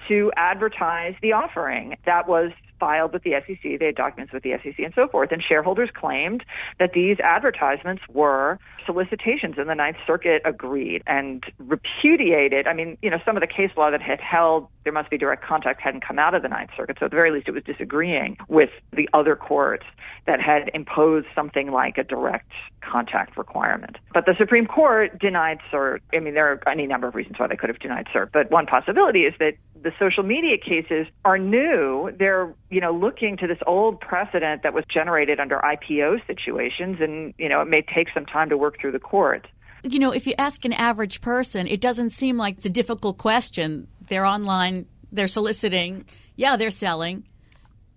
to 0.08 0.32
advertise 0.36 1.16
the 1.22 1.34
offering 1.34 1.96
that 2.06 2.28
was 2.28 2.52
filed 2.80 3.14
with 3.14 3.24
the 3.24 3.32
SEC. 3.48 3.80
They 3.80 3.86
had 3.86 3.96
documents 3.96 4.34
with 4.34 4.44
the 4.44 4.52
SEC 4.62 4.78
and 4.80 4.94
so 4.94 5.08
forth. 5.08 5.32
And 5.32 5.42
shareholders 5.42 5.90
claimed 5.94 6.44
that 6.80 6.94
these 6.94 7.18
advertisements 7.20 8.04
were 8.10 8.60
solicitations, 8.86 9.56
and 9.58 9.70
the 9.70 9.76
Ninth 9.76 9.98
Circuit 10.06 10.42
agreed 10.46 11.02
and 11.08 11.44
repudiated. 11.58 12.68
I 12.68 12.74
mean, 12.74 12.98
you 13.02 13.10
know, 13.10 13.20
some 13.26 13.38
of 13.38 13.42
the 13.42 13.48
case 13.48 13.72
law 13.78 13.92
that 13.92 14.02
had 14.02 14.20
held 14.20 14.68
there 14.86 14.94
must 14.94 15.10
be 15.10 15.18
direct 15.18 15.44
contact 15.44 15.82
hadn't 15.82 16.06
come 16.06 16.18
out 16.18 16.34
of 16.34 16.44
the 16.44 16.48
Ninth 16.48 16.70
Circuit. 16.78 16.98
So 17.00 17.06
at 17.06 17.12
the 17.12 17.16
very 17.16 17.32
least, 17.32 17.50
it 17.50 17.52
was 17.52 17.64
disagreeing 17.64 18.38
with 18.48 18.70
the 18.94 19.10
other 19.14 19.36
courts 19.36 19.86
that 20.28 20.40
had 20.40 20.72
imposed 20.74 21.28
something 21.36 21.72
like 21.72 21.98
a 21.98 22.04
direct 22.04 22.52
contact 22.82 23.36
requirement. 23.36 23.98
But 24.14 24.26
the 24.26 24.36
Supreme 24.38 24.68
Court 24.68 25.20
denied 25.20 25.58
cert. 25.74 26.00
I 26.14 26.20
mean, 26.20 26.36
there 26.36 26.52
are 26.52 26.70
any 26.70 26.86
number 26.88 27.08
of 27.08 27.16
reasons 27.16 27.38
why 27.40 27.48
they 27.48 27.56
could 27.56 27.70
have 27.70 27.80
denied 27.80 28.06
cert, 28.14 28.30
but 28.32 28.50
one 28.52 28.68
possibility 28.68 29.22
is 29.22 29.34
that 29.40 29.54
the 29.82 29.92
social 30.00 30.24
media 30.24 30.58
cases 30.58 31.08
are 31.26 31.38
new. 31.38 32.12
They're, 32.18 32.54
you 32.70 32.80
know, 32.80 32.92
looking 32.92 33.38
to 33.38 33.48
this 33.48 33.60
old 33.68 34.00
precedent 34.00 34.64
that 34.64 34.74
was 34.74 34.84
generated 34.92 35.40
under 35.40 35.58
IPO 35.58 36.26
situations, 36.28 36.98
and, 37.02 37.34
you 37.38 37.50
know, 37.50 37.62
it 37.62 37.68
may 37.68 37.82
take 37.82 38.08
some 38.14 38.26
time 38.26 38.50
to 38.50 38.58
work 38.58 38.80
through 38.80 38.92
the 38.94 39.00
courts. 39.00 39.48
You 39.84 40.00
know, 40.00 40.12
if 40.12 40.26
you 40.26 40.34
ask 40.40 40.66
an 40.66 40.74
average 40.74 41.22
person, 41.22 41.68
it 41.68 41.80
doesn't 41.80 42.10
seem 42.10 42.38
like 42.38 42.58
it's 42.58 42.66
a 42.66 42.72
difficult 42.72 43.20
question. 43.20 43.88
They're 44.08 44.26
online, 44.26 44.86
they're 45.12 45.28
soliciting, 45.28 46.06
yeah, 46.36 46.56
they're 46.56 46.72
selling. 46.72 47.24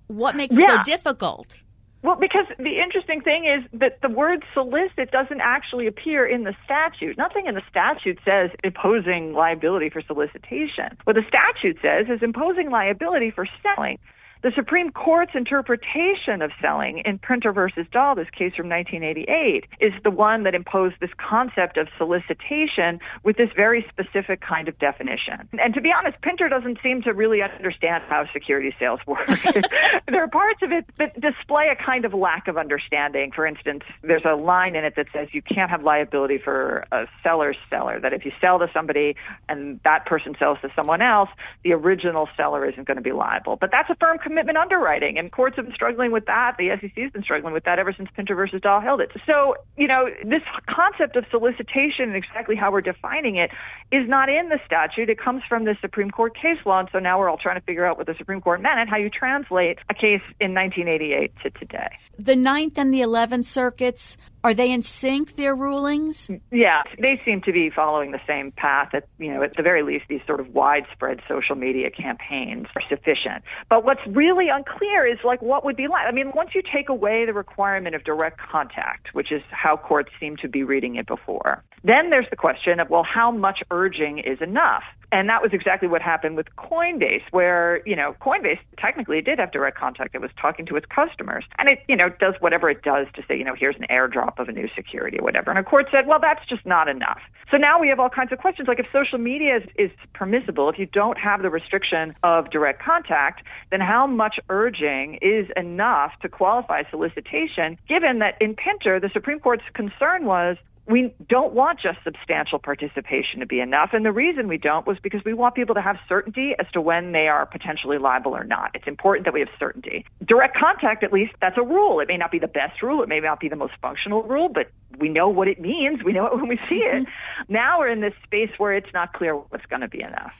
What 0.06 0.36
makes 0.36 0.54
it 0.56 0.60
Yeah. 0.60 0.78
so 0.78 0.82
difficult? 0.84 1.58
Well, 2.02 2.14
because 2.14 2.46
the 2.58 2.78
interesting 2.80 3.20
thing 3.22 3.44
is 3.44 3.68
that 3.80 4.00
the 4.02 4.08
word 4.08 4.44
solicit 4.54 5.10
doesn't 5.10 5.40
actually 5.40 5.88
appear 5.88 6.24
in 6.24 6.44
the 6.44 6.54
statute. 6.64 7.18
Nothing 7.18 7.46
in 7.46 7.56
the 7.56 7.62
statute 7.68 8.20
says 8.24 8.50
imposing 8.62 9.32
liability 9.32 9.90
for 9.90 10.00
solicitation. 10.02 10.96
What 11.04 11.16
the 11.16 11.24
statute 11.26 11.78
says 11.82 12.06
is 12.08 12.22
imposing 12.22 12.70
liability 12.70 13.32
for 13.32 13.46
selling. 13.62 13.98
The 14.42 14.52
Supreme 14.54 14.92
Court's 14.92 15.32
interpretation 15.34 16.42
of 16.42 16.52
selling 16.60 17.02
in 17.04 17.18
Pinter 17.18 17.52
versus 17.52 17.86
Dahl, 17.90 18.14
this 18.14 18.30
case 18.30 18.54
from 18.54 18.68
1988, 18.68 19.64
is 19.80 19.92
the 20.04 20.10
one 20.10 20.44
that 20.44 20.54
imposed 20.54 20.94
this 21.00 21.10
concept 21.18 21.76
of 21.76 21.88
solicitation 21.98 23.00
with 23.24 23.36
this 23.36 23.50
very 23.56 23.84
specific 23.88 24.40
kind 24.40 24.68
of 24.68 24.78
definition. 24.78 25.48
And 25.60 25.74
to 25.74 25.80
be 25.80 25.90
honest, 25.92 26.20
Pinter 26.22 26.48
doesn't 26.48 26.78
seem 26.82 27.02
to 27.02 27.12
really 27.12 27.42
understand 27.42 28.04
how 28.08 28.26
security 28.32 28.72
sales 28.78 29.00
work. 29.06 29.26
there 30.06 30.22
are 30.22 30.28
parts 30.28 30.62
of 30.62 30.70
it 30.70 30.84
that 30.98 31.20
display 31.20 31.68
a 31.72 31.84
kind 31.84 32.04
of 32.04 32.14
lack 32.14 32.46
of 32.46 32.56
understanding. 32.56 33.32
For 33.34 33.44
instance, 33.44 33.82
there's 34.02 34.24
a 34.24 34.36
line 34.36 34.76
in 34.76 34.84
it 34.84 34.94
that 34.96 35.06
says 35.12 35.28
you 35.32 35.42
can't 35.42 35.70
have 35.70 35.82
liability 35.82 36.38
for 36.38 36.86
a 36.92 37.06
seller's 37.24 37.56
seller, 37.68 37.98
that 38.00 38.12
if 38.12 38.24
you 38.24 38.30
sell 38.40 38.60
to 38.60 38.70
somebody 38.72 39.16
and 39.48 39.80
that 39.82 40.06
person 40.06 40.36
sells 40.38 40.58
to 40.62 40.70
someone 40.76 41.02
else, 41.02 41.28
the 41.64 41.72
original 41.72 42.28
seller 42.36 42.68
isn't 42.68 42.86
going 42.86 42.96
to 42.98 43.02
be 43.02 43.12
liable. 43.12 43.56
But 43.56 43.70
that's 43.72 43.90
a 43.90 43.96
firm 43.96 44.18
commitment 44.28 44.58
underwriting, 44.58 45.18
and 45.18 45.32
courts 45.32 45.56
have 45.56 45.64
been 45.64 45.74
struggling 45.74 46.12
with 46.12 46.26
that. 46.26 46.56
The 46.58 46.68
SEC 46.80 46.92
has 46.96 47.12
been 47.12 47.22
struggling 47.22 47.54
with 47.54 47.64
that 47.64 47.78
ever 47.78 47.94
since 47.96 48.10
Pinter 48.14 48.34
versus 48.34 48.60
Dahl 48.60 48.80
held 48.80 49.00
it. 49.00 49.10
So, 49.26 49.56
you 49.76 49.88
know, 49.88 50.08
this 50.22 50.42
concept 50.68 51.16
of 51.16 51.24
solicitation 51.30 52.04
and 52.04 52.16
exactly 52.16 52.54
how 52.54 52.70
we're 52.70 52.82
defining 52.82 53.36
it 53.36 53.50
is 53.90 54.06
not 54.06 54.28
in 54.28 54.50
the 54.50 54.60
statute. 54.66 55.08
It 55.08 55.18
comes 55.18 55.42
from 55.48 55.64
the 55.64 55.76
Supreme 55.80 56.10
Court 56.10 56.34
case 56.34 56.58
law, 56.66 56.80
and 56.80 56.88
so 56.92 56.98
now 56.98 57.18
we're 57.18 57.30
all 57.30 57.38
trying 57.38 57.58
to 57.58 57.64
figure 57.64 57.86
out 57.86 57.96
what 57.96 58.06
the 58.06 58.14
Supreme 58.18 58.42
Court 58.42 58.60
meant 58.60 58.78
and 58.78 58.90
how 58.90 58.98
you 58.98 59.08
translate 59.08 59.78
a 59.88 59.94
case 59.94 60.22
in 60.40 60.52
1988 60.52 61.32
to 61.42 61.50
today. 61.50 61.88
The 62.18 62.36
Ninth 62.36 62.78
and 62.78 62.92
the 62.92 63.00
Eleventh 63.00 63.46
Circuits, 63.46 64.18
are 64.44 64.54
they 64.54 64.70
in 64.70 64.82
sync, 64.82 65.36
their 65.36 65.54
rulings? 65.54 66.30
Yeah, 66.50 66.82
they 67.00 67.20
seem 67.24 67.42
to 67.42 67.52
be 67.52 67.70
following 67.70 68.12
the 68.12 68.20
same 68.26 68.52
path. 68.52 68.90
At 68.94 69.08
you 69.18 69.32
know, 69.32 69.42
at 69.42 69.56
the 69.56 69.62
very 69.62 69.82
least, 69.82 70.04
these 70.08 70.20
sort 70.26 70.40
of 70.40 70.54
widespread 70.54 71.20
social 71.28 71.56
media 71.56 71.90
campaigns 71.90 72.66
are 72.76 72.82
sufficient. 72.88 73.42
But 73.68 73.84
what's 73.84 74.00
really 74.06 74.48
unclear 74.48 75.06
is 75.06 75.18
like 75.24 75.42
what 75.42 75.64
would 75.64 75.76
be 75.76 75.88
like. 75.88 76.06
I 76.06 76.12
mean, 76.12 76.32
once 76.34 76.50
you 76.54 76.62
take 76.62 76.88
away 76.88 77.24
the 77.26 77.32
requirement 77.32 77.94
of 77.94 78.04
direct 78.04 78.38
contact, 78.38 79.08
which 79.12 79.32
is 79.32 79.42
how 79.50 79.76
courts 79.76 80.10
seem 80.20 80.36
to 80.38 80.48
be 80.48 80.62
reading 80.62 80.96
it 80.96 81.06
before, 81.06 81.64
then 81.82 82.10
there's 82.10 82.28
the 82.30 82.36
question 82.36 82.80
of 82.80 82.90
well, 82.90 83.04
how 83.04 83.30
much 83.30 83.60
urging 83.70 84.18
is 84.18 84.40
enough? 84.40 84.84
And 85.10 85.28
that 85.28 85.40
was 85.40 85.52
exactly 85.52 85.88
what 85.88 86.02
happened 86.02 86.36
with 86.36 86.46
Coinbase, 86.56 87.22
where, 87.30 87.80
you 87.86 87.96
know, 87.96 88.14
Coinbase 88.20 88.58
technically 88.76 89.22
did 89.22 89.38
have 89.38 89.52
direct 89.52 89.78
contact. 89.78 90.14
It 90.14 90.20
was 90.20 90.30
talking 90.40 90.66
to 90.66 90.76
its 90.76 90.86
customers. 90.86 91.44
And 91.58 91.70
it, 91.70 91.80
you 91.88 91.96
know, 91.96 92.10
does 92.20 92.34
whatever 92.40 92.68
it 92.68 92.82
does 92.82 93.06
to 93.14 93.22
say, 93.26 93.36
you 93.36 93.44
know, 93.44 93.54
here's 93.58 93.76
an 93.76 93.86
airdrop 93.90 94.38
of 94.38 94.48
a 94.48 94.52
new 94.52 94.68
security 94.76 95.18
or 95.18 95.24
whatever. 95.24 95.50
And 95.50 95.58
a 95.58 95.64
court 95.64 95.86
said, 95.90 96.06
well, 96.06 96.18
that's 96.20 96.46
just 96.48 96.66
not 96.66 96.88
enough. 96.88 97.20
So 97.50 97.56
now 97.56 97.80
we 97.80 97.88
have 97.88 97.98
all 97.98 98.10
kinds 98.10 98.32
of 98.32 98.38
questions. 98.38 98.68
Like 98.68 98.78
if 98.78 98.86
social 98.92 99.18
media 99.18 99.56
is, 99.56 99.62
is 99.76 99.90
permissible, 100.12 100.68
if 100.68 100.78
you 100.78 100.86
don't 100.86 101.16
have 101.18 101.42
the 101.42 101.50
restriction 101.50 102.14
of 102.22 102.50
direct 102.50 102.82
contact, 102.82 103.42
then 103.70 103.80
how 103.80 104.06
much 104.06 104.38
urging 104.50 105.18
is 105.22 105.46
enough 105.56 106.12
to 106.20 106.28
qualify 106.28 106.82
solicitation, 106.90 107.78
given 107.88 108.18
that 108.18 108.36
in 108.40 108.54
Pinter, 108.54 109.00
the 109.00 109.10
Supreme 109.12 109.40
Court's 109.40 109.62
concern 109.74 110.26
was 110.26 110.56
we 110.88 111.14
don't 111.28 111.52
want 111.52 111.80
just 111.80 111.98
substantial 112.02 112.58
participation 112.58 113.40
to 113.40 113.46
be 113.46 113.60
enough. 113.60 113.90
And 113.92 114.06
the 114.06 114.12
reason 114.12 114.48
we 114.48 114.56
don't 114.56 114.86
was 114.86 114.96
because 115.02 115.20
we 115.24 115.34
want 115.34 115.54
people 115.54 115.74
to 115.74 115.82
have 115.82 115.96
certainty 116.08 116.54
as 116.58 116.66
to 116.72 116.80
when 116.80 117.12
they 117.12 117.28
are 117.28 117.44
potentially 117.44 117.98
liable 117.98 118.34
or 118.34 118.44
not. 118.44 118.70
It's 118.74 118.86
important 118.86 119.26
that 119.26 119.34
we 119.34 119.40
have 119.40 119.50
certainty. 119.58 120.06
Direct 120.26 120.56
contact, 120.56 121.04
at 121.04 121.12
least, 121.12 121.34
that's 121.42 121.58
a 121.58 121.62
rule. 121.62 122.00
It 122.00 122.08
may 122.08 122.16
not 122.16 122.30
be 122.30 122.38
the 122.38 122.48
best 122.48 122.82
rule. 122.82 123.02
It 123.02 123.08
may 123.08 123.20
not 123.20 123.38
be 123.38 123.50
the 123.50 123.56
most 123.56 123.74
functional 123.82 124.22
rule, 124.22 124.48
but 124.48 124.70
we 124.98 125.10
know 125.10 125.28
what 125.28 125.46
it 125.46 125.60
means. 125.60 126.02
We 126.02 126.14
know 126.14 126.26
it 126.26 126.34
when 126.34 126.48
we 126.48 126.58
see 126.68 126.76
it. 126.76 127.04
Mm-hmm. 127.04 127.52
Now 127.52 127.80
we're 127.80 127.90
in 127.90 128.00
this 128.00 128.14
space 128.24 128.50
where 128.56 128.72
it's 128.72 128.92
not 128.94 129.12
clear 129.12 129.36
what's 129.36 129.66
going 129.66 129.82
to 129.82 129.88
be 129.88 130.00
enough. 130.00 130.34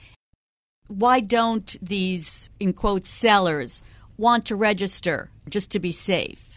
Why 0.87 1.19
don't 1.19 1.77
these, 1.79 2.49
in 2.59 2.73
quotes, 2.73 3.07
sellers 3.07 3.83
want 4.17 4.47
to 4.47 4.55
register 4.55 5.29
just 5.47 5.69
to 5.71 5.79
be 5.79 5.91
safe? 5.91 6.48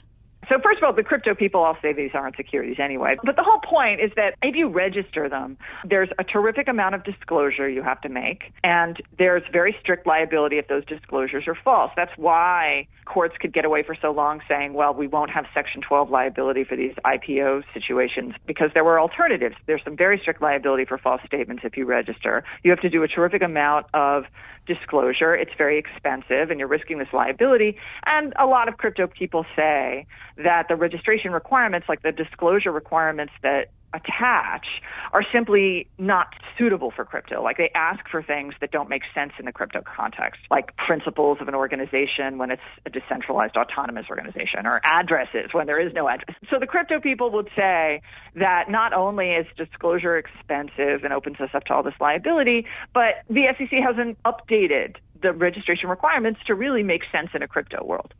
So 0.48 0.58
first 0.62 0.78
of 0.78 0.84
all, 0.84 0.92
the 0.92 1.02
crypto 1.02 1.34
people 1.34 1.62
all 1.62 1.76
say 1.80 1.92
these 1.92 2.10
aren't 2.14 2.36
securities 2.36 2.76
anyway. 2.78 3.16
But 3.22 3.36
the 3.36 3.42
whole 3.42 3.60
point 3.60 4.00
is 4.00 4.10
that 4.16 4.34
if 4.42 4.56
you 4.56 4.68
register 4.68 5.28
them, 5.28 5.56
there's 5.84 6.08
a 6.18 6.24
terrific 6.24 6.68
amount 6.68 6.94
of 6.94 7.04
disclosure 7.04 7.68
you 7.68 7.82
have 7.82 8.00
to 8.02 8.08
make, 8.08 8.52
and 8.64 9.00
there's 9.18 9.42
very 9.52 9.76
strict 9.80 10.06
liability 10.06 10.58
if 10.58 10.68
those 10.68 10.84
disclosures 10.84 11.44
are 11.46 11.54
false. 11.54 11.92
That's 11.96 12.12
why 12.16 12.88
courts 13.04 13.36
could 13.40 13.52
get 13.52 13.64
away 13.64 13.82
for 13.82 13.96
so 14.00 14.10
long 14.10 14.40
saying, 14.48 14.74
well, 14.74 14.94
we 14.94 15.06
won't 15.06 15.30
have 15.30 15.46
Section 15.54 15.80
12 15.80 16.10
liability 16.10 16.64
for 16.64 16.76
these 16.76 16.94
IPO 17.04 17.62
situations 17.72 18.34
because 18.46 18.70
there 18.74 18.84
were 18.84 19.00
alternatives. 19.00 19.56
There's 19.66 19.82
some 19.84 19.96
very 19.96 20.18
strict 20.18 20.42
liability 20.42 20.84
for 20.84 20.98
false 20.98 21.20
statements 21.26 21.62
if 21.64 21.76
you 21.76 21.84
register. 21.84 22.44
You 22.62 22.70
have 22.70 22.80
to 22.80 22.90
do 22.90 23.02
a 23.02 23.08
terrific 23.08 23.42
amount 23.42 23.86
of 23.94 24.24
disclosure. 24.66 25.34
It's 25.34 25.52
very 25.56 25.78
expensive 25.78 26.50
and 26.50 26.58
you're 26.58 26.68
risking 26.68 26.98
this 26.98 27.12
liability. 27.12 27.76
And 28.06 28.32
a 28.38 28.46
lot 28.46 28.68
of 28.68 28.76
crypto 28.76 29.06
people 29.06 29.44
say 29.56 30.06
that 30.36 30.68
the 30.68 30.76
registration 30.76 31.32
requirements, 31.32 31.88
like 31.88 32.02
the 32.02 32.12
disclosure 32.12 32.72
requirements 32.72 33.32
that 33.42 33.70
attach, 33.94 34.66
are 35.12 35.24
simply 35.32 35.88
not 35.98 36.28
suitable 36.58 36.90
for 36.90 37.04
crypto. 37.04 37.42
Like 37.42 37.56
they 37.58 37.70
ask 37.74 38.00
for 38.10 38.22
things 38.22 38.54
that 38.60 38.70
don't 38.70 38.88
make 38.88 39.02
sense 39.14 39.32
in 39.38 39.44
the 39.44 39.52
crypto 39.52 39.82
context, 39.82 40.40
like 40.50 40.76
principles 40.76 41.38
of 41.40 41.48
an 41.48 41.54
organization 41.54 42.38
when 42.38 42.50
it's 42.50 42.62
a 42.86 42.90
decentralized 42.90 43.56
autonomous 43.56 44.06
organization, 44.08 44.66
or 44.66 44.80
addresses 44.84 45.50
when 45.52 45.66
there 45.66 45.80
is 45.80 45.92
no 45.92 46.08
address. 46.08 46.36
So 46.50 46.58
the 46.58 46.66
crypto 46.66 47.00
people 47.00 47.30
would 47.32 47.48
say 47.56 48.02
that 48.36 48.70
not 48.70 48.92
only 48.92 49.32
is 49.32 49.46
disclosure 49.56 50.16
expensive 50.16 51.04
and 51.04 51.12
opens 51.12 51.40
us 51.40 51.50
up 51.54 51.64
to 51.64 51.74
all 51.74 51.82
this 51.82 51.94
liability, 52.00 52.66
but 52.94 53.22
the 53.28 53.44
SEC 53.58 53.70
hasn't 53.84 54.18
updated 54.24 54.96
the 55.22 55.32
registration 55.32 55.88
requirements 55.88 56.40
to 56.46 56.54
really 56.54 56.82
make 56.82 57.02
sense 57.12 57.28
in 57.34 57.42
a 57.42 57.48
crypto 57.48 57.84
world. 57.84 58.14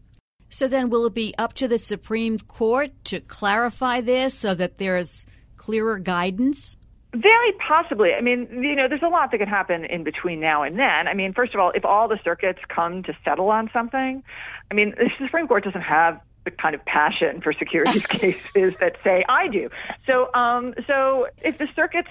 So 0.49 0.69
then, 0.69 0.91
will 0.91 1.07
it 1.07 1.15
be 1.15 1.35
up 1.39 1.55
to 1.55 1.67
the 1.67 1.79
Supreme 1.79 2.39
Court 2.39 2.91
to 3.05 3.21
clarify 3.21 4.03
this 4.03 4.39
so 4.39 4.55
that 4.55 4.77
there's 4.77 5.27
clearer 5.63 5.99
guidance? 6.01 6.77
Very 7.15 7.53
possibly. 7.53 8.15
I 8.15 8.21
mean, 8.21 8.49
you 8.51 8.75
know, 8.75 8.89
there's 8.89 9.03
a 9.03 9.09
lot 9.09 9.31
that 9.31 9.39
could 9.39 9.49
happen 9.49 9.85
in 9.85 10.03
between 10.03 10.41
now 10.41 10.65
and 10.65 10.77
then. 10.77 11.07
I 11.07 11.15
mean, 11.15 11.33
first 11.35 11.55
of 11.55 11.61
all, 11.61 11.71
if 11.73 11.85
all 11.85 12.09
the 12.09 12.19
circuits 12.25 12.59
come 12.69 13.05
to 13.05 13.17
settle 13.25 13.49
on 13.51 13.71
something, 13.73 14.25
I 14.71 14.75
mean, 14.75 14.95
the 14.97 15.11
Supreme 15.25 15.47
Court 15.47 15.63
doesn't 15.63 15.83
have 15.83 16.21
the 16.45 16.51
kind 16.51 16.75
of 16.75 16.85
passion 16.85 17.41
for 17.41 17.53
securities 17.53 18.05
cases 18.09 18.75
that 18.81 18.97
say 19.05 19.25
I 19.29 19.47
do. 19.47 19.71
So, 20.05 20.35
um, 20.35 20.75
so 20.89 21.29
if 21.39 21.59
the 21.59 21.69
circuits 21.77 22.09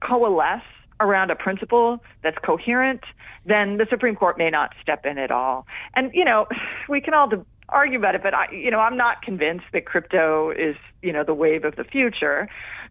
coalesce 0.00 0.62
around 1.00 1.30
a 1.30 1.36
principle 1.36 2.02
that's 2.22 2.38
coherent, 2.38 3.02
then 3.44 3.76
the 3.76 3.86
Supreme 3.90 4.16
Court 4.16 4.38
may 4.38 4.48
not 4.48 4.72
step 4.80 5.04
in 5.04 5.18
at 5.18 5.30
all. 5.30 5.66
And 5.94 6.10
you 6.14 6.24
know, 6.24 6.46
we 6.88 7.02
can 7.02 7.12
all 7.12 7.28
de- 7.28 7.44
argue 7.68 7.98
about 7.98 8.14
it, 8.14 8.22
but 8.22 8.34
I, 8.34 8.50
you 8.52 8.70
know, 8.70 8.78
I'm 8.78 8.96
not 8.96 9.22
convinced 9.22 9.66
that 9.72 9.84
crypto 9.84 10.50
is, 10.50 10.76
you 11.02 11.12
know, 11.12 11.24
the 11.24 11.34
wave 11.34 11.64
of 11.64 11.76
the 11.76 11.84
future. 11.84 12.48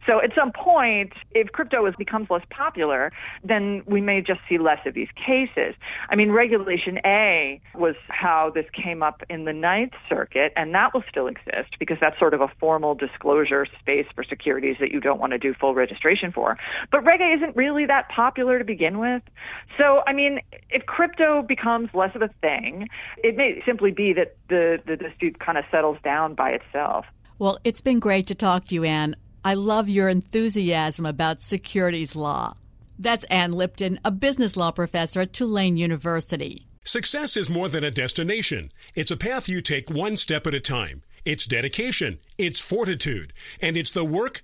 So 0.08 0.22
at 0.22 0.32
some 0.34 0.52
point, 0.54 1.12
if 1.32 1.52
crypto 1.52 1.86
is, 1.86 1.94
becomes 1.98 2.30
less 2.30 2.44
popular, 2.50 3.12
then 3.44 3.84
we 3.86 4.00
may 4.00 4.22
just 4.22 4.40
see 4.48 4.58
less 4.58 4.80
of 4.86 4.94
these 4.94 5.10
cases. 5.16 5.76
I 6.10 6.16
mean, 6.16 6.32
Regulation 6.32 7.00
A 7.06 7.62
was 7.76 7.96
how 8.08 8.52
this 8.56 8.66
came 8.72 9.04
up 9.04 9.22
in 9.30 9.44
the 9.44 9.54
Ninth 9.54 9.94
Circuit, 10.08 10.54
and 10.56 10.74
that 10.74 10.94
will 10.94 11.04
still 11.10 11.28
exist 11.28 11.76
because 11.78 11.98
that's 12.00 12.18
sort 12.18 12.34
of 12.34 12.42
a 12.42 12.48
formal 12.60 12.96
disclosure 12.96 13.66
space 13.80 14.06
for 14.16 14.24
securities 14.24 14.78
that 14.80 14.92
you 14.92 15.02
don't 15.02 15.20
want 15.20 15.34
to 15.34 15.38
do 15.38 15.54
full 15.54 15.76
registration 15.76 16.32
for. 16.32 16.58
But 16.90 17.04
Reg 17.04 17.20
A 17.20 17.34
isn't 17.34 17.56
really 17.56 17.86
that 17.86 18.08
popular 18.10 18.58
to 18.60 18.66
begin 18.66 19.00
with. 19.00 19.22
So, 19.78 20.04
I 20.08 20.14
mean, 20.14 20.40
if 20.70 20.86
crypto 20.86 21.42
becomes 21.42 21.90
less 21.94 22.16
of 22.16 22.22
a 22.22 22.30
thing, 22.42 22.88
it 23.18 23.36
may 23.36 23.62
simply 23.66 23.92
be 23.92 24.14
that 24.14 24.38
the, 24.48 24.80
the 24.88 24.96
dispute 24.96 25.40
kind 25.40 25.58
of 25.58 25.66
settles 25.70 25.98
down 26.04 26.34
by 26.34 26.52
itself. 26.52 27.06
Well, 27.40 27.60
it's 27.64 27.82
been 27.82 28.00
great 28.00 28.28
to 28.28 28.36
talk 28.36 28.66
to 28.66 28.76
you, 28.76 28.84
Ann. 28.84 29.16
I 29.48 29.54
love 29.54 29.88
your 29.88 30.10
enthusiasm 30.10 31.06
about 31.06 31.40
securities 31.40 32.18
law. 32.18 32.58
That's 33.00 33.24
Ann 33.32 33.54
Lipton, 33.54 33.98
a 34.04 34.12
business 34.12 34.58
law 34.58 34.72
professor 34.72 35.22
at 35.22 35.32
Tulane 35.32 35.78
University. 35.78 36.68
Success 36.84 37.38
is 37.38 37.50
more 37.50 37.70
than 37.70 37.82
a 37.82 37.90
destination, 37.90 38.74
it's 38.94 39.10
a 39.10 39.16
path 39.16 39.48
you 39.48 39.62
take 39.62 39.90
one 39.90 40.18
step 40.18 40.48
at 40.48 40.54
a 40.54 40.60
time. 40.60 41.02
It's 41.24 41.46
dedication, 41.46 42.20
it's 42.38 42.60
fortitude, 42.60 43.32
and 43.62 43.78
it's 43.78 43.94
the 43.94 44.04
work, 44.04 44.44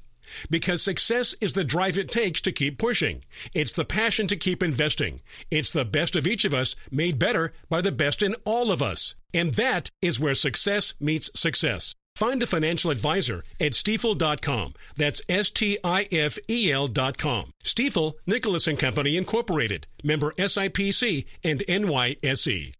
Because 0.49 0.81
success 0.81 1.35
is 1.41 1.53
the 1.53 1.63
drive 1.63 1.97
it 1.97 2.11
takes 2.11 2.41
to 2.41 2.51
keep 2.51 2.77
pushing. 2.77 3.23
It's 3.53 3.73
the 3.73 3.85
passion 3.85 4.27
to 4.27 4.35
keep 4.35 4.63
investing. 4.63 5.21
It's 5.49 5.71
the 5.71 5.85
best 5.85 6.15
of 6.15 6.27
each 6.27 6.45
of 6.45 6.53
us 6.53 6.75
made 6.91 7.19
better 7.19 7.53
by 7.69 7.81
the 7.81 7.91
best 7.91 8.23
in 8.23 8.35
all 8.45 8.71
of 8.71 8.81
us. 8.81 9.15
And 9.33 9.55
that 9.55 9.89
is 10.01 10.19
where 10.19 10.33
success 10.33 10.93
meets 10.99 11.29
success. 11.39 11.93
Find 12.15 12.43
a 12.43 12.47
financial 12.47 12.91
advisor 12.91 13.43
at 13.59 13.71
stifel.com. 13.71 14.73
That's 14.95 15.21
S 15.29 15.49
T 15.49 15.77
I 15.83 16.07
F 16.11 16.37
E 16.49 16.71
L.com. 16.71 17.53
Stifel, 17.63 18.13
Nicholas 18.27 18.67
and 18.67 18.77
Company 18.77 19.17
Incorporated, 19.17 19.87
member 20.03 20.33
SIPC 20.33 21.25
and 21.43 21.61
NYSE. 21.61 22.73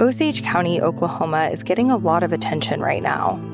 Osage 0.00 0.42
County, 0.42 0.80
Oklahoma 0.80 1.50
is 1.52 1.62
getting 1.62 1.90
a 1.90 1.96
lot 1.96 2.22
of 2.22 2.32
attention 2.32 2.80
right 2.80 3.02
now. 3.02 3.53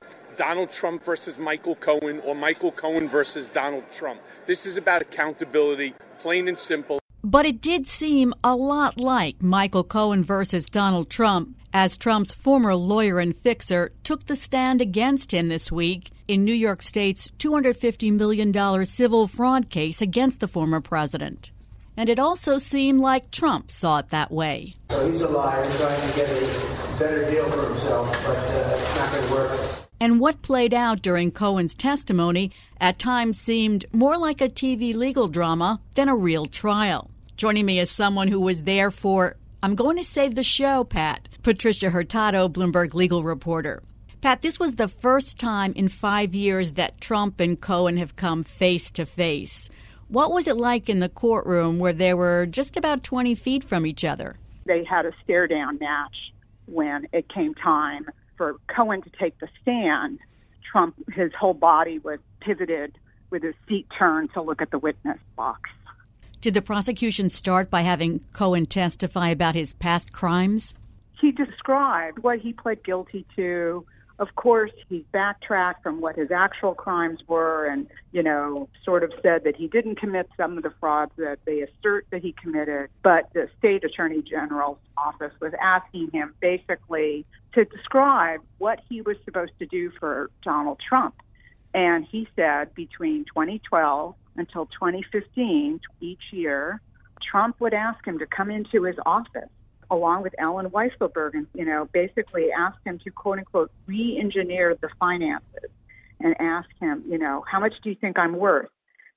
Donald 0.37 0.71
Trump 0.71 1.03
versus 1.03 1.37
Michael 1.37 1.75
Cohen 1.75 2.19
or 2.25 2.35
Michael 2.35 2.71
Cohen 2.71 3.07
versus 3.07 3.49
Donald 3.49 3.83
Trump. 3.91 4.21
This 4.45 4.65
is 4.65 4.77
about 4.77 5.01
accountability, 5.01 5.93
plain 6.19 6.47
and 6.47 6.57
simple. 6.57 6.99
But 7.23 7.45
it 7.45 7.61
did 7.61 7.87
seem 7.87 8.33
a 8.43 8.55
lot 8.55 8.99
like 8.99 9.41
Michael 9.41 9.83
Cohen 9.83 10.23
versus 10.23 10.69
Donald 10.69 11.09
Trump 11.09 11.55
as 11.73 11.97
Trump's 11.97 12.33
former 12.33 12.75
lawyer 12.75 13.19
and 13.19 13.35
fixer 13.35 13.91
took 14.03 14.25
the 14.25 14.35
stand 14.35 14.81
against 14.81 15.33
him 15.33 15.47
this 15.47 15.71
week 15.71 16.11
in 16.27 16.43
New 16.43 16.53
York 16.53 16.81
State's 16.81 17.29
$250 17.39 18.11
million 18.11 18.85
civil 18.85 19.27
fraud 19.27 19.69
case 19.69 20.01
against 20.01 20.39
the 20.39 20.47
former 20.47 20.81
president. 20.81 21.51
And 21.97 22.09
it 22.09 22.19
also 22.19 22.57
seemed 22.57 22.99
like 22.99 23.31
Trump 23.31 23.69
saw 23.69 23.99
it 23.99 24.09
that 24.09 24.31
way. 24.31 24.73
So 24.89 25.09
he's 25.09 25.21
a 25.21 25.29
liar 25.29 25.63
trying 25.77 26.09
to 26.09 26.15
get 26.15 26.29
a 26.29 26.97
better 26.97 27.29
deal 27.29 27.49
for 27.51 27.67
himself, 27.67 28.11
but 28.25 28.37
uh, 28.37 28.77
it's 28.77 28.95
not 28.95 29.11
going 29.11 29.27
to 29.27 29.33
work. 29.33 29.80
And 30.01 30.19
what 30.19 30.41
played 30.41 30.73
out 30.73 31.03
during 31.03 31.29
Cohen's 31.29 31.75
testimony 31.75 32.49
at 32.79 32.97
times 32.97 33.39
seemed 33.39 33.85
more 33.93 34.17
like 34.17 34.41
a 34.41 34.49
TV 34.49 34.95
legal 34.95 35.27
drama 35.27 35.79
than 35.93 36.09
a 36.09 36.15
real 36.15 36.47
trial. 36.47 37.11
Joining 37.37 37.67
me 37.67 37.77
is 37.77 37.91
someone 37.91 38.27
who 38.27 38.41
was 38.41 38.63
there 38.63 38.89
for, 38.89 39.35
I'm 39.61 39.75
going 39.75 39.97
to 39.97 40.03
say 40.03 40.27
the 40.27 40.41
show, 40.41 40.83
Pat, 40.83 41.29
Patricia 41.43 41.91
Hurtado, 41.91 42.49
Bloomberg 42.49 42.95
legal 42.95 43.21
reporter. 43.21 43.83
Pat, 44.21 44.41
this 44.41 44.59
was 44.59 44.73
the 44.73 44.87
first 44.87 45.39
time 45.39 45.71
in 45.75 45.87
five 45.87 46.33
years 46.33 46.71
that 46.71 46.99
Trump 46.99 47.39
and 47.39 47.61
Cohen 47.61 47.97
have 47.97 48.15
come 48.15 48.41
face 48.41 48.89
to 48.89 49.05
face. 49.05 49.69
What 50.07 50.31
was 50.31 50.47
it 50.47 50.57
like 50.57 50.89
in 50.89 50.97
the 50.97 51.09
courtroom 51.09 51.77
where 51.77 51.93
they 51.93 52.15
were 52.15 52.47
just 52.47 52.75
about 52.75 53.03
20 53.03 53.35
feet 53.35 53.63
from 53.63 53.85
each 53.85 54.03
other? 54.03 54.35
They 54.65 54.83
had 54.83 55.05
a 55.05 55.11
stare 55.23 55.45
down 55.45 55.77
match 55.77 56.33
when 56.65 57.07
it 57.13 57.29
came 57.29 57.53
time 57.53 58.07
for 58.41 58.59
Cohen 58.75 59.03
to 59.03 59.09
take 59.19 59.37
the 59.37 59.47
stand. 59.61 60.17
Trump, 60.71 60.95
his 61.13 61.31
whole 61.39 61.53
body 61.53 61.99
was 61.99 62.17
pivoted 62.39 62.97
with 63.29 63.43
his 63.43 63.53
seat 63.69 63.85
turned 63.95 64.33
to 64.33 64.41
look 64.41 64.63
at 64.63 64.71
the 64.71 64.79
witness 64.79 65.19
box. 65.35 65.69
Did 66.41 66.55
the 66.55 66.61
prosecution 66.63 67.29
start 67.29 67.69
by 67.69 67.81
having 67.81 68.19
Cohen 68.33 68.65
testify 68.65 69.27
about 69.27 69.53
his 69.53 69.73
past 69.73 70.11
crimes? 70.11 70.73
He 71.19 71.31
described 71.31 72.23
what 72.23 72.39
he 72.39 72.51
pled 72.51 72.83
guilty 72.83 73.27
to, 73.35 73.85
of 74.21 74.35
course, 74.35 74.71
he 74.87 75.03
backtracked 75.11 75.81
from 75.81 75.99
what 75.99 76.15
his 76.15 76.29
actual 76.29 76.75
crimes 76.75 77.19
were 77.27 77.65
and, 77.65 77.87
you 78.11 78.21
know, 78.21 78.69
sort 78.85 79.03
of 79.03 79.11
said 79.23 79.43
that 79.45 79.55
he 79.55 79.67
didn't 79.67 79.95
commit 79.95 80.29
some 80.37 80.57
of 80.57 80.63
the 80.63 80.71
frauds 80.79 81.11
that 81.17 81.39
they 81.45 81.61
assert 81.61 82.05
that 82.11 82.21
he 82.21 82.31
committed. 82.33 82.91
But 83.01 83.33
the 83.33 83.49
state 83.57 83.83
attorney 83.83 84.21
general's 84.21 84.77
office 84.95 85.33
was 85.41 85.53
asking 85.59 86.11
him 86.13 86.35
basically 86.39 87.25
to 87.53 87.65
describe 87.65 88.41
what 88.59 88.79
he 88.87 89.01
was 89.01 89.17
supposed 89.25 89.53
to 89.57 89.65
do 89.65 89.91
for 89.99 90.29
Donald 90.43 90.79
Trump. 90.87 91.15
And 91.73 92.05
he 92.05 92.27
said 92.35 92.75
between 92.75 93.25
2012 93.25 94.13
until 94.35 94.67
2015, 94.67 95.79
each 95.99 96.21
year, 96.29 96.79
Trump 97.23 97.59
would 97.59 97.73
ask 97.73 98.05
him 98.05 98.19
to 98.19 98.27
come 98.27 98.51
into 98.51 98.83
his 98.83 98.97
office 99.03 99.49
along 99.91 100.23
with 100.23 100.33
Allen 100.39 100.67
Weisselberg, 100.67 101.33
and 101.33 101.47
you 101.53 101.65
know, 101.65 101.87
basically 101.93 102.47
asked 102.51 102.79
him 102.85 102.97
to 103.03 103.11
quote 103.11 103.37
unquote 103.37 103.71
re-engineer 103.85 104.75
the 104.81 104.89
finances 104.99 105.69
and 106.21 106.35
ask 106.39 106.69
him, 106.79 107.03
you 107.07 107.17
know, 107.17 107.43
how 107.51 107.59
much 107.59 107.73
do 107.83 107.89
you 107.89 107.95
think 107.95 108.17
I'm 108.17 108.37
worth? 108.37 108.69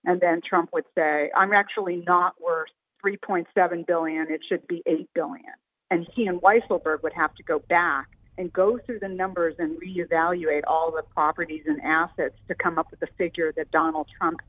And 0.05 0.21
then 0.21 0.41
Trump 0.47 0.71
would 0.73 0.85
say, 0.95 1.31
I'm 1.35 1.53
actually 1.53 2.03
not 2.07 2.35
worth 2.41 2.71
3.7 3.05 3.87
billion. 3.87 4.27
It 4.31 4.41
should 4.49 4.67
be 4.67 4.83
8 4.87 5.09
billion. 5.15 5.53
And 5.91 6.07
he 6.15 6.27
and 6.27 6.41
Weisselberg 6.41 7.03
would 7.03 7.13
have 7.13 7.35
to 7.37 7.43
go 7.43 7.61
back 7.69 8.09
and 8.37 8.53
go 8.53 8.79
through 8.85 8.99
the 8.99 9.09
numbers 9.09 9.55
and 9.59 9.81
reevaluate 9.81 10.63
all 10.67 10.91
the 10.91 11.03
properties 11.15 11.63
and 11.67 11.81
assets 11.83 12.35
to 12.49 12.55
come 12.55 12.79
up 12.79 12.91
with 12.91 13.01
the 13.01 13.09
figure 13.17 13.53
that 13.57 13.71
Donald 13.71 14.09
Trump 14.19 14.41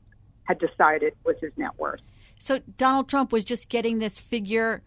had 0.44 0.58
decided 0.58 1.14
was 1.24 1.36
his 1.40 1.52
net 1.56 1.78
worth. 1.78 2.00
So 2.38 2.60
Donald 2.76 3.08
Trump 3.08 3.32
was 3.32 3.44
just 3.44 3.68
getting 3.68 3.98
this 3.98 4.18
figure 4.18 4.82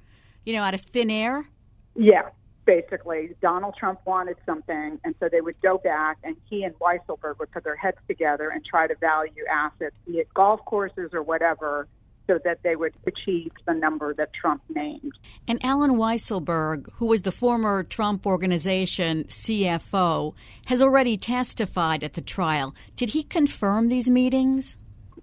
you 0.49 0.55
know, 0.55 0.63
out 0.63 0.73
of 0.73 0.81
thin 0.81 1.11
air? 1.11 1.47
Yeah, 1.93 2.29
basically 2.65 3.35
Donald 3.39 3.75
Trump 3.79 3.99
wanted 4.05 4.35
something, 4.47 4.99
and 5.03 5.13
so 5.19 5.29
they 5.31 5.41
would 5.41 5.61
go 5.61 5.77
back, 5.77 6.17
and 6.23 6.35
he 6.49 6.63
and 6.63 6.73
Weisselberg 6.79 7.37
would 7.37 7.51
put 7.51 7.63
their 7.63 7.75
heads 7.75 7.99
together 8.07 8.49
and 8.49 8.65
try 8.65 8.87
to 8.87 8.95
value 8.95 9.43
assets, 9.47 9.95
be 10.07 10.13
it 10.13 10.33
golf 10.33 10.59
courses 10.65 11.11
or 11.13 11.21
whatever, 11.21 11.87
so 12.25 12.39
that 12.43 12.63
they 12.63 12.75
would 12.75 12.95
achieve 13.05 13.51
the 13.67 13.75
number 13.75 14.11
that 14.15 14.33
Trump 14.33 14.63
named. 14.69 15.13
And 15.47 15.63
Allen 15.63 15.97
Weisselberg, 15.97 16.91
who 16.93 17.05
was 17.05 17.21
the 17.21 17.31
former 17.31 17.83
Trump 17.83 18.25
Organization 18.25 19.25
CFO, 19.25 20.33
has 20.65 20.81
already 20.81 21.15
testified 21.15 22.03
at 22.03 22.13
the 22.13 22.21
trial. 22.21 22.73
Did 22.95 23.09
he 23.09 23.21
confirm 23.21 23.89
these 23.89 24.09
meetings? 24.09 24.77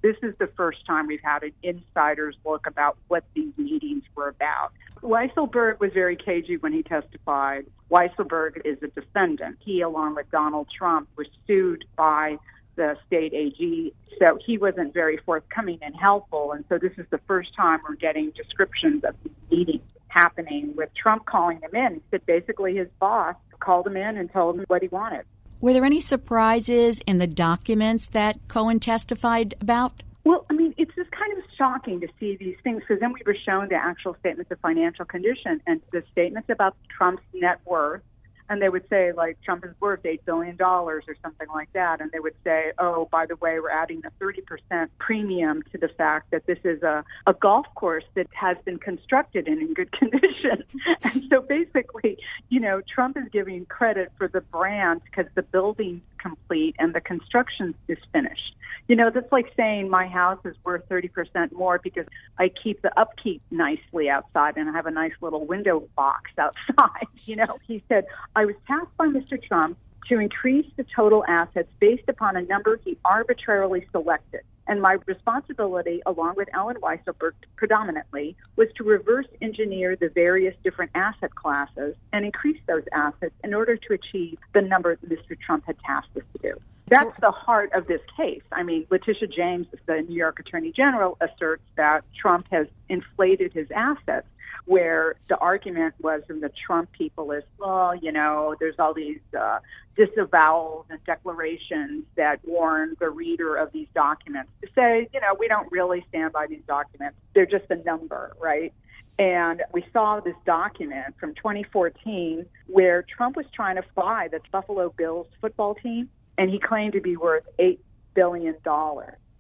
This 0.07 0.15
is 0.23 0.37
the 0.39 0.47
first 0.57 0.87
time 0.87 1.09
we've 1.09 1.19
had 1.21 1.43
an 1.43 1.51
insider's 1.65 2.37
look 2.45 2.69
about 2.69 2.97
what 3.09 3.25
these 3.35 3.53
meetings 3.57 4.05
were 4.15 4.29
about. 4.29 4.71
Weisselberg 5.03 5.81
was 5.81 5.91
very 5.93 6.15
cagey 6.15 6.59
when 6.59 6.73
he 6.73 6.85
testified. 6.85 7.67
Weisselberg 7.91 8.65
is 8.65 8.81
a 8.85 8.87
defendant. 8.87 9.59
He, 9.59 9.81
along 9.81 10.15
with 10.15 10.31
Donald 10.31 10.69
Trump, 10.71 11.09
was 11.17 11.27
sued 11.49 11.87
by 11.97 12.39
the 12.77 12.97
state 13.09 13.35
AG, 13.35 13.93
so 14.23 14.39
he 14.47 14.59
wasn't 14.59 14.95
very 14.95 15.17
forthcoming 15.27 15.81
and 15.83 15.97
helpful. 15.97 16.53
And 16.53 16.65
so 16.69 16.79
this 16.79 16.93
is 16.99 17.07
the 17.11 17.21
first 17.27 17.53
time 17.57 17.81
we're 17.83 17.97
getting 17.97 18.31
descriptions 18.31 19.03
of 19.03 19.17
these 19.25 19.33
meetings 19.51 19.91
happening 20.07 20.73
with 20.77 20.91
Trump 20.95 21.27
calling 21.27 21.59
them 21.59 21.75
in. 21.75 21.95
He 21.95 22.03
said 22.13 22.25
basically 22.27 22.77
his 22.77 22.87
boss 23.01 23.35
called 23.59 23.89
him 23.89 23.97
in 23.97 24.19
and 24.19 24.33
told 24.33 24.61
him 24.61 24.67
what 24.69 24.83
he 24.83 24.89
wanted. 24.89 25.25
Were 25.61 25.73
there 25.73 25.85
any 25.85 26.01
surprises 26.01 27.01
in 27.07 27.19
the 27.19 27.27
documents 27.27 28.09
that 28.09 28.39
Cohen 28.49 28.79
testified 28.79 29.55
about? 29.61 30.03
Well, 30.25 30.45
I 30.51 30.55
mean, 30.55 30.75
it's 30.77 30.95
just 30.95 31.11
kind 31.11 31.33
of 31.33 31.45
shocking 31.57 32.01
to 32.01 32.09
see 32.21 32.37
these 32.37 32.57
things 32.63 32.81
because 32.81 33.01
then 33.01 33.13
we 33.13 33.21
were 33.25 33.37
shown 33.45 33.69
the 33.69 33.77
actual 33.77 34.17
statements 34.21 34.51
of 34.51 34.61
financial 34.61 35.05
condition 35.05 35.61
and 35.67 35.81
the 35.93 36.03
statements 36.13 36.51
about 36.51 36.77
Trump's 36.97 37.23
net 37.33 37.61
worth 37.65 38.03
and 38.49 38.61
they 38.61 38.69
would 38.69 38.89
say 38.89 39.13
like 39.13 39.39
Trump 39.43 39.65
is 39.65 39.73
worth 39.81 40.05
eight 40.05 40.25
billion 40.25 40.57
dollars 40.57 41.05
or 41.09 41.17
something 41.23 41.49
like 41.49 41.73
that, 41.73 42.01
and 42.01 42.11
they 42.13 42.21
would 42.21 42.35
say, 42.45 42.73
oh, 42.79 43.09
by 43.11 43.27
the 43.27 43.37
way, 43.37 43.59
we're 43.61 43.71
adding 43.71 44.03
a 44.05 44.11
thirty 44.19 44.43
percent 44.43 44.91
premium 44.99 45.63
to 45.73 45.79
the 45.79 45.89
fact 45.89 46.31
that 46.31 46.47
this 46.47 46.59
is 46.65 46.83
a, 46.83 47.05
a 47.27 47.35
golf 47.35 47.67
course 47.75 48.05
that 48.15 48.27
has 48.33 48.57
been 48.65 48.79
constructed 48.79 49.49
and 49.49 49.61
in 49.61 49.75
good 49.75 49.93
condition, 49.99 50.63
and 51.03 51.23
so 51.31 51.41
basically, 51.41 52.19
you 52.49 52.61
know, 52.61 52.81
Trump 52.93 53.17
is 53.17 53.29
giving 53.33 53.67
credit 53.67 54.13
for 54.19 54.29
the 54.29 54.41
brand 54.41 55.03
because 55.05 55.27
the 55.35 55.43
building's 55.43 56.03
complete 56.19 56.75
and 56.79 56.95
the 56.95 57.01
construction 57.01 57.75
is 57.89 57.99
finished. 58.13 58.55
You 58.89 58.95
know, 58.95 59.11
that's 59.11 59.31
like 59.33 59.53
saying 59.57 59.91
my 59.91 60.07
house 60.07 60.39
is 60.45 60.55
worth 60.65 60.89
30% 60.89 61.53
more 61.53 61.79
because 61.83 62.07
I 62.39 62.49
keep 62.51 62.83
the 62.83 62.99
upkeep 62.99 63.43
nicely 63.51 64.09
outside 64.09 64.57
and 64.57 64.69
I 64.69 64.73
have 64.73 64.87
a 64.87 64.91
nice 64.93 65.13
little 65.21 65.45
window 65.45 65.89
box 65.97 66.31
outside. 66.39 67.07
You 67.25 67.37
know, 67.37 67.59
he 67.67 67.83
said, 67.89 68.07
I 68.37 68.45
was 68.45 68.55
tasked 68.67 68.95
by 68.99 69.07
Mr. 69.07 69.43
Trump 69.43 69.79
to 70.11 70.19
increase 70.19 70.71
the 70.77 70.85
total 70.95 71.25
assets 71.27 71.71
based 71.81 72.07
upon 72.07 72.37
a 72.37 72.43
number 72.43 72.79
he 72.85 72.99
arbitrarily 73.03 73.87
selected. 73.93 74.43
And 74.69 74.83
my 74.83 74.99
responsibility, 75.07 76.03
along 76.05 76.35
with 76.37 76.51
Allen 76.53 76.77
Weisselberg 76.77 77.33
predominantly, 77.57 78.37
was 78.57 78.69
to 78.77 78.85
reverse 78.85 79.27
engineer 79.41 79.97
the 79.97 80.11
various 80.11 80.55
different 80.63 80.91
asset 80.95 81.35
classes 81.35 81.95
and 82.13 82.27
increase 82.27 82.61
those 82.67 82.83
assets 82.93 83.35
in 83.43 83.55
order 83.55 83.77
to 83.77 83.95
achieve 83.95 84.39
the 84.53 84.61
number 84.61 84.97
that 84.97 85.09
Mr. 85.09 85.39
Trump 85.41 85.65
had 85.65 85.79
tasked 85.79 86.15
us 86.15 86.25
to 86.35 86.53
do. 86.53 86.61
That's 86.89 87.19
the 87.21 87.31
heart 87.31 87.73
of 87.73 87.87
this 87.87 88.03
case. 88.19 88.43
I 88.53 88.65
mean, 88.65 88.87
Letitia 88.91 89.29
James, 89.29 89.67
the 89.87 90.03
New 90.03 90.15
York 90.15 90.41
Attorney 90.41 90.73
General, 90.73 91.17
asserts 91.23 91.65
that 91.77 92.05
Trump 92.15 92.47
has 92.51 92.67
inflated 92.91 93.55
his 93.55 93.71
assets, 93.71 94.27
where 94.67 95.15
the 95.29 95.37
argument 95.39 95.95
was 96.01 96.23
from 96.27 96.41
the 96.41 96.51
Trump 96.67 96.91
people 96.93 97.31
is, 97.33 97.45
well, 97.59 97.95
you 97.95 98.13
know, 98.13 98.55
there's 98.59 98.75
all 98.79 98.93
these 98.93 99.21
uh, 99.39 99.61
disavowals 99.97 100.85
and 100.91 101.03
declarations 101.05 102.05
that 102.17 102.41
warn 102.45 102.97
the 102.99 103.09
reader 103.09 103.57
of 103.57 103.73
these 103.73 103.87
documents 103.95 104.51
to 104.61 104.69
say, 104.75 105.09
you 105.15 105.21
know, 105.21 105.35
we 105.39 105.49
don't 105.49 105.71
really 105.71 106.05
stand 106.09 106.33
by 106.33 106.47
these 106.47 106.63
documents. 106.67 107.17
They're 107.35 107.47
just 107.47 107.71
a 107.71 107.77
number, 107.77 108.37
right? 108.41 108.73
And 109.19 109.63
we 109.73 109.85
saw 109.93 110.21
this 110.21 110.35
document 110.45 111.15
from 111.19 111.35
2014 111.35 112.45
where 112.67 113.03
Trump 113.03 113.37
was 113.37 113.47
trying 113.55 113.77
to 113.77 113.85
buy 113.95 114.29
the 114.31 114.41
Buffalo 114.53 114.93
Bills 114.97 115.29
football 115.41 115.75
team 115.75 116.11
and 116.37 116.51
he 116.51 116.59
claimed 116.59 116.93
to 116.93 117.01
be 117.01 117.17
worth 117.17 117.45
$8 117.59 117.79
billion. 118.15 118.55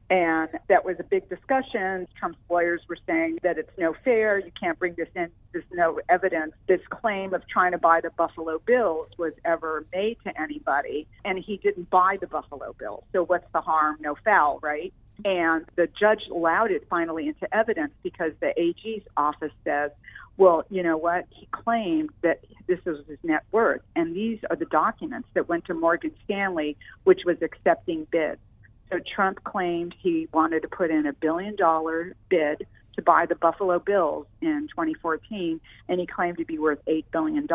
And 0.08 0.48
that 0.68 0.84
was 0.84 0.96
a 1.00 1.02
big 1.02 1.28
discussion. 1.28 2.06
Trump's 2.18 2.38
lawyers 2.48 2.80
were 2.88 2.98
saying 3.06 3.40
that 3.42 3.58
it's 3.58 3.76
no 3.76 3.94
fair. 4.04 4.38
You 4.38 4.52
can't 4.58 4.78
bring 4.78 4.94
this 4.94 5.08
in. 5.16 5.30
There's 5.52 5.64
no 5.72 6.00
evidence. 6.08 6.52
This 6.68 6.80
claim 6.90 7.34
of 7.34 7.46
trying 7.48 7.72
to 7.72 7.78
buy 7.78 8.00
the 8.00 8.10
Buffalo 8.10 8.60
Bills 8.64 9.08
was 9.18 9.32
ever 9.44 9.84
made 9.92 10.18
to 10.24 10.40
anybody. 10.40 11.08
And 11.24 11.38
he 11.38 11.56
didn't 11.56 11.90
buy 11.90 12.16
the 12.20 12.28
Buffalo 12.28 12.74
Bills. 12.78 13.02
So 13.12 13.24
what's 13.24 13.50
the 13.52 13.60
harm? 13.60 13.96
No 14.00 14.14
foul, 14.24 14.60
right? 14.62 14.92
And 15.24 15.64
the 15.76 15.88
judge 15.98 16.22
allowed 16.30 16.70
it 16.70 16.86
finally 16.88 17.26
into 17.26 17.52
evidence 17.52 17.92
because 18.02 18.32
the 18.40 18.52
AG's 18.60 19.02
office 19.16 19.52
says, 19.64 19.90
well, 20.36 20.64
you 20.68 20.82
know 20.82 20.98
what? 20.98 21.24
He 21.30 21.46
claimed 21.50 22.10
that 22.22 22.44
this 22.66 22.78
was 22.84 22.98
his 23.08 23.18
net 23.22 23.44
worth. 23.52 23.80
And 23.96 24.14
these 24.14 24.38
are 24.50 24.56
the 24.56 24.66
documents 24.66 25.28
that 25.34 25.48
went 25.48 25.64
to 25.64 25.74
Morgan 25.74 26.12
Stanley, 26.24 26.76
which 27.04 27.22
was 27.24 27.38
accepting 27.40 28.06
bids. 28.10 28.38
So 28.90 28.98
Trump 29.14 29.42
claimed 29.44 29.94
he 29.98 30.28
wanted 30.32 30.62
to 30.62 30.68
put 30.68 30.90
in 30.90 31.06
a 31.06 31.12
billion 31.12 31.56
dollar 31.56 32.14
bid 32.28 32.66
to 32.94 33.02
buy 33.02 33.26
the 33.26 33.34
Buffalo 33.34 33.78
Bills 33.78 34.26
in 34.40 34.68
2014, 34.68 35.60
and 35.88 36.00
he 36.00 36.06
claimed 36.06 36.38
to 36.38 36.44
be 36.44 36.58
worth 36.58 36.84
$8 36.86 37.04
billion 37.12 37.46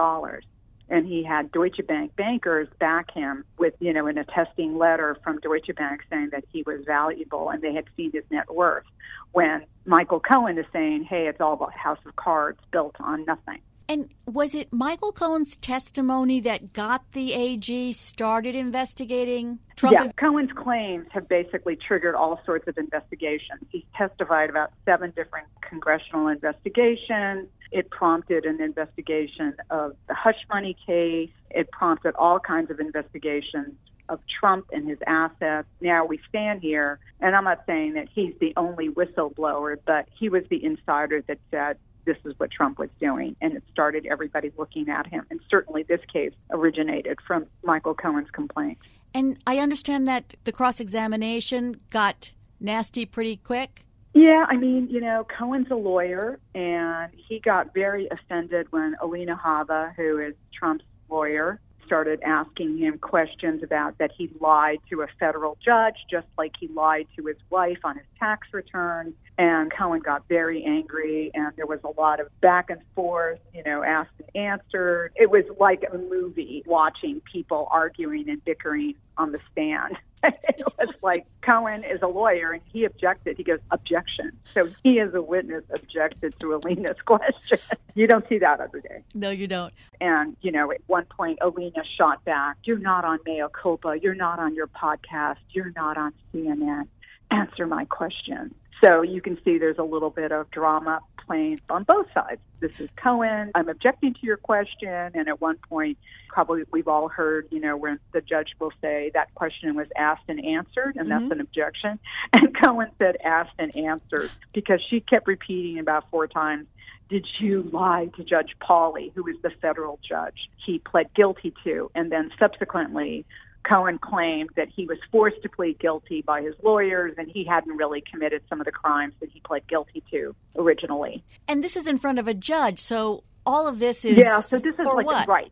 and 0.91 1.07
he 1.07 1.23
had 1.23 1.51
Deutsche 1.53 1.79
Bank 1.87 2.15
bankers 2.17 2.67
back 2.77 3.11
him 3.11 3.45
with, 3.57 3.73
you 3.79 3.93
know, 3.93 4.07
an 4.07 4.17
attesting 4.17 4.77
letter 4.77 5.17
from 5.23 5.39
Deutsche 5.39 5.73
Bank 5.73 6.01
saying 6.09 6.29
that 6.33 6.43
he 6.51 6.63
was 6.63 6.83
valuable 6.85 7.49
and 7.49 7.61
they 7.61 7.73
had 7.73 7.85
seen 7.95 8.11
his 8.11 8.25
net 8.29 8.53
worth. 8.53 8.83
When 9.31 9.65
Michael 9.85 10.19
Cohen 10.19 10.57
is 10.57 10.65
saying, 10.73 11.05
hey, 11.05 11.27
it's 11.27 11.39
all 11.39 11.53
about 11.53 11.73
House 11.73 11.99
of 12.05 12.17
Cards 12.17 12.59
built 12.71 12.97
on 12.99 13.23
nothing. 13.23 13.61
And 13.91 14.07
was 14.25 14.55
it 14.55 14.71
Michael 14.71 15.11
Cohen's 15.11 15.57
testimony 15.57 16.39
that 16.39 16.71
got 16.71 17.11
the 17.11 17.33
AG 17.33 17.91
started 17.91 18.55
investigating 18.55 19.59
Trump? 19.75 19.93
Yeah, 19.93 20.09
Cohen's 20.13 20.53
claims 20.53 21.07
have 21.11 21.27
basically 21.27 21.75
triggered 21.75 22.15
all 22.15 22.39
sorts 22.45 22.69
of 22.69 22.77
investigations. 22.77 23.65
He's 23.67 23.83
testified 23.93 24.49
about 24.49 24.71
seven 24.85 25.11
different 25.13 25.47
congressional 25.59 26.29
investigations. 26.29 27.49
It 27.73 27.89
prompted 27.89 28.45
an 28.45 28.61
investigation 28.61 29.55
of 29.69 29.97
the 30.07 30.13
hush 30.13 30.39
money 30.47 30.77
case. 30.87 31.29
It 31.49 31.69
prompted 31.71 32.15
all 32.15 32.39
kinds 32.39 32.71
of 32.71 32.79
investigations 32.79 33.73
of 34.07 34.21
Trump 34.39 34.67
and 34.71 34.87
his 34.87 34.99
assets. 35.05 35.67
Now 35.81 36.05
we 36.05 36.21
stand 36.29 36.61
here, 36.61 36.99
and 37.19 37.35
I'm 37.35 37.43
not 37.43 37.63
saying 37.65 37.95
that 37.95 38.07
he's 38.09 38.33
the 38.39 38.53
only 38.55 38.87
whistleblower, 38.87 39.75
but 39.85 40.07
he 40.17 40.29
was 40.29 40.43
the 40.49 40.63
insider 40.63 41.21
that 41.27 41.39
said, 41.49 41.77
this 42.05 42.17
is 42.25 42.33
what 42.37 42.51
Trump 42.51 42.79
was 42.79 42.89
doing. 42.99 43.35
And 43.41 43.53
it 43.53 43.63
started 43.71 44.05
everybody 44.05 44.51
looking 44.57 44.89
at 44.89 45.07
him. 45.07 45.25
And 45.29 45.39
certainly 45.49 45.83
this 45.83 46.01
case 46.11 46.33
originated 46.51 47.19
from 47.25 47.45
Michael 47.63 47.93
Cohen's 47.93 48.31
complaint. 48.31 48.77
And 49.13 49.37
I 49.45 49.57
understand 49.57 50.07
that 50.07 50.35
the 50.43 50.51
cross 50.51 50.79
examination 50.79 51.77
got 51.89 52.33
nasty 52.59 53.05
pretty 53.05 53.37
quick. 53.37 53.85
Yeah, 54.13 54.45
I 54.49 54.57
mean, 54.57 54.87
you 54.89 54.99
know, 54.99 55.25
Cohen's 55.37 55.71
a 55.71 55.75
lawyer, 55.75 56.37
and 56.53 57.11
he 57.15 57.39
got 57.39 57.73
very 57.73 58.09
offended 58.11 58.67
when 58.71 58.95
Alina 59.01 59.39
Habba, 59.41 59.95
who 59.95 60.19
is 60.19 60.33
Trump's 60.53 60.83
lawyer, 61.09 61.61
started 61.85 62.21
asking 62.23 62.77
him 62.77 62.97
questions 62.97 63.63
about 63.63 63.97
that 63.97 64.11
he 64.17 64.29
lied 64.39 64.79
to 64.89 65.01
a 65.01 65.07
federal 65.19 65.57
judge, 65.63 65.95
just 66.09 66.27
like 66.37 66.53
he 66.59 66.67
lied 66.69 67.07
to 67.17 67.25
his 67.25 67.37
wife 67.49 67.79
on 67.83 67.97
his 67.97 68.05
tax 68.19 68.47
returns. 68.53 69.13
And 69.41 69.71
Cohen 69.71 70.01
got 70.01 70.27
very 70.29 70.63
angry, 70.63 71.31
and 71.33 71.51
there 71.55 71.65
was 71.65 71.79
a 71.83 71.99
lot 71.99 72.19
of 72.19 72.27
back 72.41 72.69
and 72.69 72.79
forth, 72.93 73.39
you 73.55 73.63
know, 73.63 73.81
asked 73.81 74.11
and 74.19 74.35
answered. 74.35 75.13
It 75.15 75.31
was 75.31 75.45
like 75.59 75.83
a 75.91 75.97
movie 75.97 76.61
watching 76.67 77.21
people 77.21 77.67
arguing 77.71 78.29
and 78.29 78.45
bickering 78.45 78.93
on 79.17 79.31
the 79.31 79.39
stand. 79.51 79.97
it 80.23 80.63
was 80.77 80.93
like 81.01 81.25
Cohen 81.41 81.83
is 81.83 82.03
a 82.03 82.07
lawyer 82.07 82.51
and 82.51 82.61
he 82.71 82.85
objected. 82.85 83.35
He 83.35 83.43
goes, 83.43 83.57
objection. 83.71 84.31
So 84.45 84.69
he, 84.83 84.99
as 84.99 85.15
a 85.15 85.23
witness, 85.23 85.63
objected 85.73 86.39
to 86.41 86.53
Alina's 86.53 87.01
question. 87.05 87.57
you 87.95 88.05
don't 88.05 88.29
see 88.29 88.37
that 88.37 88.59
every 88.59 88.81
day. 88.81 89.01
No, 89.15 89.31
you 89.31 89.47
don't. 89.47 89.73
And, 89.99 90.37
you 90.41 90.51
know, 90.51 90.71
at 90.71 90.81
one 90.85 91.05
point, 91.05 91.39
Alina 91.41 91.81
shot 91.97 92.23
back, 92.25 92.57
You're 92.63 92.77
not 92.77 93.05
on 93.05 93.17
Culpa. 93.59 93.97
You're 93.99 94.13
not 94.13 94.37
on 94.37 94.53
your 94.53 94.67
podcast. 94.67 95.37
You're 95.49 95.73
not 95.75 95.97
on 95.97 96.13
CNN. 96.31 96.85
Answer 97.31 97.65
my 97.65 97.85
question. 97.85 98.53
So 98.83 99.01
you 99.01 99.21
can 99.21 99.37
see 99.43 99.57
there's 99.57 99.77
a 99.77 99.83
little 99.83 100.09
bit 100.09 100.31
of 100.31 100.49
drama 100.51 101.01
playing 101.25 101.59
on 101.69 101.83
both 101.83 102.07
sides. 102.13 102.41
This 102.59 102.79
is 102.79 102.89
Cohen. 102.95 103.51
I'm 103.53 103.69
objecting 103.69 104.13
to 104.15 104.19
your 104.23 104.37
question. 104.37 105.11
And 105.13 105.27
at 105.27 105.39
one 105.39 105.57
point, 105.69 105.97
probably 106.29 106.63
we've 106.71 106.87
all 106.87 107.07
heard, 107.07 107.47
you 107.51 107.59
know, 107.59 107.77
when 107.77 107.99
the 108.11 108.21
judge 108.21 108.49
will 108.59 108.73
say 108.81 109.11
that 109.13 109.33
question 109.35 109.75
was 109.75 109.87
asked 109.95 110.23
and 110.27 110.43
answered, 110.43 110.95
and 110.95 111.07
mm-hmm. 111.07 111.09
that's 111.09 111.31
an 111.31 111.41
objection. 111.41 111.99
And 112.33 112.55
Cohen 112.55 112.89
said 112.97 113.17
asked 113.23 113.53
and 113.59 113.75
answered 113.75 114.31
because 114.53 114.81
she 114.89 115.01
kept 115.01 115.27
repeating 115.27 115.79
about 115.79 116.09
four 116.09 116.27
times 116.27 116.67
did 117.09 117.27
you 117.41 117.69
lie 117.73 118.09
to 118.15 118.23
Judge 118.23 118.55
Pauley, 118.61 119.11
who 119.13 119.27
is 119.27 119.35
the 119.43 119.49
federal 119.61 119.99
judge 120.07 120.49
he 120.65 120.79
pled 120.79 121.13
guilty 121.13 121.53
to? 121.65 121.91
And 121.93 122.09
then 122.09 122.31
subsequently, 122.39 123.25
Cohen 123.63 123.99
claimed 123.99 124.49
that 124.55 124.69
he 124.69 124.85
was 124.85 124.97
forced 125.11 125.41
to 125.43 125.49
plead 125.49 125.79
guilty 125.79 126.21
by 126.21 126.41
his 126.41 126.55
lawyers 126.63 127.13
and 127.17 127.29
he 127.29 127.45
hadn't 127.45 127.75
really 127.77 128.01
committed 128.01 128.41
some 128.49 128.59
of 128.59 128.65
the 128.65 128.71
crimes 128.71 129.13
that 129.19 129.29
he 129.29 129.39
pled 129.41 129.67
guilty 129.67 130.03
to 130.11 130.35
originally. 130.57 131.23
And 131.47 131.63
this 131.63 131.75
is 131.75 131.87
in 131.87 131.97
front 131.97 132.19
of 132.19 132.27
a 132.27 132.33
judge, 132.33 132.79
so 132.79 133.23
all 133.45 133.67
of 133.67 133.79
this 133.79 134.05
is 134.05 134.17
yeah. 134.17 134.41
So 134.41 134.57
this 134.57 134.77
is 134.77 134.85
like 134.85 135.05
what? 135.05 135.27
right. 135.27 135.51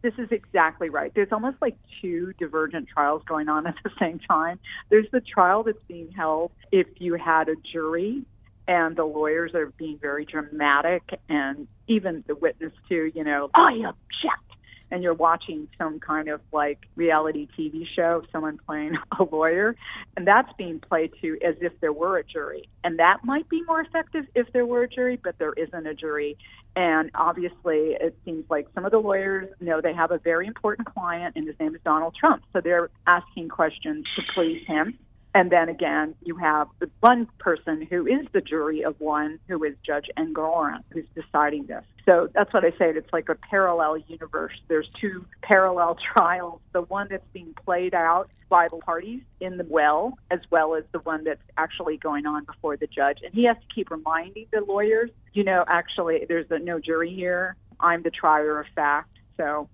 This 0.00 0.14
is 0.16 0.30
exactly 0.30 0.90
right. 0.90 1.12
There's 1.12 1.32
almost 1.32 1.56
like 1.60 1.76
two 2.00 2.32
divergent 2.38 2.88
trials 2.88 3.22
going 3.26 3.48
on 3.48 3.66
at 3.66 3.74
the 3.82 3.90
same 3.98 4.20
time. 4.20 4.60
There's 4.90 5.10
the 5.10 5.20
trial 5.20 5.64
that's 5.64 5.82
being 5.88 6.12
held 6.12 6.52
if 6.70 6.86
you 6.98 7.14
had 7.14 7.48
a 7.48 7.56
jury 7.72 8.22
and 8.68 8.94
the 8.94 9.04
lawyers 9.04 9.54
are 9.54 9.72
being 9.78 9.98
very 9.98 10.24
dramatic 10.24 11.02
and 11.28 11.66
even 11.88 12.22
the 12.26 12.36
witness 12.36 12.72
too, 12.88 13.10
you 13.14 13.24
know, 13.24 13.50
I 13.54 13.72
object 13.72 14.47
and 14.90 15.02
you're 15.02 15.14
watching 15.14 15.68
some 15.78 16.00
kind 16.00 16.28
of 16.28 16.40
like 16.52 16.86
reality 16.96 17.48
TV 17.58 17.86
show 17.94 18.22
someone 18.32 18.58
playing 18.66 18.96
a 19.18 19.24
lawyer, 19.24 19.76
and 20.16 20.26
that's 20.26 20.52
being 20.56 20.80
played 20.80 21.12
to 21.20 21.38
as 21.44 21.56
if 21.60 21.72
there 21.80 21.92
were 21.92 22.18
a 22.18 22.24
jury. 22.24 22.68
And 22.84 22.98
that 22.98 23.18
might 23.24 23.48
be 23.48 23.62
more 23.62 23.80
effective 23.80 24.24
if 24.34 24.52
there 24.52 24.66
were 24.66 24.84
a 24.84 24.88
jury, 24.88 25.18
but 25.22 25.38
there 25.38 25.52
isn't 25.52 25.86
a 25.86 25.94
jury. 25.94 26.38
And 26.76 27.10
obviously, 27.14 27.96
it 28.00 28.16
seems 28.24 28.44
like 28.48 28.68
some 28.74 28.84
of 28.84 28.92
the 28.92 28.98
lawyers 28.98 29.48
know 29.60 29.80
they 29.80 29.94
have 29.94 30.10
a 30.10 30.18
very 30.18 30.46
important 30.46 30.92
client, 30.92 31.34
and 31.36 31.44
his 31.44 31.58
name 31.58 31.74
is 31.74 31.80
Donald 31.84 32.14
Trump. 32.18 32.44
So 32.52 32.60
they're 32.60 32.90
asking 33.06 33.48
questions 33.48 34.06
to 34.16 34.22
please 34.34 34.64
him. 34.66 34.98
And 35.34 35.52
then 35.52 35.68
again, 35.68 36.14
you 36.22 36.36
have 36.36 36.68
the 36.78 36.90
one 37.00 37.28
person 37.38 37.86
who 37.88 38.06
is 38.06 38.26
the 38.32 38.40
jury 38.40 38.82
of 38.82 38.98
one, 38.98 39.38
who 39.46 39.62
is 39.62 39.74
Judge 39.84 40.06
Engoron, 40.16 40.82
who's 40.90 41.04
deciding 41.14 41.66
this. 41.66 41.84
So 42.06 42.28
that's 42.34 42.52
what 42.54 42.64
I 42.64 42.72
said. 42.78 42.96
It's 42.96 43.12
like 43.12 43.28
a 43.28 43.34
parallel 43.34 43.98
universe. 43.98 44.54
There's 44.68 44.88
two 44.94 45.26
parallel 45.42 45.98
trials 46.14 46.60
the 46.72 46.82
one 46.82 47.08
that's 47.10 47.26
being 47.32 47.54
played 47.64 47.94
out 47.94 48.30
by 48.48 48.68
the 48.68 48.78
parties 48.78 49.20
in 49.40 49.58
the 49.58 49.66
well, 49.68 50.18
as 50.30 50.40
well 50.50 50.74
as 50.74 50.84
the 50.92 51.00
one 51.00 51.24
that's 51.24 51.42
actually 51.58 51.98
going 51.98 52.24
on 52.26 52.44
before 52.44 52.78
the 52.78 52.86
judge. 52.86 53.18
And 53.22 53.34
he 53.34 53.44
has 53.44 53.56
to 53.56 53.74
keep 53.74 53.90
reminding 53.90 54.46
the 54.50 54.62
lawyers, 54.62 55.10
you 55.34 55.44
know, 55.44 55.64
actually, 55.68 56.24
there's 56.26 56.46
a 56.50 56.58
no 56.58 56.80
jury 56.80 57.14
here. 57.14 57.56
I'm 57.78 58.02
the 58.02 58.10
trier 58.10 58.58
of 58.58 58.66
fact. 58.74 59.10
So. 59.36 59.68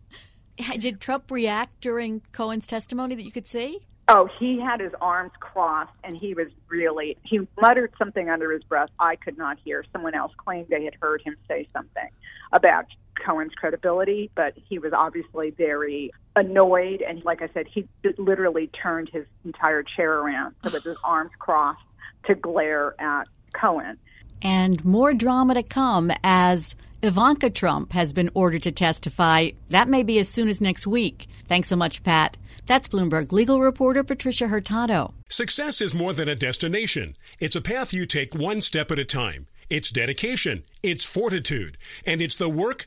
Did 0.78 1.00
Trump 1.00 1.30
react 1.30 1.80
during 1.80 2.22
Cohen's 2.32 2.66
testimony 2.66 3.14
that 3.14 3.24
you 3.24 3.32
could 3.32 3.46
see? 3.46 3.86
Oh, 4.06 4.28
he 4.38 4.60
had 4.60 4.80
his 4.80 4.92
arms 5.00 5.32
crossed 5.40 5.96
and 6.02 6.16
he 6.16 6.34
was 6.34 6.48
really, 6.68 7.16
he 7.22 7.46
muttered 7.60 7.92
something 7.98 8.28
under 8.28 8.52
his 8.52 8.62
breath 8.64 8.90
I 8.98 9.16
could 9.16 9.38
not 9.38 9.58
hear. 9.64 9.84
Someone 9.92 10.14
else 10.14 10.32
claimed 10.36 10.68
they 10.68 10.84
had 10.84 10.94
heard 11.00 11.22
him 11.22 11.36
say 11.48 11.66
something 11.72 12.08
about 12.52 12.84
Cohen's 13.24 13.54
credibility, 13.54 14.30
but 14.34 14.54
he 14.68 14.78
was 14.78 14.92
obviously 14.92 15.50
very 15.50 16.12
annoyed. 16.36 17.00
And 17.00 17.24
like 17.24 17.40
I 17.40 17.48
said, 17.54 17.66
he 17.66 17.88
literally 18.18 18.66
turned 18.66 19.08
his 19.08 19.24
entire 19.44 19.82
chair 19.82 20.18
around 20.18 20.54
so 20.62 20.70
with 20.70 20.84
his 20.84 20.98
arms 21.02 21.30
crossed 21.38 21.80
to 22.26 22.34
glare 22.34 22.94
at 23.00 23.26
Cohen. 23.54 23.98
And 24.42 24.84
more 24.84 25.14
drama 25.14 25.54
to 25.54 25.62
come 25.62 26.12
as 26.22 26.74
Ivanka 27.02 27.50
Trump 27.50 27.92
has 27.92 28.12
been 28.12 28.30
ordered 28.34 28.64
to 28.64 28.72
testify. 28.72 29.50
That 29.68 29.88
may 29.88 30.02
be 30.02 30.18
as 30.18 30.28
soon 30.28 30.48
as 30.48 30.60
next 30.60 30.86
week. 30.86 31.28
Thanks 31.48 31.68
so 31.68 31.76
much, 31.76 32.02
Pat. 32.02 32.36
That's 32.66 32.88
Bloomberg 32.88 33.32
legal 33.32 33.60
reporter 33.60 34.02
Patricia 34.02 34.48
Hurtado. 34.48 35.12
Success 35.28 35.80
is 35.80 35.94
more 35.94 36.12
than 36.12 36.28
a 36.28 36.34
destination. 36.34 37.16
It's 37.38 37.56
a 37.56 37.60
path 37.60 37.92
you 37.92 38.06
take 38.06 38.34
one 38.34 38.60
step 38.60 38.90
at 38.90 38.98
a 38.98 39.04
time. 39.04 39.46
It's 39.70 39.90
dedication, 39.90 40.64
it's 40.82 41.04
fortitude, 41.04 41.78
and 42.06 42.20
it's 42.20 42.36
the 42.36 42.48
work, 42.48 42.86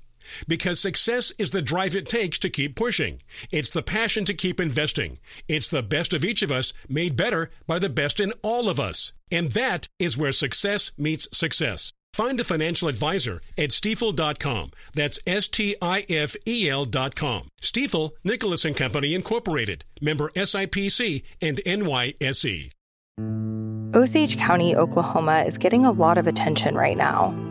Because 0.47 0.79
success 0.79 1.31
is 1.37 1.51
the 1.51 1.61
drive 1.61 1.95
it 1.95 2.07
takes 2.07 2.39
to 2.39 2.49
keep 2.49 2.75
pushing. 2.75 3.21
It's 3.51 3.71
the 3.71 3.81
passion 3.81 4.25
to 4.25 4.33
keep 4.33 4.59
investing. 4.59 5.19
It's 5.47 5.69
the 5.69 5.83
best 5.83 6.13
of 6.13 6.23
each 6.23 6.41
of 6.41 6.51
us 6.51 6.73
made 6.87 7.15
better 7.15 7.49
by 7.67 7.79
the 7.79 7.89
best 7.89 8.19
in 8.19 8.33
all 8.41 8.69
of 8.69 8.79
us. 8.79 9.13
And 9.31 9.51
that 9.53 9.87
is 9.99 10.17
where 10.17 10.31
success 10.31 10.91
meets 10.97 11.27
success. 11.35 11.93
Find 12.13 12.39
a 12.39 12.43
financial 12.43 12.89
advisor 12.89 13.41
at 13.57 13.69
stifel.com. 13.69 14.71
That's 14.93 15.19
S 15.25 15.47
T 15.47 15.75
I 15.81 16.05
F 16.09 16.35
E 16.45 16.69
L.com. 16.69 17.47
Stifel, 17.61 18.11
Nicolaus 18.23 18.65
and 18.65 18.75
Company 18.75 19.15
Incorporated, 19.15 19.85
member 20.01 20.29
SIPC 20.31 21.23
and 21.41 21.61
NYSE. 21.65 22.71
Osage 23.93 24.37
County, 24.37 24.75
Oklahoma 24.75 25.43
is 25.45 25.57
getting 25.57 25.85
a 25.85 25.91
lot 25.91 26.17
of 26.17 26.27
attention 26.27 26.75
right 26.75 26.97
now. 26.97 27.50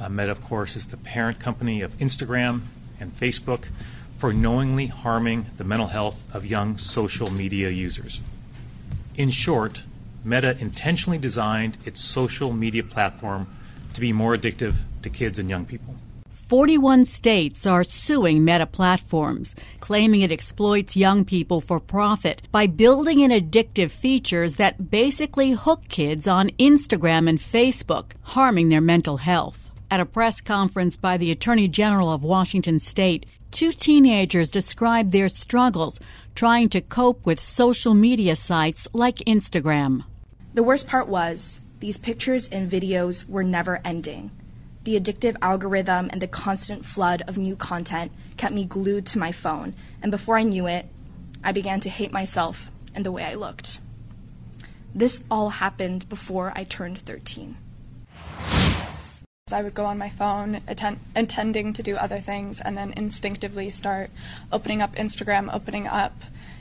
Uh, 0.00 0.08
Meta, 0.08 0.30
of 0.30 0.42
course, 0.44 0.76
is 0.76 0.88
the 0.88 0.96
parent 0.96 1.38
company 1.38 1.82
of 1.82 1.96
Instagram 1.98 2.62
and 3.00 3.16
Facebook 3.16 3.66
for 4.18 4.32
knowingly 4.32 4.86
harming 4.86 5.46
the 5.56 5.64
mental 5.64 5.88
health 5.88 6.34
of 6.34 6.46
young 6.46 6.78
social 6.78 7.30
media 7.30 7.70
users. 7.70 8.20
In 9.16 9.30
short, 9.30 9.82
Meta 10.24 10.56
intentionally 10.58 11.18
designed 11.18 11.76
its 11.84 12.00
social 12.00 12.52
media 12.52 12.82
platform 12.82 13.46
to 13.92 14.00
be 14.00 14.12
more 14.12 14.36
addictive 14.36 14.74
to 15.02 15.10
kids 15.10 15.38
and 15.38 15.48
young 15.48 15.64
people. 15.66 15.94
41 16.30 17.04
states 17.04 17.64
are 17.64 17.84
suing 17.84 18.44
Meta 18.44 18.66
Platforms, 18.66 19.54
claiming 19.80 20.20
it 20.20 20.32
exploits 20.32 20.96
young 20.96 21.24
people 21.24 21.60
for 21.60 21.80
profit 21.80 22.42
by 22.52 22.66
building 22.66 23.20
in 23.20 23.30
addictive 23.30 23.90
features 23.90 24.56
that 24.56 24.90
basically 24.90 25.52
hook 25.52 25.88
kids 25.88 26.28
on 26.28 26.50
Instagram 26.58 27.28
and 27.28 27.38
Facebook, 27.38 28.12
harming 28.22 28.68
their 28.68 28.80
mental 28.82 29.16
health. 29.16 29.63
At 29.90 30.00
a 30.00 30.06
press 30.06 30.40
conference 30.40 30.96
by 30.96 31.16
the 31.18 31.30
Attorney 31.30 31.68
General 31.68 32.12
of 32.12 32.24
Washington 32.24 32.78
State, 32.78 33.26
two 33.50 33.70
teenagers 33.70 34.50
described 34.50 35.12
their 35.12 35.28
struggles 35.28 36.00
trying 36.34 36.68
to 36.70 36.80
cope 36.80 37.24
with 37.24 37.38
social 37.38 37.94
media 37.94 38.34
sites 38.34 38.88
like 38.92 39.16
Instagram. 39.18 40.04
The 40.54 40.62
worst 40.62 40.86
part 40.86 41.06
was 41.06 41.60
these 41.80 41.98
pictures 41.98 42.48
and 42.48 42.70
videos 42.70 43.28
were 43.28 43.44
never 43.44 43.80
ending. 43.84 44.30
The 44.84 44.98
addictive 44.98 45.36
algorithm 45.42 46.08
and 46.10 46.20
the 46.20 46.28
constant 46.28 46.84
flood 46.84 47.22
of 47.28 47.38
new 47.38 47.56
content 47.56 48.10
kept 48.36 48.54
me 48.54 48.64
glued 48.64 49.06
to 49.06 49.18
my 49.18 49.32
phone, 49.32 49.74
and 50.02 50.10
before 50.10 50.36
I 50.36 50.42
knew 50.42 50.66
it, 50.66 50.86
I 51.42 51.52
began 51.52 51.80
to 51.80 51.90
hate 51.90 52.12
myself 52.12 52.70
and 52.94 53.04
the 53.04 53.12
way 53.12 53.24
I 53.24 53.34
looked. 53.34 53.80
This 54.94 55.22
all 55.30 55.50
happened 55.50 56.08
before 56.08 56.52
I 56.56 56.64
turned 56.64 56.98
13. 56.98 57.56
I 59.52 59.62
would 59.62 59.74
go 59.74 59.84
on 59.84 59.98
my 59.98 60.08
phone 60.08 60.62
intending 61.14 61.74
to 61.74 61.82
do 61.82 61.96
other 61.96 62.18
things 62.18 62.62
and 62.62 62.78
then 62.78 62.94
instinctively 62.96 63.68
start 63.68 64.10
opening 64.50 64.80
up 64.80 64.94
Instagram, 64.94 65.52
opening 65.52 65.86
up 65.86 66.14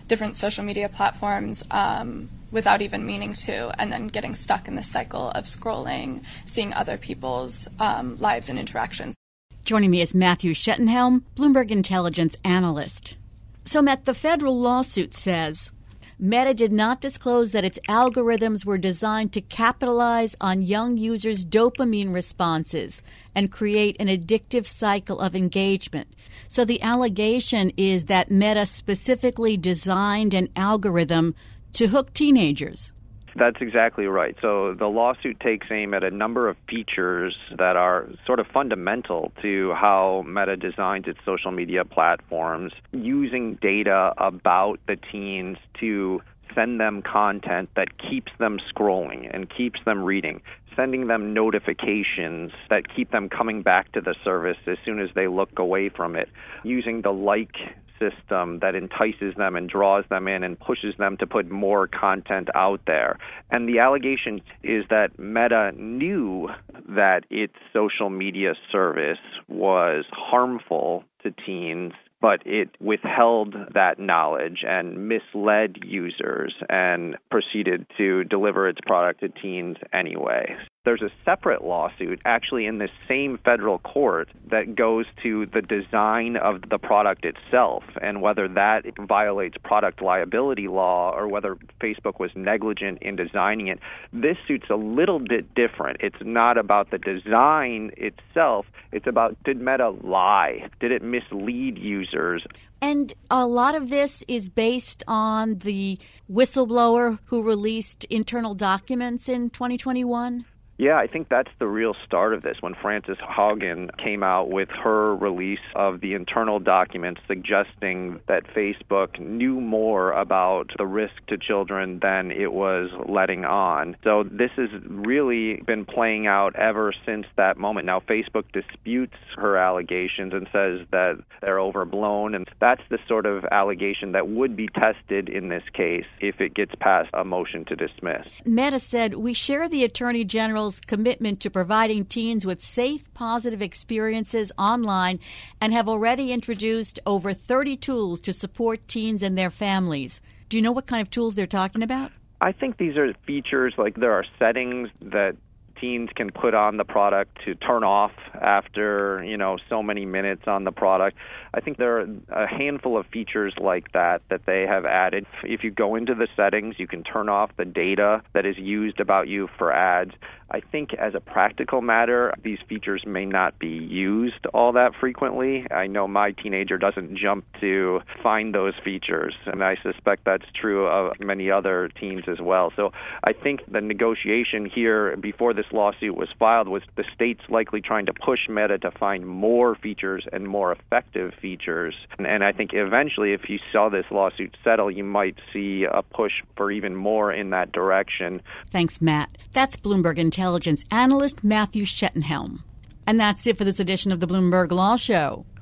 different 0.10 0.36
social 0.36 0.66
media 0.66 0.90
platforms 0.90 1.64
um, 1.72 2.30
without 2.52 2.82
even 2.82 3.06
meaning 3.06 3.32
to, 3.32 3.74
and 3.80 3.90
then 3.90 4.08
getting 4.08 4.36
stuck 4.36 4.68
in 4.68 4.76
the 4.76 4.84
cycle 4.84 5.30
of 5.30 5.46
scrolling, 5.46 6.24
seeing 6.46 6.74
other 6.74 6.98
people's 6.98 7.70
um, 7.80 8.18
lives 8.18 8.50
and 8.50 8.60
interactions. 8.60 9.16
Joining 9.64 9.90
me 9.90 10.02
is 10.02 10.14
Matthew 10.14 10.52
Schettenhelm, 10.52 11.24
Bloomberg 11.38 11.72
intelligence 11.72 12.36
analyst. 12.44 13.16
So, 13.64 13.82
Matt, 13.82 14.04
the 14.04 14.14
federal 14.14 14.60
lawsuit 14.60 15.14
says 15.14 15.72
Meta 16.20 16.54
did 16.54 16.72
not 16.72 17.02
disclose 17.02 17.52
that 17.52 17.66
its 17.66 17.80
algorithms 17.90 18.66
were 18.66 18.78
designed 18.78 19.34
to 19.34 19.42
capitalize 19.42 20.36
on 20.40 20.62
young 20.62 20.98
users' 20.98 21.46
dopamine 21.46 22.14
responses 22.14 23.02
and 23.36 23.52
create 23.52 23.96
an 24.00 24.08
addictive 24.08 24.66
cycle 24.66 25.20
of 25.20 25.36
engagement. 25.36 26.08
So 26.48 26.66
the 26.66 26.82
allegation 26.82 27.72
is 27.78 28.06
that 28.06 28.32
Meta 28.32 28.66
specifically 28.66 29.58
designed 29.58 30.34
an 30.34 30.50
algorithm 30.56 31.36
to 31.74 31.88
hook 31.88 32.14
teenagers. 32.14 32.92
That's 33.36 33.58
exactly 33.62 34.06
right. 34.06 34.36
So 34.42 34.74
the 34.74 34.88
lawsuit 34.88 35.40
takes 35.40 35.68
aim 35.72 35.94
at 35.94 36.04
a 36.04 36.12
number 36.12 36.48
of 36.48 36.58
features 36.70 37.36
that 37.58 37.76
are 37.76 38.08
sort 38.26 38.40
of 38.40 38.48
fundamental 38.48 39.32
to 39.42 39.74
how 39.74 40.24
Meta 40.28 40.56
designs 40.56 41.08
its 41.08 41.20
social 41.26 41.52
media 41.52 41.84
platforms, 41.84 42.74
using 42.92 43.56
data 43.56 44.14
about 44.18 44.80
the 44.88 44.98
teens 44.98 45.58
to 45.80 46.22
send 46.54 46.80
them 46.80 47.02
content 47.02 47.70
that 47.76 47.98
keeps 47.98 48.32
them 48.38 48.60
scrolling 48.72 49.30
and 49.34 49.50
keeps 49.50 49.80
them 49.86 50.04
reading, 50.04 50.42
sending 50.76 51.08
them 51.08 51.34
notifications 51.34 52.52
that 52.70 52.94
keep 52.96 53.12
them 53.12 53.30
coming 53.30 53.64
back 53.64 53.92
to 53.94 54.02
the 54.02 54.16
service 54.24 54.58
as 54.68 54.78
soon 54.86 55.00
as 55.00 55.10
they 55.16 55.28
look 55.28 55.58
away 55.58 55.90
from 55.90 56.16
it, 56.16 56.30
using 56.64 57.02
the 57.02 57.12
like 57.12 57.56
system 58.04 58.60
that 58.60 58.76
entices 58.76 59.36
them 59.38 59.56
and 59.56 59.70
draws 59.70 60.06
them 60.10 60.28
in 60.28 60.44
and 60.44 60.60
pushes 60.60 60.96
them 60.98 61.18
to 61.18 61.28
put 61.28 61.50
more 61.50 61.88
content 61.88 62.50
out 62.56 62.82
there. 62.88 63.18
And 63.50 63.68
the 63.68 63.80
allegation 63.80 64.42
is 64.64 64.86
that 64.90 65.18
Meta 65.20 65.72
knew 65.76 66.50
that 66.90 67.26
its 67.30 67.56
social 67.72 68.10
media 68.10 68.54
service 68.72 69.20
was 69.48 70.06
harmful 70.12 71.04
to 71.24 71.32
teens 71.46 71.94
but 72.24 72.42
it 72.46 72.70
withheld 72.80 73.54
that 73.74 74.00
knowledge 74.00 74.64
and 74.66 75.10
misled 75.10 75.76
users 75.84 76.54
and 76.70 77.18
proceeded 77.30 77.86
to 77.98 78.24
deliver 78.24 78.70
its 78.70 78.80
product 78.86 79.20
to 79.20 79.28
teens 79.28 79.76
anyway. 79.92 80.56
There's 80.86 81.02
a 81.02 81.12
separate 81.24 81.64
lawsuit 81.64 82.20
actually 82.26 82.66
in 82.66 82.78
the 82.78 82.90
same 83.08 83.38
federal 83.46 83.80
court 83.80 84.28
that 84.52 84.76
goes 84.76 85.06
to 85.24 85.46
the 85.46 85.62
design 85.62 86.36
of 86.36 86.70
the 86.70 86.78
product 86.78 87.24
itself 87.24 87.86
and 88.02 88.22
whether 88.22 88.50
that 88.50 88.84
violates 89.00 89.56
product 89.64 90.02
liability 90.02 90.68
law 90.68 91.14
or 91.16 91.30
whether 91.30 91.56
Facebook 91.80 92.20
was 92.20 92.32
negligent 92.36 92.98
in 93.02 93.16
designing 93.16 93.68
it. 93.68 93.80
This 94.12 94.36
suit's 94.46 94.70
a 94.70 94.76
little 94.76 95.20
bit 95.20 95.56
different. 95.56 96.02
It's 96.02 96.22
not 96.22 96.58
about 96.58 96.92
the 96.92 96.98
design 96.98 97.92
itself, 97.96 98.66
it's 98.92 99.08
about 99.08 99.42
did 99.46 99.62
Meta 99.62 99.90
lie? 99.90 100.68
Did 100.82 100.92
it 100.92 101.02
mislead 101.02 101.78
users? 101.78 102.46
And 102.82 103.14
a 103.32 103.48
lot 103.48 103.76
of 103.76 103.90
this 103.90 104.22
is 104.28 104.50
based 104.50 105.02
on 105.08 105.60
the 105.60 105.98
whistleblower 106.30 107.20
who 107.28 107.42
released 107.42 108.04
internal 108.10 108.54
documents 108.54 109.30
in 109.30 109.50
2021? 109.50 110.44
Yeah, 110.78 110.98
I 110.98 111.08
think 111.08 111.30
that's 111.30 111.52
the 111.60 111.68
real 111.68 111.96
start 112.06 112.34
of 112.34 112.42
this 112.42 112.58
when 112.62 112.74
Frances 112.74 113.18
Haugen 113.18 113.96
came 114.04 114.24
out 114.24 114.50
with 114.50 114.70
her 114.70 115.16
release 115.16 115.60
of 115.76 116.02
the 116.02 116.14
internal 116.16 116.60
documents 116.60 117.22
suggesting 117.28 118.20
that 118.28 118.44
Facebook 118.56 119.20
knew 119.20 119.62
more 119.62 120.12
about 120.12 120.72
the 120.78 120.88
risk 120.88 121.14
to 121.28 121.38
children 121.38 122.00
than 122.02 122.32
it 122.32 122.54
was 122.54 122.90
letting 123.08 123.46
on. 123.46 123.96
So 124.04 124.24
this 124.24 124.50
has 124.58 124.70
really 124.88 125.62
been 125.66 125.86
playing 125.86 126.26
out 126.26 126.56
ever 126.56 126.92
since 127.06 127.28
that 127.38 127.58
moment. 127.58 127.86
Now, 127.86 128.00
Facebook 128.00 128.46
disputes 128.52 129.16
her 129.38 129.58
allegations 129.58 130.34
and 130.34 130.48
says 130.52 130.88
that 130.92 131.20
they're 131.42 131.60
overblown, 131.60 132.34
and 132.34 132.48
that's 132.60 132.82
the 132.90 132.98
sort 133.08 133.28
of 133.28 133.46
allegation 133.52 134.14
that 134.14 134.28
would 134.28 134.56
be 134.56 134.68
tested 134.70 135.30
in 135.30 135.50
this 135.50 135.64
case 135.74 136.06
if 136.20 136.42
it 136.42 136.56
gets 136.56 136.74
past 136.80 137.10
a 137.14 137.24
motion 137.24 137.64
to 137.66 137.76
dismiss. 137.76 138.26
Meta 138.46 138.80
said, 138.80 139.16
We 139.16 139.34
share 139.34 139.70
the 139.70 139.84
Attorney 139.84 140.26
General 140.26 140.63
commitment 140.88 141.40
to 141.42 141.50
providing 141.50 142.06
teens 142.06 142.46
with 142.46 142.62
safe, 142.62 143.14
positive 143.14 143.62
experiences 143.62 144.52
online 144.58 145.20
and 145.62 145.74
have 145.74 145.90
already 145.90 146.32
introduced 146.32 147.00
over 147.06 147.34
30 147.34 147.78
tools 147.78 148.22
to 148.22 148.34
support 148.34 148.88
teens 148.88 149.22
and 149.22 149.38
their 149.38 149.50
families. 149.50 150.22
Do 150.50 150.58
you 150.58 150.62
know 150.64 150.72
what 150.72 150.88
kind 150.88 151.02
of 151.02 151.10
tools 151.10 151.36
they're 151.36 151.48
talking 151.48 151.84
about? 151.84 152.12
I 152.42 152.52
think 152.52 152.78
these 152.78 152.98
are 152.98 153.14
features 153.26 153.74
like 153.78 153.96
there 153.96 154.12
are 154.12 154.26
settings 154.38 154.90
that 155.02 155.36
teens 155.84 156.10
can 156.16 156.32
put 156.32 156.54
on 156.54 156.78
the 156.78 156.86
product 156.86 157.40
to 157.44 157.56
turn 157.56 157.84
off 157.84 158.14
after 158.42 159.22
you 159.26 159.36
know 159.36 159.58
so 159.70 159.84
many 159.84 160.06
minutes 160.06 160.44
on 160.48 160.64
the 160.64 160.72
product. 160.72 161.18
I 161.54 161.60
think 161.60 161.78
there 161.78 162.00
are 162.00 162.08
a 162.30 162.48
handful 162.48 162.98
of 162.98 163.06
features 163.08 163.54
like 163.60 163.92
that 163.92 164.22
that 164.30 164.46
they 164.46 164.62
have 164.62 164.86
added. 164.86 165.26
If 165.44 165.64
you 165.64 165.72
go 165.72 165.96
into 165.96 166.16
the 166.16 166.30
settings, 166.38 166.76
you 166.78 166.88
can 166.88 167.04
turn 167.04 167.28
off 167.28 167.52
the 167.58 167.66
data 167.66 168.24
that 168.34 168.46
is 168.46 168.58
used 168.58 169.02
about 169.02 169.28
you 169.28 169.50
for 169.58 169.74
ads. 169.74 170.14
I 170.54 170.62
think 170.62 170.94
as 170.94 171.16
a 171.16 171.20
practical 171.20 171.82
matter, 171.82 172.32
these 172.44 172.60
features 172.70 173.04
may 173.08 173.26
not 173.26 173.58
be 173.58 173.70
used 173.70 174.46
all 174.54 174.72
that 174.74 174.92
frequently. 175.00 175.66
I 175.72 175.88
know 175.88 176.08
my 176.08 176.32
teenager 176.32 176.78
doesn't 176.78 177.18
jump 177.18 177.46
to 177.60 178.02
find 178.22 178.54
those 178.54 178.74
features, 178.86 179.34
and 179.48 179.64
I 179.64 179.78
suspect 179.82 180.26
that's 180.26 180.46
true 180.54 180.86
of 180.86 181.20
many 181.20 181.50
other 181.50 181.90
teens 182.00 182.26
as 182.28 182.40
well. 182.40 182.72
So 182.76 182.92
I 183.24 183.34
think 183.34 183.62
the 183.72 183.82
negotiation 183.82 184.70
here 184.70 185.18
before 185.18 185.56
this 185.56 185.66
lawsuit 185.74 186.16
was 186.16 186.30
filed 186.38 186.68
was 186.68 186.84
the 186.96 187.04
states 187.14 187.42
likely 187.50 187.82
trying 187.82 188.06
to 188.06 188.14
push 188.14 188.48
Meta 188.48 188.78
to 188.80 188.92
find 188.92 189.26
more 189.26 189.76
features 189.76 190.26
and 190.32 190.48
more 190.48 190.72
effective 190.72 191.34
features. 191.42 191.96
And, 192.18 192.28
and 192.28 192.44
I 192.44 192.52
think 192.52 192.72
eventually, 192.74 193.34
if 193.34 193.50
you 193.50 193.60
saw 193.72 193.90
this 193.90 194.06
lawsuit 194.12 194.56
settle, 194.64 194.92
you 194.92 195.04
might 195.04 195.38
see 195.52 195.86
a 195.92 196.02
push 196.02 196.34
for 196.56 196.72
even 196.72 196.96
more 196.96 197.34
in 197.34 197.50
that 197.50 197.72
direction. 197.72 198.42
Thanks, 198.70 199.02
Matt. 199.02 199.38
That's 199.52 199.76
Bloomberg 199.76 200.18
Intelligence 200.18 200.84
analyst 200.92 201.44
Matthew 201.44 201.84
Schettenhelm. 201.84 202.64
And 203.06 203.20
that's 203.20 203.46
it 203.48 203.58
for 203.58 203.66
this 203.66 203.80
edition 203.80 204.12
of 204.12 204.20
the 204.20 204.28
Bloomberg 204.28 204.72
Law 204.72 204.96
Show. 204.96 205.46